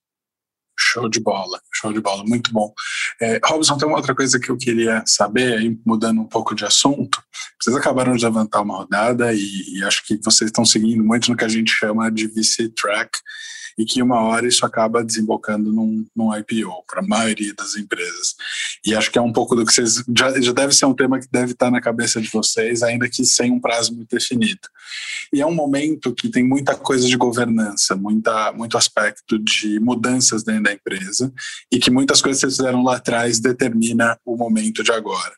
Show 0.78 1.10
de 1.10 1.20
bola, 1.20 1.60
show 1.74 1.94
de 1.94 2.02
bola, 2.02 2.24
muito 2.26 2.52
bom. 2.52 2.74
É, 3.22 3.40
Robson, 3.44 3.78
tem 3.78 3.88
uma 3.88 3.98
outra 3.98 4.14
coisa 4.14 4.40
que 4.40 4.50
eu 4.50 4.58
queria 4.58 5.04
saber, 5.06 5.58
aí, 5.58 5.78
mudando 5.86 6.22
um 6.22 6.28
pouco 6.28 6.54
de 6.54 6.66
assunto. 6.66 7.22
Vocês 7.62 7.76
acabaram 7.76 8.16
de 8.16 8.26
levantar 8.26 8.62
uma 8.62 8.78
rodada 8.78 9.34
e, 9.34 9.78
e 9.78 9.84
acho 9.84 10.06
que 10.06 10.20
vocês 10.24 10.50
estão 10.50 10.66
seguindo 10.66 11.04
muito 11.04 11.30
no 11.30 11.38
que 11.38 11.46
a 11.46 11.50
gente 11.50 11.72
chama 11.72 12.12
de 12.12 12.28
VC 12.28 12.70
Track, 12.70 13.18
e 13.78 13.86
que 13.86 14.02
uma 14.02 14.22
hora 14.22 14.48
isso 14.48 14.66
acaba 14.66 15.04
desembocando 15.04 15.72
num, 15.72 16.06
num 16.16 16.36
IPO 16.36 16.84
para 16.88 17.02
a 17.02 17.06
maioria 17.06 17.54
das 17.54 17.76
empresas. 17.76 18.36
E 18.86 18.96
acho 18.96 19.12
que 19.12 19.18
é 19.18 19.22
um 19.22 19.34
pouco 19.34 19.56
do 19.56 19.66
que 19.66 19.74
vocês. 19.74 20.04
Já, 20.18 20.40
já 20.40 20.52
deve 20.54 20.74
ser 20.74 20.86
um 20.86 20.94
tema 20.94 21.20
que 21.20 21.28
deve 21.32 21.52
estar 21.52 21.70
na 21.70 21.82
cabeça 21.82 22.22
de 22.22 22.30
vocês, 22.30 22.84
ainda 22.84 23.10
que 23.10 23.26
sem 23.26 23.52
um 23.52 23.60
prazo 23.60 23.94
muito 23.94 24.16
definido. 24.16 24.62
E 25.34 25.42
é 25.42 25.46
um 25.46 25.54
momento 25.54 26.14
que 26.14 26.30
tem 26.30 26.44
muita 26.44 26.76
coisa 26.76 27.08
de 27.08 27.18
governança, 27.18 27.96
muita, 27.96 28.54
muito 28.54 28.78
aspecto 28.78 29.38
de 29.38 29.80
mudanças 29.80 30.44
dentro 30.44 30.64
da 30.64 30.74
empresa, 30.74 31.34
e 31.72 31.80
que 31.80 31.92
muitas 31.92 32.22
coisas 32.22 32.40
que 32.40 32.48
vocês 32.48 32.58
fizeram 32.58 32.84
lá 32.84 32.98
atrás 32.98 33.40
determina 33.40 34.18
o 34.26 34.38
momento 34.38 34.84
de 34.84 34.92
agora. 34.92 35.34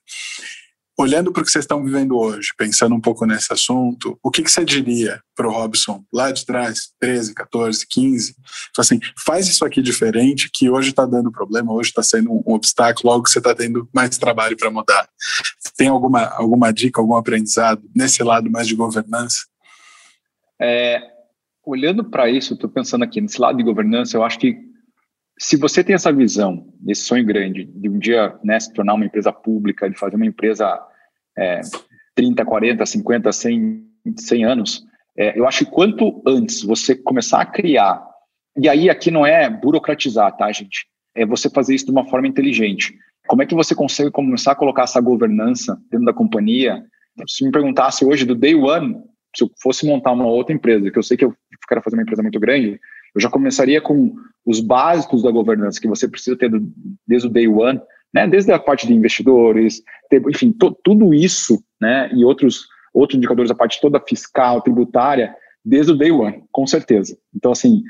Olhando 1.00 1.32
para 1.32 1.44
o 1.44 1.46
que 1.46 1.52
vocês 1.52 1.64
estão 1.64 1.84
vivendo 1.84 2.18
hoje, 2.18 2.50
pensando 2.58 2.96
um 2.96 3.00
pouco 3.00 3.24
nesse 3.24 3.54
assunto, 3.54 4.18
o 4.24 4.32
que, 4.32 4.42
que 4.42 4.50
você 4.50 4.66
diria 4.66 5.22
para 5.36 5.48
o 5.48 5.52
Robson 5.52 6.04
lá 6.12 6.32
de 6.32 6.44
trás, 6.44 6.92
13, 7.00 7.36
14, 7.36 7.86
15? 7.88 8.36
Assim, 8.80 9.00
faz 9.16 9.48
isso 9.48 9.64
aqui 9.64 9.80
diferente, 9.80 10.50
que 10.52 10.72
hoje 10.72 10.90
está 10.90 11.06
dando 11.06 11.32
problema, 11.32 11.72
hoje 11.72 11.90
está 11.90 12.02
sendo 12.02 12.32
um, 12.32 12.42
obstáculo, 12.48 13.14
logo 13.14 13.30
você 13.30 13.38
está 13.38 13.54
tendo 13.54 13.88
mais 13.94 14.18
trabalho 14.18 14.58
para 14.58 14.72
mudar. 14.72 15.08
Tem 15.78 15.88
alguma, 15.88 16.24
alguma 16.30 16.74
dica, 16.74 17.00
algum 17.00 17.16
aprendizado 17.16 17.84
nesse 17.96 18.24
lado 18.24 18.50
mais 18.50 18.68
de 18.68 18.74
governança? 18.74 19.46
É, 20.60 21.00
olhando 21.64 22.04
para 22.06 22.28
isso, 22.28 22.56
estou 22.56 22.70
pensando 22.70 23.04
aqui, 23.04 23.22
nesse 23.22 23.40
lado 23.40 23.58
de 23.58 23.64
governança, 23.64 24.18
eu 24.18 24.24
acho 24.24 24.40
que 24.40 24.67
se 25.40 25.56
você 25.56 25.84
tem 25.84 25.94
essa 25.94 26.12
visão, 26.12 26.68
esse 26.88 27.02
sonho 27.02 27.26
grande 27.26 27.66
de 27.66 27.90
um 27.90 28.00
dia 28.00 28.36
né, 28.44 28.60
se 28.60 28.74
tornar 28.74 28.96
uma 28.96 29.06
empresa 29.06 29.32
pública, 29.32 29.90
de 29.90 29.98
fazer 29.98 30.16
uma 30.16 30.26
empresa 30.26 30.80
é, 31.38 31.62
30, 32.16 32.44
40, 32.44 32.86
50, 32.86 33.32
100, 33.32 33.88
100 34.18 34.46
anos, 34.46 34.86
é, 35.16 35.38
eu 35.38 35.48
acho 35.48 35.66
que 35.66 35.72
quanto 35.72 36.22
antes 36.26 36.64
você 36.64 36.96
começar 36.96 37.42
a 37.42 37.46
criar, 37.46 38.04
e 38.58 38.68
aí 38.68 38.90
aqui 38.90 39.12
não 39.12 39.26
é 39.26 39.50
burocratizar, 39.50 40.36
tá, 40.36 40.52
gente? 40.52 40.88
É 41.16 41.26
você 41.26 41.50
fazer 41.50 41.76
isso 41.76 41.86
de 41.86 41.92
uma 41.92 42.08
forma 42.08 42.28
inteligente. 42.28 42.96
Como 43.28 43.42
é 43.42 43.46
que 43.46 43.56
você 43.56 43.76
consegue 43.76 44.10
começar 44.10 44.54
a 44.54 44.56
colocar 44.56 44.84
essa 44.84 45.02
governança 45.02 45.80
dentro 45.92 46.06
da 46.06 46.14
companhia? 46.14 46.84
Se 47.28 47.44
me 47.44 47.52
perguntasse 47.52 48.06
hoje, 48.06 48.26
do 48.26 48.36
day 48.36 48.56
one, 48.56 48.96
se 49.36 49.44
eu 49.44 49.52
fosse 49.62 49.86
montar 49.86 50.12
uma 50.14 50.26
outra 50.26 50.56
empresa, 50.56 50.90
que 50.90 50.98
eu 50.98 51.04
sei 51.04 51.18
que 51.18 51.26
eu 51.26 51.36
quero 51.68 51.82
fazer 51.82 51.96
uma 51.96 52.04
empresa 52.04 52.24
muito 52.24 52.40
grande, 52.40 52.80
eu 53.18 53.22
já 53.22 53.30
começaria 53.30 53.82
com 53.82 54.16
os 54.46 54.60
básicos 54.60 55.24
da 55.24 55.32
governança 55.32 55.82
que 55.82 55.88
você 55.88 56.08
precisa 56.08 56.38
ter 56.38 56.50
do, 56.50 56.72
desde 57.06 57.28
o 57.28 57.32
day 57.32 57.48
one, 57.48 57.82
né, 58.14 58.28
desde 58.28 58.52
a 58.52 58.60
parte 58.60 58.86
de 58.86 58.94
investidores, 58.94 59.82
ter, 60.08 60.22
enfim, 60.30 60.52
to, 60.52 60.72
tudo 60.84 61.14
isso, 61.14 61.62
né, 61.82 62.10
e 62.14 62.24
outros 62.24 62.68
outros 62.94 63.18
indicadores, 63.18 63.52
a 63.52 63.56
parte 63.56 63.82
toda 63.82 64.00
fiscal, 64.00 64.62
tributária, 64.62 65.36
desde 65.64 65.92
o 65.92 65.98
day 65.98 66.12
one, 66.12 66.44
com 66.52 66.66
certeza. 66.66 67.18
Então, 67.36 67.52
assim, 67.52 67.84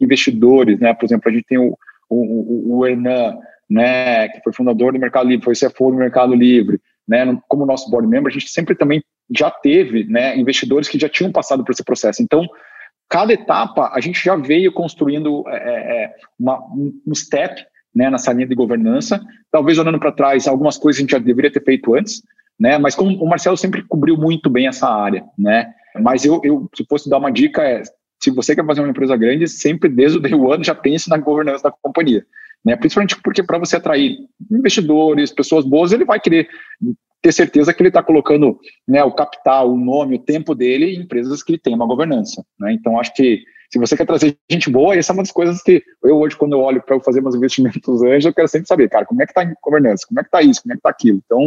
investidores, 0.00 0.78
né, 0.78 0.94
por 0.94 1.04
exemplo, 1.04 1.28
a 1.28 1.32
gente 1.32 1.44
tem 1.44 1.58
o, 1.58 1.76
o, 2.08 2.78
o 2.78 2.86
Hernan, 2.86 3.36
né, 3.68 4.28
que 4.28 4.40
foi 4.42 4.52
fundador 4.52 4.92
do 4.92 4.98
Mercado 4.98 5.28
Livre, 5.28 5.44
foi 5.44 5.54
CFO 5.54 5.90
do 5.90 5.96
Mercado 5.96 6.34
Livre, 6.34 6.80
né, 7.08 7.38
como 7.48 7.66
nosso 7.66 7.90
board 7.90 8.08
member, 8.08 8.30
a 8.30 8.32
gente 8.32 8.48
sempre 8.48 8.74
também 8.74 9.02
já 9.34 9.50
teve, 9.50 10.04
né, 10.04 10.36
investidores 10.36 10.88
que 10.88 10.98
já 10.98 11.08
tinham 11.08 11.32
passado 11.32 11.64
por 11.64 11.72
esse 11.72 11.84
processo. 11.84 12.22
Então, 12.22 12.46
cada 13.08 13.32
etapa 13.32 13.90
a 13.92 14.00
gente 14.00 14.22
já 14.22 14.36
veio 14.36 14.72
construindo 14.72 15.44
é, 15.48 15.56
é, 15.56 16.04
é 16.04 16.14
uma, 16.38 16.60
um 17.06 17.14
step 17.14 17.64
né, 17.94 18.10
nessa 18.10 18.32
linha 18.32 18.46
de 18.46 18.54
governança. 18.54 19.20
Talvez 19.50 19.78
olhando 19.78 20.00
para 20.00 20.12
trás, 20.12 20.48
algumas 20.48 20.76
coisas 20.76 20.98
a 20.98 21.02
gente 21.02 21.12
já 21.12 21.18
deveria 21.18 21.52
ter 21.52 21.62
feito 21.62 21.94
antes, 21.94 22.22
né? 22.58 22.76
Mas 22.78 22.94
como 22.94 23.16
o 23.22 23.28
Marcelo 23.28 23.56
sempre 23.56 23.82
cobriu 23.82 24.16
muito 24.16 24.50
bem 24.50 24.66
essa 24.66 24.88
área, 24.88 25.24
né? 25.38 25.72
Mas 26.00 26.24
eu, 26.24 26.40
eu 26.42 26.68
se 26.74 26.84
fosse 26.88 27.08
dar 27.08 27.18
uma 27.18 27.30
dica 27.30 27.62
é, 27.62 27.82
se 28.20 28.30
você 28.30 28.54
quer 28.54 28.66
fazer 28.66 28.80
uma 28.80 28.90
empresa 28.90 29.16
grande, 29.16 29.46
sempre 29.46 29.88
desde 29.88 30.18
o 30.18 30.20
day 30.20 30.34
one 30.34 30.64
já 30.64 30.74
pense 30.74 31.08
na 31.08 31.18
governança 31.18 31.64
da 31.64 31.70
companhia, 31.70 32.26
né? 32.64 32.74
Principalmente 32.76 33.20
porque 33.22 33.42
para 33.42 33.58
você 33.58 33.76
atrair 33.76 34.16
investidores, 34.50 35.32
pessoas 35.32 35.64
boas, 35.64 35.92
ele 35.92 36.04
vai 36.04 36.18
querer 36.18 36.48
ter 37.24 37.32
certeza 37.32 37.72
que 37.72 37.80
ele 37.80 37.88
está 37.88 38.02
colocando 38.02 38.60
né, 38.86 39.02
o 39.02 39.10
capital, 39.10 39.72
o 39.72 39.78
nome, 39.78 40.16
o 40.16 40.22
tempo 40.22 40.54
dele 40.54 40.94
em 40.94 41.00
empresas 41.00 41.42
que 41.42 41.56
têm 41.56 41.74
uma 41.74 41.86
governança. 41.86 42.44
Né? 42.60 42.74
Então, 42.74 43.00
acho 43.00 43.14
que 43.14 43.42
se 43.72 43.78
você 43.78 43.96
quer 43.96 44.04
trazer 44.04 44.36
gente 44.50 44.68
boa, 44.68 44.94
essa 44.94 45.10
é 45.10 45.14
uma 45.14 45.22
das 45.22 45.32
coisas 45.32 45.62
que 45.62 45.82
eu 46.04 46.18
hoje, 46.18 46.36
quando 46.36 46.52
eu 46.52 46.60
olho 46.60 46.82
para 46.82 47.00
fazer 47.00 47.22
meus 47.22 47.34
investimentos 47.34 48.02
anjos, 48.04 48.26
eu 48.26 48.34
quero 48.34 48.46
sempre 48.46 48.68
saber, 48.68 48.90
cara, 48.90 49.06
como 49.06 49.22
é 49.22 49.24
que 49.24 49.32
está 49.32 49.40
a 49.40 49.54
governança, 49.64 50.06
como 50.06 50.20
é 50.20 50.22
que 50.22 50.28
está 50.28 50.42
isso, 50.42 50.60
como 50.60 50.74
é 50.74 50.76
que 50.76 50.80
está 50.80 50.90
aquilo. 50.90 51.22
Então, 51.24 51.40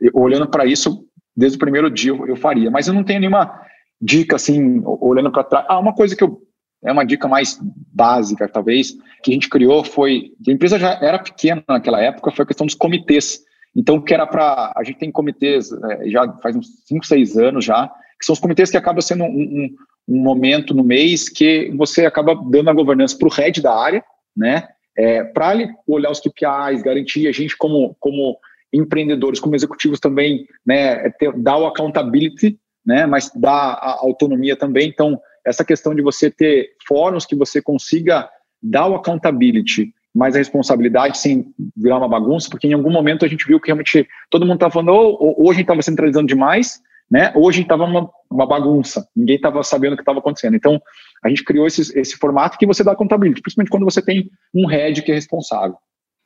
eu, 0.00 0.10
olhando 0.14 0.48
para 0.48 0.64
isso, 0.64 1.04
desde 1.36 1.56
o 1.56 1.60
primeiro 1.60 1.90
dia 1.90 2.12
eu, 2.12 2.26
eu, 2.26 2.36
faria. 2.36 2.70
Mas 2.70 2.88
eu 2.88 2.94
não 2.94 3.04
tenho 3.04 3.20
nenhuma 3.20 3.60
dica, 4.00 4.36
assim, 4.36 4.80
olhando 4.86 5.30
para 5.30 5.44
trás. 5.44 5.66
Ah, 5.68 5.78
uma 5.78 5.94
coisa 5.94 6.16
que 6.16 6.24
eu 6.24 6.40
é 6.82 6.90
uma 6.90 7.04
dica 7.04 7.28
mais 7.28 7.60
básica, 7.92 8.48
talvez, 8.48 8.94
que 9.22 9.30
a 9.30 9.34
gente 9.34 9.50
criou 9.50 9.84
foi, 9.84 10.32
a 10.48 10.50
empresa 10.50 10.78
já 10.78 10.98
era 11.02 11.18
pequena 11.18 11.62
naquela 11.68 12.00
época, 12.00 12.30
foi 12.30 12.42
a 12.42 12.46
questão 12.46 12.66
dos 12.66 12.74
comitês. 12.74 13.40
Então, 13.74 14.00
que 14.00 14.12
era 14.12 14.26
para. 14.26 14.72
A 14.76 14.82
gente 14.82 14.98
tem 14.98 15.12
comitês 15.12 15.70
é, 15.72 16.08
já 16.08 16.30
faz 16.42 16.56
uns 16.56 16.68
5, 16.86 17.06
6 17.06 17.38
anos 17.38 17.64
já, 17.64 17.88
que 18.18 18.26
são 18.26 18.32
os 18.32 18.40
comitês 18.40 18.70
que 18.70 18.76
acabam 18.76 19.00
sendo 19.00 19.24
um, 19.24 19.28
um, 19.28 19.76
um 20.08 20.22
momento 20.22 20.74
no 20.74 20.82
mês 20.82 21.28
que 21.28 21.70
você 21.76 22.04
acaba 22.04 22.34
dando 22.34 22.70
a 22.70 22.74
governança 22.74 23.16
para 23.16 23.28
o 23.28 23.30
head 23.30 23.62
da 23.62 23.74
área, 23.74 24.04
né? 24.36 24.68
É, 24.96 25.22
para 25.22 25.54
ele 25.54 25.72
olhar 25.86 26.10
os 26.10 26.20
KPIs, 26.20 26.82
garantir 26.82 27.28
a 27.28 27.32
gente 27.32 27.56
como, 27.56 27.96
como 28.00 28.36
empreendedores, 28.72 29.40
como 29.40 29.54
executivos 29.54 30.00
também, 30.00 30.46
né, 30.66 31.06
é 31.06 31.10
ter, 31.10 31.32
dar 31.32 31.56
o 31.56 31.66
accountability, 31.66 32.58
né, 32.84 33.06
mas 33.06 33.30
dar 33.34 33.74
a 33.74 33.98
autonomia 34.00 34.56
também. 34.56 34.88
Então, 34.88 35.18
essa 35.46 35.64
questão 35.64 35.94
de 35.94 36.02
você 36.02 36.30
ter 36.30 36.70
fóruns 36.86 37.24
que 37.24 37.36
você 37.36 37.62
consiga 37.62 38.28
dar 38.62 38.88
o 38.88 38.94
accountability 38.94 39.94
mais 40.14 40.34
a 40.34 40.38
responsabilidade 40.38 41.18
sem 41.18 41.54
virar 41.76 41.98
uma 41.98 42.08
bagunça, 42.08 42.48
porque 42.50 42.66
em 42.66 42.72
algum 42.72 42.90
momento 42.90 43.24
a 43.24 43.28
gente 43.28 43.46
viu 43.46 43.60
que 43.60 43.68
realmente 43.68 44.08
todo 44.28 44.44
mundo 44.44 44.56
estava 44.56 44.72
falando, 44.72 44.90
ou, 44.92 45.50
a 45.50 45.52
gente 45.52 45.62
estava 45.62 45.82
centralizando 45.82 46.26
demais, 46.26 46.80
né, 47.10 47.32
gente 47.50 47.62
estava 47.62 47.84
uma, 47.84 48.08
uma 48.30 48.46
bagunça, 48.46 49.08
ninguém 49.16 49.36
estava 49.36 49.62
sabendo 49.62 49.94
o 49.94 49.96
que 49.96 50.02
estava 50.02 50.20
acontecendo. 50.20 50.56
Então, 50.56 50.80
a 51.24 51.28
gente 51.28 51.44
criou 51.44 51.66
esse, 51.66 51.98
esse 51.98 52.16
formato 52.16 52.56
que 52.56 52.66
você 52.66 52.84
dá 52.84 52.94
contabilidade, 52.94 53.42
principalmente 53.42 53.70
quando 53.70 53.84
você 53.84 54.00
tem 54.00 54.30
um 54.54 54.66
head 54.66 55.02
que 55.02 55.10
é 55.10 55.14
responsável. 55.14 55.76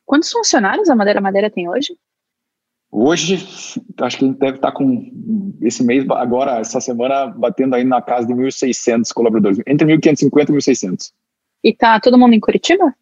Quantos 0.05 0.31
funcionários 0.31 0.89
a 0.89 0.95
Madeira 0.95 1.19
Madeira 1.19 1.49
tem 1.49 1.67
hoje? 1.67 1.95
Hoje, 2.91 3.35
acho 3.99 4.17
que 4.17 4.23
a 4.23 4.27
gente 4.27 4.39
deve 4.39 4.57
estar 4.57 4.71
com, 4.71 5.11
esse 5.61 5.83
mês, 5.83 6.05
agora, 6.11 6.59
essa 6.59 6.79
semana, 6.79 7.27
batendo 7.27 7.75
aí 7.75 7.83
na 7.83 8.01
casa 8.01 8.27
de 8.27 8.33
1.600 8.33 9.11
colaboradores, 9.13 9.59
entre 9.67 9.87
1.550 9.87 10.49
e 10.49 10.53
1.600. 10.53 11.11
E 11.63 11.73
tá 11.73 11.99
todo 11.99 12.17
mundo 12.17 12.33
em 12.33 12.39
Curitiba? 12.39 12.95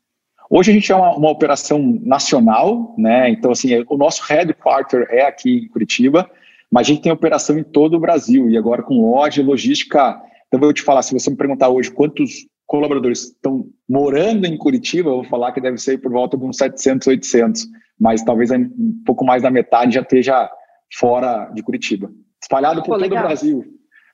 Hoje 0.56 0.70
a 0.70 0.74
gente 0.76 0.92
é 0.92 0.96
uma, 0.96 1.18
uma, 1.18 1.32
operação 1.32 2.00
nacional, 2.04 2.94
né? 2.96 3.28
Então, 3.28 3.50
assim, 3.50 3.70
o 3.90 3.98
nosso 3.98 4.22
headquarter 4.22 5.08
é 5.10 5.26
aqui 5.26 5.66
em 5.66 5.68
Curitiba, 5.68 6.30
mas 6.72 6.86
a 6.86 6.92
gente 6.92 7.02
tem 7.02 7.12
operação 7.12 7.58
em 7.58 7.64
todo 7.64 7.96
o 7.96 8.00
Brasil 8.00 8.48
e 8.52 8.56
agora 8.56 8.84
com 8.84 9.02
loja 9.02 9.42
e 9.42 9.44
logística. 9.44 10.22
Então, 10.46 10.60
eu 10.60 10.66
vou 10.66 10.72
te 10.72 10.84
falar, 10.84 11.02
se 11.02 11.12
você 11.12 11.32
me 11.32 11.36
perguntar 11.36 11.70
hoje 11.70 11.90
quantos 11.90 12.46
colaboradores 12.68 13.24
estão 13.24 13.66
morando 13.90 14.46
em 14.46 14.56
Curitiba, 14.56 15.10
eu 15.10 15.16
vou 15.16 15.24
falar 15.24 15.54
que 15.54 15.60
deve 15.60 15.80
ser 15.80 15.98
por 15.98 16.12
volta 16.12 16.38
de 16.38 16.46
uns 16.46 16.58
700, 16.58 17.08
800, 17.08 17.66
mas 18.00 18.24
talvez 18.24 18.52
um 18.52 19.02
pouco 19.04 19.26
mais 19.26 19.42
da 19.42 19.50
metade 19.50 19.96
já 19.96 20.02
esteja 20.02 20.52
fora 21.00 21.50
de 21.56 21.64
Curitiba. 21.64 22.12
Espalhado 22.40 22.82
por 22.82 22.90
pô, 22.90 22.92
todo 22.92 23.02
legal. 23.02 23.24
o 23.24 23.28
Brasil, 23.28 23.66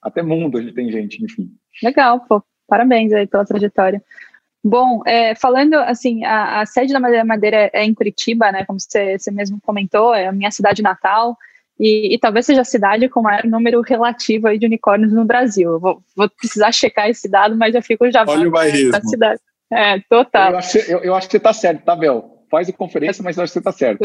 até 0.02 0.22
mundo 0.22 0.56
a 0.56 0.62
gente 0.62 0.72
tem 0.72 0.90
gente, 0.90 1.22
enfim. 1.22 1.50
Legal, 1.82 2.20
pô. 2.20 2.42
Parabéns 2.66 3.12
aí 3.12 3.26
pela 3.26 3.44
trajetória. 3.44 4.02
Bom, 4.62 5.02
é, 5.06 5.34
falando 5.34 5.74
assim, 5.74 6.22
a, 6.24 6.60
a, 6.60 6.66
sede 6.66 6.92
da 6.92 7.00
Madeira 7.00 7.24
Madeira 7.24 7.70
é 7.72 7.82
em 7.82 7.94
Curitiba, 7.94 8.52
né? 8.52 8.64
Como 8.64 8.78
você, 8.78 9.18
você 9.18 9.30
mesmo 9.30 9.58
comentou, 9.62 10.14
é 10.14 10.26
a 10.26 10.32
minha 10.32 10.50
cidade 10.50 10.82
natal. 10.82 11.36
E, 11.78 12.14
e, 12.14 12.18
talvez 12.18 12.44
seja 12.44 12.60
a 12.60 12.64
cidade 12.64 13.08
com 13.08 13.20
o 13.20 13.22
maior 13.22 13.44
número 13.44 13.80
relativo 13.80 14.48
aí 14.48 14.58
de 14.58 14.66
unicórnios 14.66 15.14
no 15.14 15.24
Brasil. 15.24 15.80
Vou, 15.80 16.02
vou, 16.14 16.28
precisar 16.28 16.72
checar 16.72 17.08
esse 17.08 17.26
dado, 17.26 17.56
mas 17.56 17.74
eu 17.74 17.82
fico 17.82 18.10
já 18.10 18.22
Olha 18.28 18.48
o 18.48 18.50
bairrismo. 18.50 18.92
da 18.92 19.00
cidade. 19.00 19.40
É, 19.72 19.98
total. 20.00 20.52
Eu 20.52 20.58
acho, 20.58 20.78
eu, 20.78 20.98
eu 20.98 21.14
acho 21.14 21.26
que 21.26 21.32
você 21.32 21.36
está 21.38 21.54
certo, 21.54 21.82
tá, 21.82 21.96
Bel? 21.96 22.44
Faz 22.50 22.68
a 22.68 22.72
conferência, 22.72 23.22
mas 23.24 23.38
eu 23.38 23.44
acho 23.44 23.52
que 23.52 23.54
você 23.54 23.58
está 23.60 23.72
certo. 23.72 24.04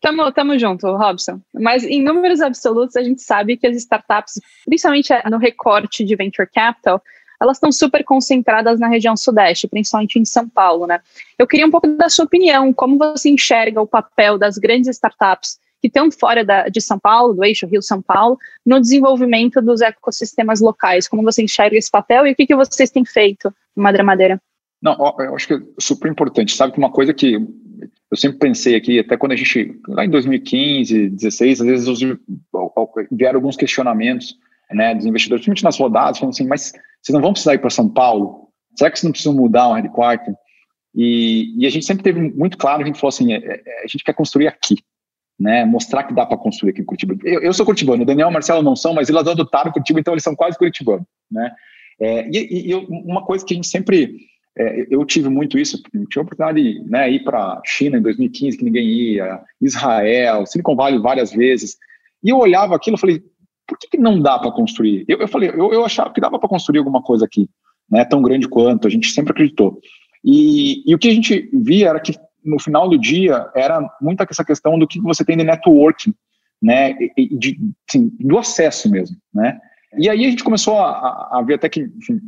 Tamo, 0.00 0.32
tamo 0.32 0.58
junto, 0.58 0.86
Robson. 0.96 1.38
Mas 1.52 1.84
em 1.84 2.02
números 2.02 2.40
absolutos, 2.40 2.96
a 2.96 3.02
gente 3.02 3.20
sabe 3.20 3.58
que 3.58 3.66
as 3.66 3.76
startups, 3.76 4.40
principalmente 4.64 5.12
no 5.28 5.36
recorte 5.36 6.02
de 6.02 6.16
venture 6.16 6.48
capital, 6.48 7.02
elas 7.40 7.56
estão 7.56 7.70
super 7.70 8.04
concentradas 8.04 8.78
na 8.80 8.88
região 8.88 9.16
sudeste, 9.16 9.68
principalmente 9.68 10.18
em 10.18 10.24
São 10.24 10.48
Paulo, 10.48 10.86
né? 10.86 11.00
Eu 11.38 11.46
queria 11.46 11.66
um 11.66 11.70
pouco 11.70 11.86
da 11.88 12.08
sua 12.08 12.24
opinião, 12.24 12.72
como 12.72 12.98
você 12.98 13.28
enxerga 13.28 13.80
o 13.80 13.86
papel 13.86 14.38
das 14.38 14.58
grandes 14.58 14.88
startups 14.88 15.58
que 15.80 15.88
estão 15.88 16.10
fora 16.10 16.44
da, 16.44 16.68
de 16.68 16.80
São 16.80 16.98
Paulo, 16.98 17.34
do 17.34 17.44
eixo 17.44 17.66
Rio-São 17.66 18.00
Paulo, 18.00 18.38
no 18.64 18.80
desenvolvimento 18.80 19.60
dos 19.60 19.80
ecossistemas 19.80 20.60
locais, 20.60 21.06
como 21.06 21.22
você 21.22 21.42
enxerga 21.42 21.76
esse 21.76 21.90
papel 21.90 22.26
e 22.26 22.32
o 22.32 22.34
que, 22.34 22.46
que 22.46 22.56
vocês 22.56 22.90
têm 22.90 23.04
feito 23.04 23.52
no 23.76 23.82
Madre 23.82 24.02
Madeira? 24.02 24.40
Não, 24.82 24.94
eu 25.18 25.34
acho 25.34 25.46
que 25.46 25.54
é 25.54 25.60
super 25.78 26.10
importante. 26.10 26.54
Sabe 26.54 26.72
que 26.72 26.78
uma 26.78 26.90
coisa 26.90 27.12
que 27.12 27.34
eu 28.10 28.16
sempre 28.16 28.38
pensei 28.38 28.74
aqui, 28.74 28.98
até 28.98 29.16
quando 29.16 29.32
a 29.32 29.36
gente, 29.36 29.78
lá 29.88 30.04
em 30.04 30.10
2015, 30.10 31.10
16, 31.10 31.60
às 31.60 31.66
vezes 31.66 31.98
vieram 33.10 33.38
alguns 33.38 33.56
questionamentos 33.56 34.38
né, 34.70 34.94
dos 34.94 35.06
investidores, 35.06 35.44
principalmente 35.44 35.64
nas 35.64 35.78
rodadas, 35.78 36.18
falando 36.18 36.34
assim, 36.34 36.46
mas 36.46 36.72
vocês 37.02 37.14
não 37.14 37.20
vão 37.20 37.32
precisar 37.32 37.54
ir 37.54 37.58
para 37.58 37.70
São 37.70 37.88
Paulo? 37.88 38.48
Será 38.76 38.90
que 38.90 38.98
vocês 38.98 39.04
não 39.04 39.12
precisam 39.12 39.34
mudar 39.34 39.68
o 39.68 39.74
headquarter? 39.74 40.34
E, 40.94 41.54
e 41.58 41.66
a 41.66 41.70
gente 41.70 41.84
sempre 41.84 42.02
teve 42.02 42.20
muito 42.20 42.56
claro, 42.56 42.82
a 42.82 42.86
gente 42.86 42.98
falou 42.98 43.10
assim, 43.10 43.32
é, 43.32 43.36
é, 43.36 43.84
a 43.84 43.86
gente 43.86 44.02
quer 44.02 44.14
construir 44.14 44.48
aqui, 44.48 44.76
né, 45.38 45.64
mostrar 45.64 46.04
que 46.04 46.14
dá 46.14 46.24
para 46.24 46.38
construir 46.38 46.70
aqui 46.70 46.80
em 46.80 46.84
Curitiba. 46.84 47.16
Eu, 47.22 47.42
eu, 47.42 47.52
sou 47.52 47.66
curitibano, 47.66 48.02
o 48.02 48.06
Daniel 48.06 48.28
e 48.28 48.30
o 48.30 48.32
Marcelo 48.32 48.62
não 48.62 48.74
são, 48.74 48.94
mas 48.94 49.08
eles 49.08 49.26
adotaram 49.26 49.72
Curitiba, 49.72 50.00
então 50.00 50.14
eles 50.14 50.24
são 50.24 50.34
quase 50.34 50.56
curitibanos, 50.56 51.06
né? 51.30 51.52
É, 51.98 52.28
e, 52.28 52.70
e, 52.70 52.74
uma 52.74 53.24
coisa 53.24 53.44
que 53.44 53.54
a 53.54 53.56
gente 53.56 53.68
sempre 53.68 54.16
é, 54.58 54.86
eu 54.90 55.04
tive 55.04 55.28
muito 55.28 55.58
isso, 55.58 55.82
tive 55.82 56.04
a 56.16 56.22
oportunidade 56.22 56.62
de 56.62 56.90
né, 56.90 57.10
ir 57.10 57.24
para 57.24 57.60
China 57.64 57.98
em 57.98 58.02
2015, 58.02 58.56
que 58.56 58.64
ninguém 58.64 58.86
ia, 58.86 59.40
Israel, 59.60 60.46
Silicon 60.46 60.74
Valley 60.74 60.98
várias 60.98 61.30
vezes, 61.30 61.76
e 62.24 62.30
eu 62.30 62.38
olhava 62.38 62.74
aquilo 62.74 62.96
e 62.96 63.00
falei, 63.00 63.22
por 63.66 63.78
que, 63.78 63.88
que 63.88 63.98
não 63.98 64.20
dá 64.20 64.38
para 64.38 64.52
construir? 64.52 65.04
Eu, 65.08 65.18
eu 65.18 65.28
falei, 65.28 65.50
eu, 65.50 65.72
eu 65.72 65.84
achava 65.84 66.12
que 66.12 66.20
dava 66.20 66.38
para 66.38 66.48
construir 66.48 66.78
alguma 66.78 67.02
coisa 67.02 67.24
aqui, 67.24 67.48
né, 67.90 68.04
tão 68.04 68.22
grande 68.22 68.48
quanto, 68.48 68.86
a 68.86 68.90
gente 68.90 69.10
sempre 69.10 69.32
acreditou. 69.32 69.80
E, 70.24 70.88
e 70.90 70.94
o 70.94 70.98
que 70.98 71.08
a 71.08 71.14
gente 71.14 71.48
via 71.52 71.88
era 71.88 72.00
que 72.00 72.14
no 72.44 72.60
final 72.60 72.88
do 72.88 72.98
dia 72.98 73.50
era 73.54 73.80
muito 74.00 74.24
essa 74.28 74.44
questão 74.44 74.78
do 74.78 74.86
que 74.86 75.00
você 75.00 75.24
tem 75.24 75.36
de 75.36 75.44
networking, 75.44 76.14
né, 76.62 76.94
de, 76.94 77.58
assim, 77.88 78.10
do 78.20 78.38
acesso 78.38 78.90
mesmo, 78.90 79.16
né. 79.34 79.58
E 79.98 80.08
aí 80.08 80.26
a 80.26 80.30
gente 80.30 80.44
começou 80.44 80.78
a, 80.78 81.38
a 81.38 81.42
ver 81.42 81.54
até 81.54 81.68
que 81.68 81.80
enfim, 81.80 82.20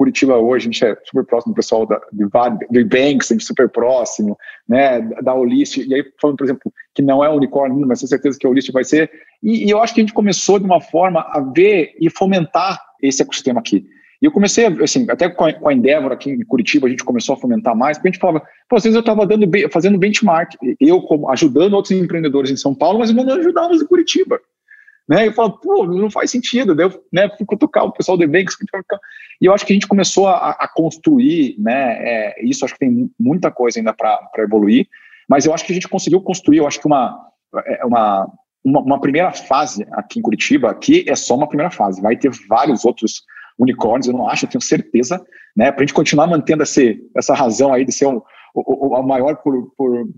Curitiba 0.00 0.38
hoje, 0.38 0.66
a 0.66 0.72
gente 0.72 0.82
é 0.82 0.96
super 1.04 1.26
próximo 1.26 1.52
do 1.52 1.56
pessoal 1.56 1.84
da, 1.84 2.00
de, 2.10 2.24
do 2.24 2.88
Banks, 2.88 3.30
a 3.30 3.34
gente 3.34 3.42
é 3.42 3.46
super 3.46 3.68
próximo, 3.68 4.34
né, 4.66 5.00
da 5.22 5.34
Ulisses, 5.34 5.86
e 5.86 5.94
aí 5.94 6.02
falando, 6.18 6.38
por 6.38 6.44
exemplo, 6.44 6.72
que 6.94 7.02
não 7.02 7.24
é 7.24 7.28
unicórnio, 7.28 7.86
mas 7.86 8.00
tenho 8.00 8.08
certeza 8.08 8.38
que 8.38 8.46
a 8.46 8.50
Ulisses 8.50 8.72
vai 8.72 8.84
ser, 8.84 9.10
e, 9.42 9.66
e, 9.66 9.70
eu 9.70 9.80
acho 9.80 9.94
que 9.94 10.00
a 10.00 10.04
gente 10.04 10.12
começou 10.12 10.58
de 10.58 10.64
uma 10.64 10.80
forma 10.80 11.20
a 11.20 11.40
ver 11.40 11.94
e 12.00 12.10
fomentar 12.10 12.80
esse 13.02 13.22
ecossistema 13.22 13.60
aqui. 13.60 13.86
E 14.20 14.26
eu 14.26 14.30
comecei, 14.32 14.66
assim, 14.66 15.06
até 15.08 15.30
com 15.30 15.44
a, 15.44 15.72
Endeavor 15.72 16.12
aqui 16.12 16.30
em 16.30 16.44
Curitiba, 16.44 16.86
a 16.86 16.90
gente 16.90 17.04
começou 17.04 17.34
a 17.34 17.38
fomentar 17.38 17.74
mais, 17.74 17.96
porque 17.96 18.08
a 18.08 18.12
gente 18.12 18.20
falava, 18.20 18.42
pô, 18.68 18.76
às 18.76 18.82
vezes 18.82 18.94
eu 18.94 19.00
estava 19.00 19.26
fazendo 19.70 19.98
benchmark, 19.98 20.54
eu 20.78 21.00
como, 21.02 21.30
ajudando 21.30 21.72
outros 21.72 21.92
empreendedores 21.92 22.50
em 22.50 22.56
São 22.56 22.74
Paulo, 22.74 22.98
mas 22.98 23.10
não 23.10 23.32
ajudávamos 23.32 23.80
em 23.80 23.86
Curitiba 23.86 24.38
né? 25.10 25.26
Eu 25.26 25.32
falo, 25.32 25.58
pô, 25.58 25.84
não 25.84 26.08
faz 26.08 26.30
sentido. 26.30 26.72
Daí 26.72 26.86
eu 26.86 27.04
né, 27.12 27.28
fui 27.36 27.44
cutucar 27.44 27.84
o 27.84 27.90
pessoal 27.90 28.16
do 28.16 28.22
Ebanks. 28.22 28.56
E 29.42 29.46
eu 29.46 29.52
acho 29.52 29.66
que 29.66 29.72
a 29.72 29.74
gente 29.74 29.88
começou 29.88 30.28
a, 30.28 30.50
a 30.50 30.68
construir, 30.68 31.56
né? 31.58 31.96
É, 31.98 32.44
isso 32.44 32.64
acho 32.64 32.74
que 32.74 32.80
tem 32.80 33.10
muita 33.18 33.50
coisa 33.50 33.80
ainda 33.80 33.92
para 33.92 34.20
evoluir, 34.38 34.86
mas 35.30 35.46
eu 35.46 35.54
acho 35.54 35.64
que 35.64 35.70
a 35.70 35.74
gente 35.74 35.88
conseguiu 35.88 36.20
construir, 36.20 36.58
eu 36.58 36.66
acho 36.66 36.80
que 36.80 36.88
uma, 36.88 37.16
é, 37.64 37.84
uma, 37.84 38.28
uma, 38.64 38.80
uma 38.80 39.00
primeira 39.00 39.30
fase 39.30 39.86
aqui 39.92 40.18
em 40.18 40.22
Curitiba, 40.22 40.74
que 40.74 41.04
é 41.08 41.14
só 41.14 41.36
uma 41.36 41.46
primeira 41.46 41.70
fase, 41.70 42.02
vai 42.02 42.16
ter 42.16 42.32
vários 42.48 42.84
outros 42.84 43.22
unicórnios, 43.56 44.08
eu 44.08 44.12
não 44.12 44.28
acho, 44.28 44.44
eu 44.44 44.50
tenho 44.50 44.60
certeza, 44.60 45.24
né? 45.56 45.70
Para 45.70 45.84
a 45.84 45.86
gente 45.86 45.94
continuar 45.94 46.26
mantendo 46.26 46.64
esse, 46.64 47.00
essa 47.16 47.32
razão 47.32 47.72
aí 47.72 47.84
de 47.84 47.92
ser 47.92 48.06
o, 48.06 48.24
o, 48.52 48.98
o 48.98 49.02
maior 49.06 49.36
por, 49.36 49.70
por, 49.76 50.08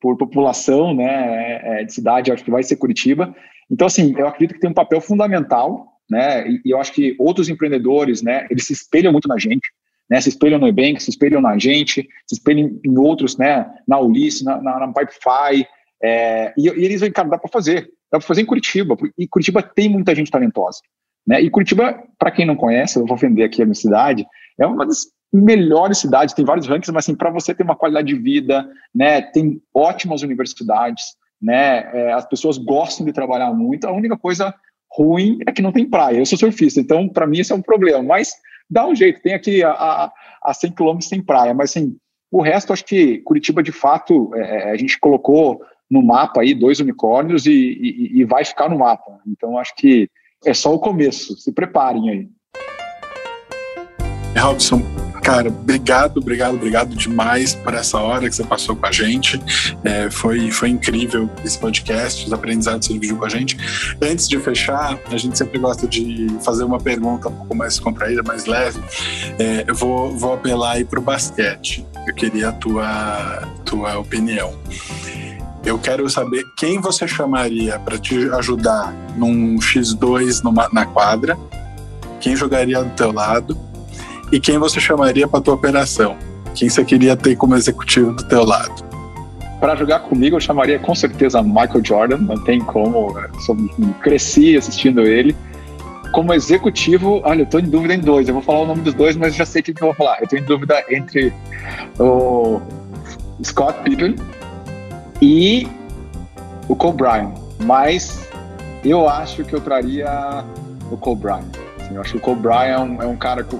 por 0.00 0.16
população, 0.16 0.94
né, 0.94 1.60
é, 1.62 1.84
de 1.84 1.92
cidade, 1.92 2.32
acho 2.32 2.44
que 2.44 2.50
vai 2.50 2.62
ser 2.62 2.76
Curitiba. 2.76 3.34
Então, 3.70 3.86
assim, 3.86 4.14
eu 4.16 4.26
acredito 4.26 4.54
que 4.54 4.60
tem 4.60 4.70
um 4.70 4.74
papel 4.74 5.02
fundamental, 5.02 5.98
né? 6.10 6.48
E, 6.48 6.62
eu 6.64 6.78
acho 6.78 6.92
que 6.92 7.14
outros 7.18 7.50
empreendedores, 7.50 8.22
né, 8.22 8.46
eles 8.50 8.66
se 8.66 8.72
espelham 8.72 9.12
muito 9.12 9.28
na 9.28 9.36
gente, 9.38 9.68
né? 10.12 10.20
Se 10.20 10.28
espelham 10.28 10.58
no 10.58 10.68
Ebank, 10.68 11.02
se 11.02 11.08
espelham 11.08 11.40
na 11.40 11.58
gente, 11.58 12.06
se 12.26 12.34
espelham 12.34 12.78
em 12.84 12.98
outros, 12.98 13.38
né? 13.38 13.66
Na 13.88 13.98
Ulisses, 13.98 14.42
na, 14.42 14.60
na, 14.60 14.80
na 14.80 14.92
Pipefy, 14.92 15.66
é, 16.02 16.52
e, 16.54 16.68
e, 16.68 16.84
eles 16.84 17.00
vão, 17.00 17.10
cara, 17.10 17.30
dá 17.30 17.38
para 17.38 17.48
fazer, 17.50 17.88
dá 18.12 18.18
para 18.18 18.20
fazer 18.20 18.42
em 18.42 18.46
Curitiba, 18.46 18.94
e 19.16 19.26
Curitiba 19.26 19.62
tem 19.62 19.88
muita 19.88 20.14
gente 20.14 20.30
talentosa, 20.30 20.80
né? 21.26 21.40
E 21.40 21.48
Curitiba, 21.48 21.98
para 22.18 22.30
quem 22.30 22.44
não 22.44 22.54
conhece, 22.54 22.98
eu 22.98 23.06
vou 23.06 23.16
vender 23.16 23.44
aqui 23.44 23.62
a 23.62 23.64
minha 23.64 23.74
cidade, 23.74 24.26
é 24.60 24.66
uma 24.66 24.84
das 24.84 25.06
melhores 25.32 25.96
cidades, 25.96 26.34
tem 26.34 26.44
vários 26.44 26.66
rankings, 26.66 26.92
mas 26.92 27.06
assim, 27.06 27.16
para 27.16 27.30
você 27.30 27.54
ter 27.54 27.62
uma 27.62 27.74
qualidade 27.74 28.08
de 28.08 28.20
vida, 28.20 28.68
né? 28.94 29.22
Tem 29.22 29.62
ótimas 29.74 30.20
universidades, 30.20 31.04
né? 31.40 31.90
É, 31.94 32.12
as 32.12 32.26
pessoas 32.26 32.58
gostam 32.58 33.06
de 33.06 33.14
trabalhar 33.14 33.50
muito. 33.54 33.86
A 33.86 33.92
única 33.92 34.18
coisa 34.18 34.54
ruim 34.94 35.38
é 35.46 35.52
que 35.52 35.62
não 35.62 35.72
tem 35.72 35.88
praia. 35.88 36.18
Eu 36.18 36.26
sou 36.26 36.36
surfista, 36.36 36.80
então 36.80 37.08
para 37.08 37.26
mim 37.26 37.38
isso 37.38 37.54
é 37.54 37.56
um 37.56 37.62
problema. 37.62 38.02
Mas 38.02 38.34
dá 38.72 38.86
um 38.86 38.94
jeito. 38.94 39.20
Tem 39.20 39.34
aqui 39.34 39.62
a, 39.62 39.70
a, 39.70 40.12
a 40.42 40.54
100 40.54 40.72
quilômetros 40.72 41.08
sem 41.08 41.22
praia, 41.22 41.52
mas 41.52 41.70
assim, 41.70 41.96
o 42.30 42.40
resto 42.40 42.72
acho 42.72 42.84
que 42.84 43.18
Curitiba 43.18 43.62
de 43.62 43.72
fato 43.72 44.34
é, 44.34 44.70
a 44.70 44.76
gente 44.76 44.98
colocou 44.98 45.60
no 45.90 46.02
mapa 46.02 46.40
aí 46.40 46.54
dois 46.54 46.80
unicórnios 46.80 47.44
e, 47.44 47.52
e, 47.52 48.20
e 48.20 48.24
vai 48.24 48.44
ficar 48.44 48.70
no 48.70 48.78
mapa. 48.78 49.18
Então 49.26 49.58
acho 49.58 49.74
que 49.76 50.08
é 50.44 50.54
só 50.54 50.74
o 50.74 50.78
começo. 50.78 51.36
Se 51.36 51.52
preparem 51.52 52.08
aí. 52.08 52.28
Robson, 54.40 54.80
Cara, 55.22 55.48
obrigado, 55.48 56.18
obrigado, 56.18 56.54
obrigado 56.54 56.96
demais 56.96 57.54
por 57.54 57.72
essa 57.74 57.96
hora 57.98 58.28
que 58.28 58.34
você 58.34 58.42
passou 58.42 58.74
com 58.74 58.84
a 58.84 58.90
gente. 58.90 59.40
É, 59.84 60.10
foi, 60.10 60.50
foi 60.50 60.70
incrível 60.70 61.30
esse 61.44 61.56
podcast, 61.56 62.26
os 62.26 62.32
aprendizados 62.32 62.88
que 62.88 62.92
você 62.92 62.98
dividiu 62.98 63.16
com 63.16 63.24
a 63.24 63.28
gente. 63.28 63.56
Antes 64.02 64.28
de 64.28 64.38
fechar, 64.40 64.98
a 65.10 65.16
gente 65.16 65.38
sempre 65.38 65.60
gosta 65.60 65.86
de 65.86 66.26
fazer 66.44 66.64
uma 66.64 66.80
pergunta 66.80 67.28
um 67.28 67.32
pouco 67.32 67.54
mais 67.54 67.78
contraída, 67.78 68.20
mais 68.24 68.46
leve. 68.46 68.80
É, 69.38 69.64
eu 69.66 69.74
vou, 69.76 70.16
vou 70.18 70.34
apelar 70.34 70.72
aí 70.72 70.84
para 70.84 70.98
o 70.98 71.02
basquete. 71.02 71.86
Eu 72.04 72.14
queria 72.14 72.48
a 72.48 72.52
tua, 72.52 73.48
tua 73.64 73.98
opinião. 73.98 74.52
Eu 75.64 75.78
quero 75.78 76.10
saber 76.10 76.42
quem 76.56 76.80
você 76.80 77.06
chamaria 77.06 77.78
para 77.78 77.96
te 77.96 78.28
ajudar 78.34 78.92
num 79.16 79.56
X2 79.58 80.42
numa, 80.42 80.68
na 80.72 80.84
quadra, 80.84 81.38
quem 82.20 82.34
jogaria 82.34 82.82
do 82.82 82.90
teu 82.90 83.12
lado 83.12 83.71
e 84.32 84.40
quem 84.40 84.58
você 84.58 84.80
chamaria 84.80 85.28
para 85.28 85.42
tua 85.42 85.54
operação? 85.54 86.16
Quem 86.54 86.68
você 86.68 86.82
queria 86.82 87.14
ter 87.14 87.36
como 87.36 87.54
executivo 87.54 88.12
do 88.12 88.24
teu 88.24 88.44
lado? 88.44 88.82
Para 89.60 89.76
jogar 89.76 90.00
comigo, 90.00 90.36
eu 90.36 90.40
chamaria 90.40 90.78
com 90.78 90.94
certeza 90.94 91.42
Michael 91.42 91.84
Jordan, 91.84 92.16
não 92.16 92.42
tem 92.42 92.58
como, 92.60 93.14
sou, 93.40 93.54
cresci 94.00 94.56
assistindo 94.56 95.02
ele. 95.02 95.36
Como 96.12 96.32
executivo, 96.32 97.20
olha, 97.24 97.40
eu 97.40 97.44
estou 97.44 97.60
em 97.60 97.64
dúvida 97.64 97.94
em 97.94 98.00
dois. 98.00 98.26
Eu 98.26 98.34
vou 98.34 98.42
falar 98.42 98.60
o 98.60 98.66
nome 98.66 98.82
dos 98.82 98.94
dois, 98.94 99.16
mas 99.16 99.34
já 99.34 99.46
sei 99.46 99.60
o 99.60 99.64
que 99.64 99.70
eu 99.70 99.86
vou 99.86 99.94
falar. 99.94 100.18
Eu 100.18 100.24
estou 100.24 100.38
em 100.38 100.42
dúvida 100.42 100.82
entre 100.90 101.32
o 101.98 102.60
Scott 103.42 103.78
Pippen 103.82 104.16
e 105.20 105.66
o 106.68 106.76
Cole 106.76 106.96
Bryant. 106.96 107.32
Mas 107.64 108.28
eu 108.84 109.08
acho 109.08 109.44
que 109.44 109.54
eu 109.54 109.60
traria 109.60 110.44
o 110.90 110.96
Cole 110.96 111.16
Bryant. 111.16 111.44
Assim, 111.80 111.94
eu 111.94 112.00
acho 112.00 112.12
que 112.12 112.18
o 112.18 112.20
Cole 112.20 112.40
Bryant 112.40 112.68
é 112.68 112.78
um, 112.78 113.02
é 113.02 113.06
um 113.06 113.16
cara 113.16 113.42
que 113.44 113.54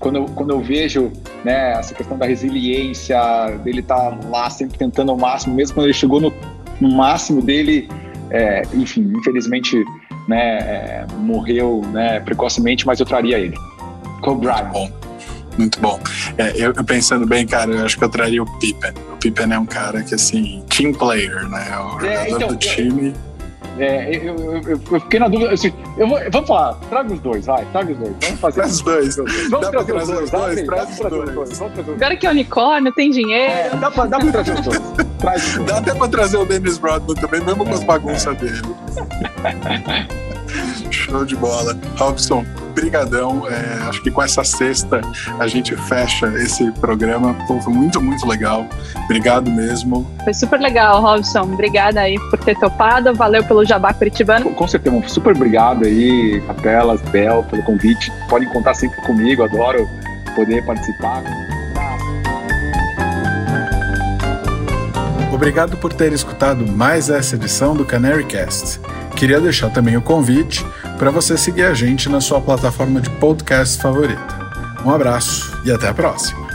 quando 0.00 0.16
eu, 0.16 0.24
quando 0.24 0.50
eu 0.50 0.60
vejo 0.60 1.12
né, 1.44 1.72
essa 1.72 1.94
questão 1.94 2.18
da 2.18 2.26
resiliência, 2.26 3.20
dele 3.62 3.80
estar 3.80 4.10
tá 4.10 4.28
lá 4.28 4.48
sempre 4.50 4.78
tentando 4.78 5.12
ao 5.12 5.18
máximo, 5.18 5.54
mesmo 5.54 5.74
quando 5.74 5.86
ele 5.86 5.94
chegou 5.94 6.20
no, 6.20 6.32
no 6.80 6.90
máximo 6.90 7.42
dele, 7.42 7.88
é, 8.30 8.62
enfim, 8.74 9.12
infelizmente 9.16 9.76
né, 10.26 10.58
é, 10.58 11.06
morreu 11.18 11.82
né, 11.92 12.18
precocemente, 12.20 12.86
mas 12.86 12.98
eu 12.98 13.06
traria 13.06 13.38
ele. 13.38 13.56
Kobe 14.22 14.46
Bryant. 14.46 14.72
Bom. 14.72 14.90
Muito 15.58 15.78
bom. 15.80 16.00
É, 16.38 16.52
eu, 16.56 16.72
pensando 16.84 17.26
bem, 17.26 17.46
cara, 17.46 17.72
eu 17.72 17.84
acho 17.84 17.98
que 17.98 18.04
eu 18.04 18.08
traria 18.08 18.42
o 18.42 18.58
Pippen. 18.58 18.92
O 19.12 19.16
Pippen 19.16 19.52
é 19.52 19.58
um 19.58 19.66
cara 19.66 20.02
que, 20.02 20.14
assim, 20.14 20.62
team 20.70 20.92
player, 20.92 21.46
né? 21.50 21.76
O 21.78 22.06
é, 22.06 22.24
jogador 22.24 22.36
então, 22.36 22.48
do 22.48 22.56
time. 22.56 23.14
É, 23.80 24.14
eu, 24.14 24.36
eu, 24.36 24.80
eu, 24.92 25.00
fiquei 25.00 25.18
na 25.18 25.26
dúvida. 25.26 25.54
Assim, 25.54 25.72
eu 25.96 26.06
vou, 26.06 26.20
vamos 26.30 26.46
falar, 26.46 26.74
traga 26.90 27.14
os 27.14 27.20
dois, 27.20 27.46
vai, 27.46 27.64
traga 27.72 27.92
os 27.92 27.98
dois. 27.98 28.14
Vamos 28.20 28.40
fazer. 28.40 28.60
Traz 28.60 28.74
os 28.74 28.82
dois. 28.82 29.16
Vamos 29.16 29.70
trazer, 29.70 29.94
os 29.94 30.30
dois, 30.30 30.62
traz 30.66 30.90
os 30.90 30.98
dois. 30.98 31.30
Agora 31.88 32.16
que 32.16 32.26
é 32.26 32.30
unicórnio, 32.30 32.92
tem 32.92 33.10
dinheiro. 33.10 33.50
É, 33.50 33.70
dá, 33.70 33.90
pra, 33.90 34.04
dá 34.04 34.18
pra 34.18 34.32
trazer 34.32 34.52
os 34.52 34.60
dois. 34.60 34.78
Traz 35.18 35.46
os 35.46 35.54
dois. 35.54 35.66
Dá 35.66 35.78
até 35.78 35.94
pra 35.94 36.08
trazer 36.08 36.36
o 36.36 36.44
Dennis 36.44 36.76
Broadman 36.76 37.14
também, 37.14 37.40
mesmo 37.40 37.64
com 37.64 37.72
as 37.72 37.82
bagunças 37.82 38.36
dele. 38.36 38.60
Show 40.90 41.24
de 41.24 41.36
bola. 41.36 41.74
Robson, 41.96 42.44
brigadão. 42.70 43.46
É, 43.48 43.88
acho 43.88 44.02
que 44.02 44.10
com 44.10 44.22
essa 44.22 44.44
sexta 44.44 45.00
a 45.38 45.46
gente 45.46 45.76
fecha 45.76 46.26
esse 46.38 46.70
programa. 46.72 47.34
Pô, 47.46 47.60
foi 47.60 47.72
muito, 47.72 48.00
muito 48.00 48.26
legal. 48.26 48.66
Obrigado 49.04 49.50
mesmo. 49.50 50.08
Foi 50.24 50.34
super 50.34 50.60
legal, 50.60 51.00
Robson. 51.00 51.42
Obrigada 51.42 52.00
aí 52.00 52.18
por 52.30 52.38
ter 52.38 52.58
topado. 52.58 53.14
Valeu 53.14 53.44
pelo 53.44 53.64
Jabá 53.64 53.92
Curitibano. 53.92 54.46
Com, 54.46 54.54
com 54.54 54.68
certeza, 54.68 55.02
super 55.08 55.34
obrigado 55.34 55.84
aí, 55.84 56.42
Capelas, 56.46 57.00
Bel, 57.10 57.42
pelo 57.44 57.62
convite. 57.62 58.12
Podem 58.28 58.48
contar 58.48 58.74
sempre 58.74 59.00
comigo, 59.02 59.42
adoro 59.42 59.86
poder 60.34 60.64
participar. 60.64 61.22
Obrigado 65.40 65.74
por 65.78 65.90
ter 65.90 66.12
escutado 66.12 66.70
mais 66.70 67.08
essa 67.08 67.34
edição 67.34 67.74
do 67.74 67.82
Canary 67.82 68.24
Cast. 68.24 68.78
Queria 69.16 69.40
deixar 69.40 69.70
também 69.70 69.96
o 69.96 70.02
convite 70.02 70.62
para 70.98 71.10
você 71.10 71.34
seguir 71.38 71.62
a 71.62 71.72
gente 71.72 72.10
na 72.10 72.20
sua 72.20 72.42
plataforma 72.42 73.00
de 73.00 73.08
podcast 73.08 73.80
favorita. 73.80 74.20
Um 74.84 74.90
abraço 74.90 75.58
e 75.64 75.72
até 75.72 75.88
a 75.88 75.94
próxima! 75.94 76.49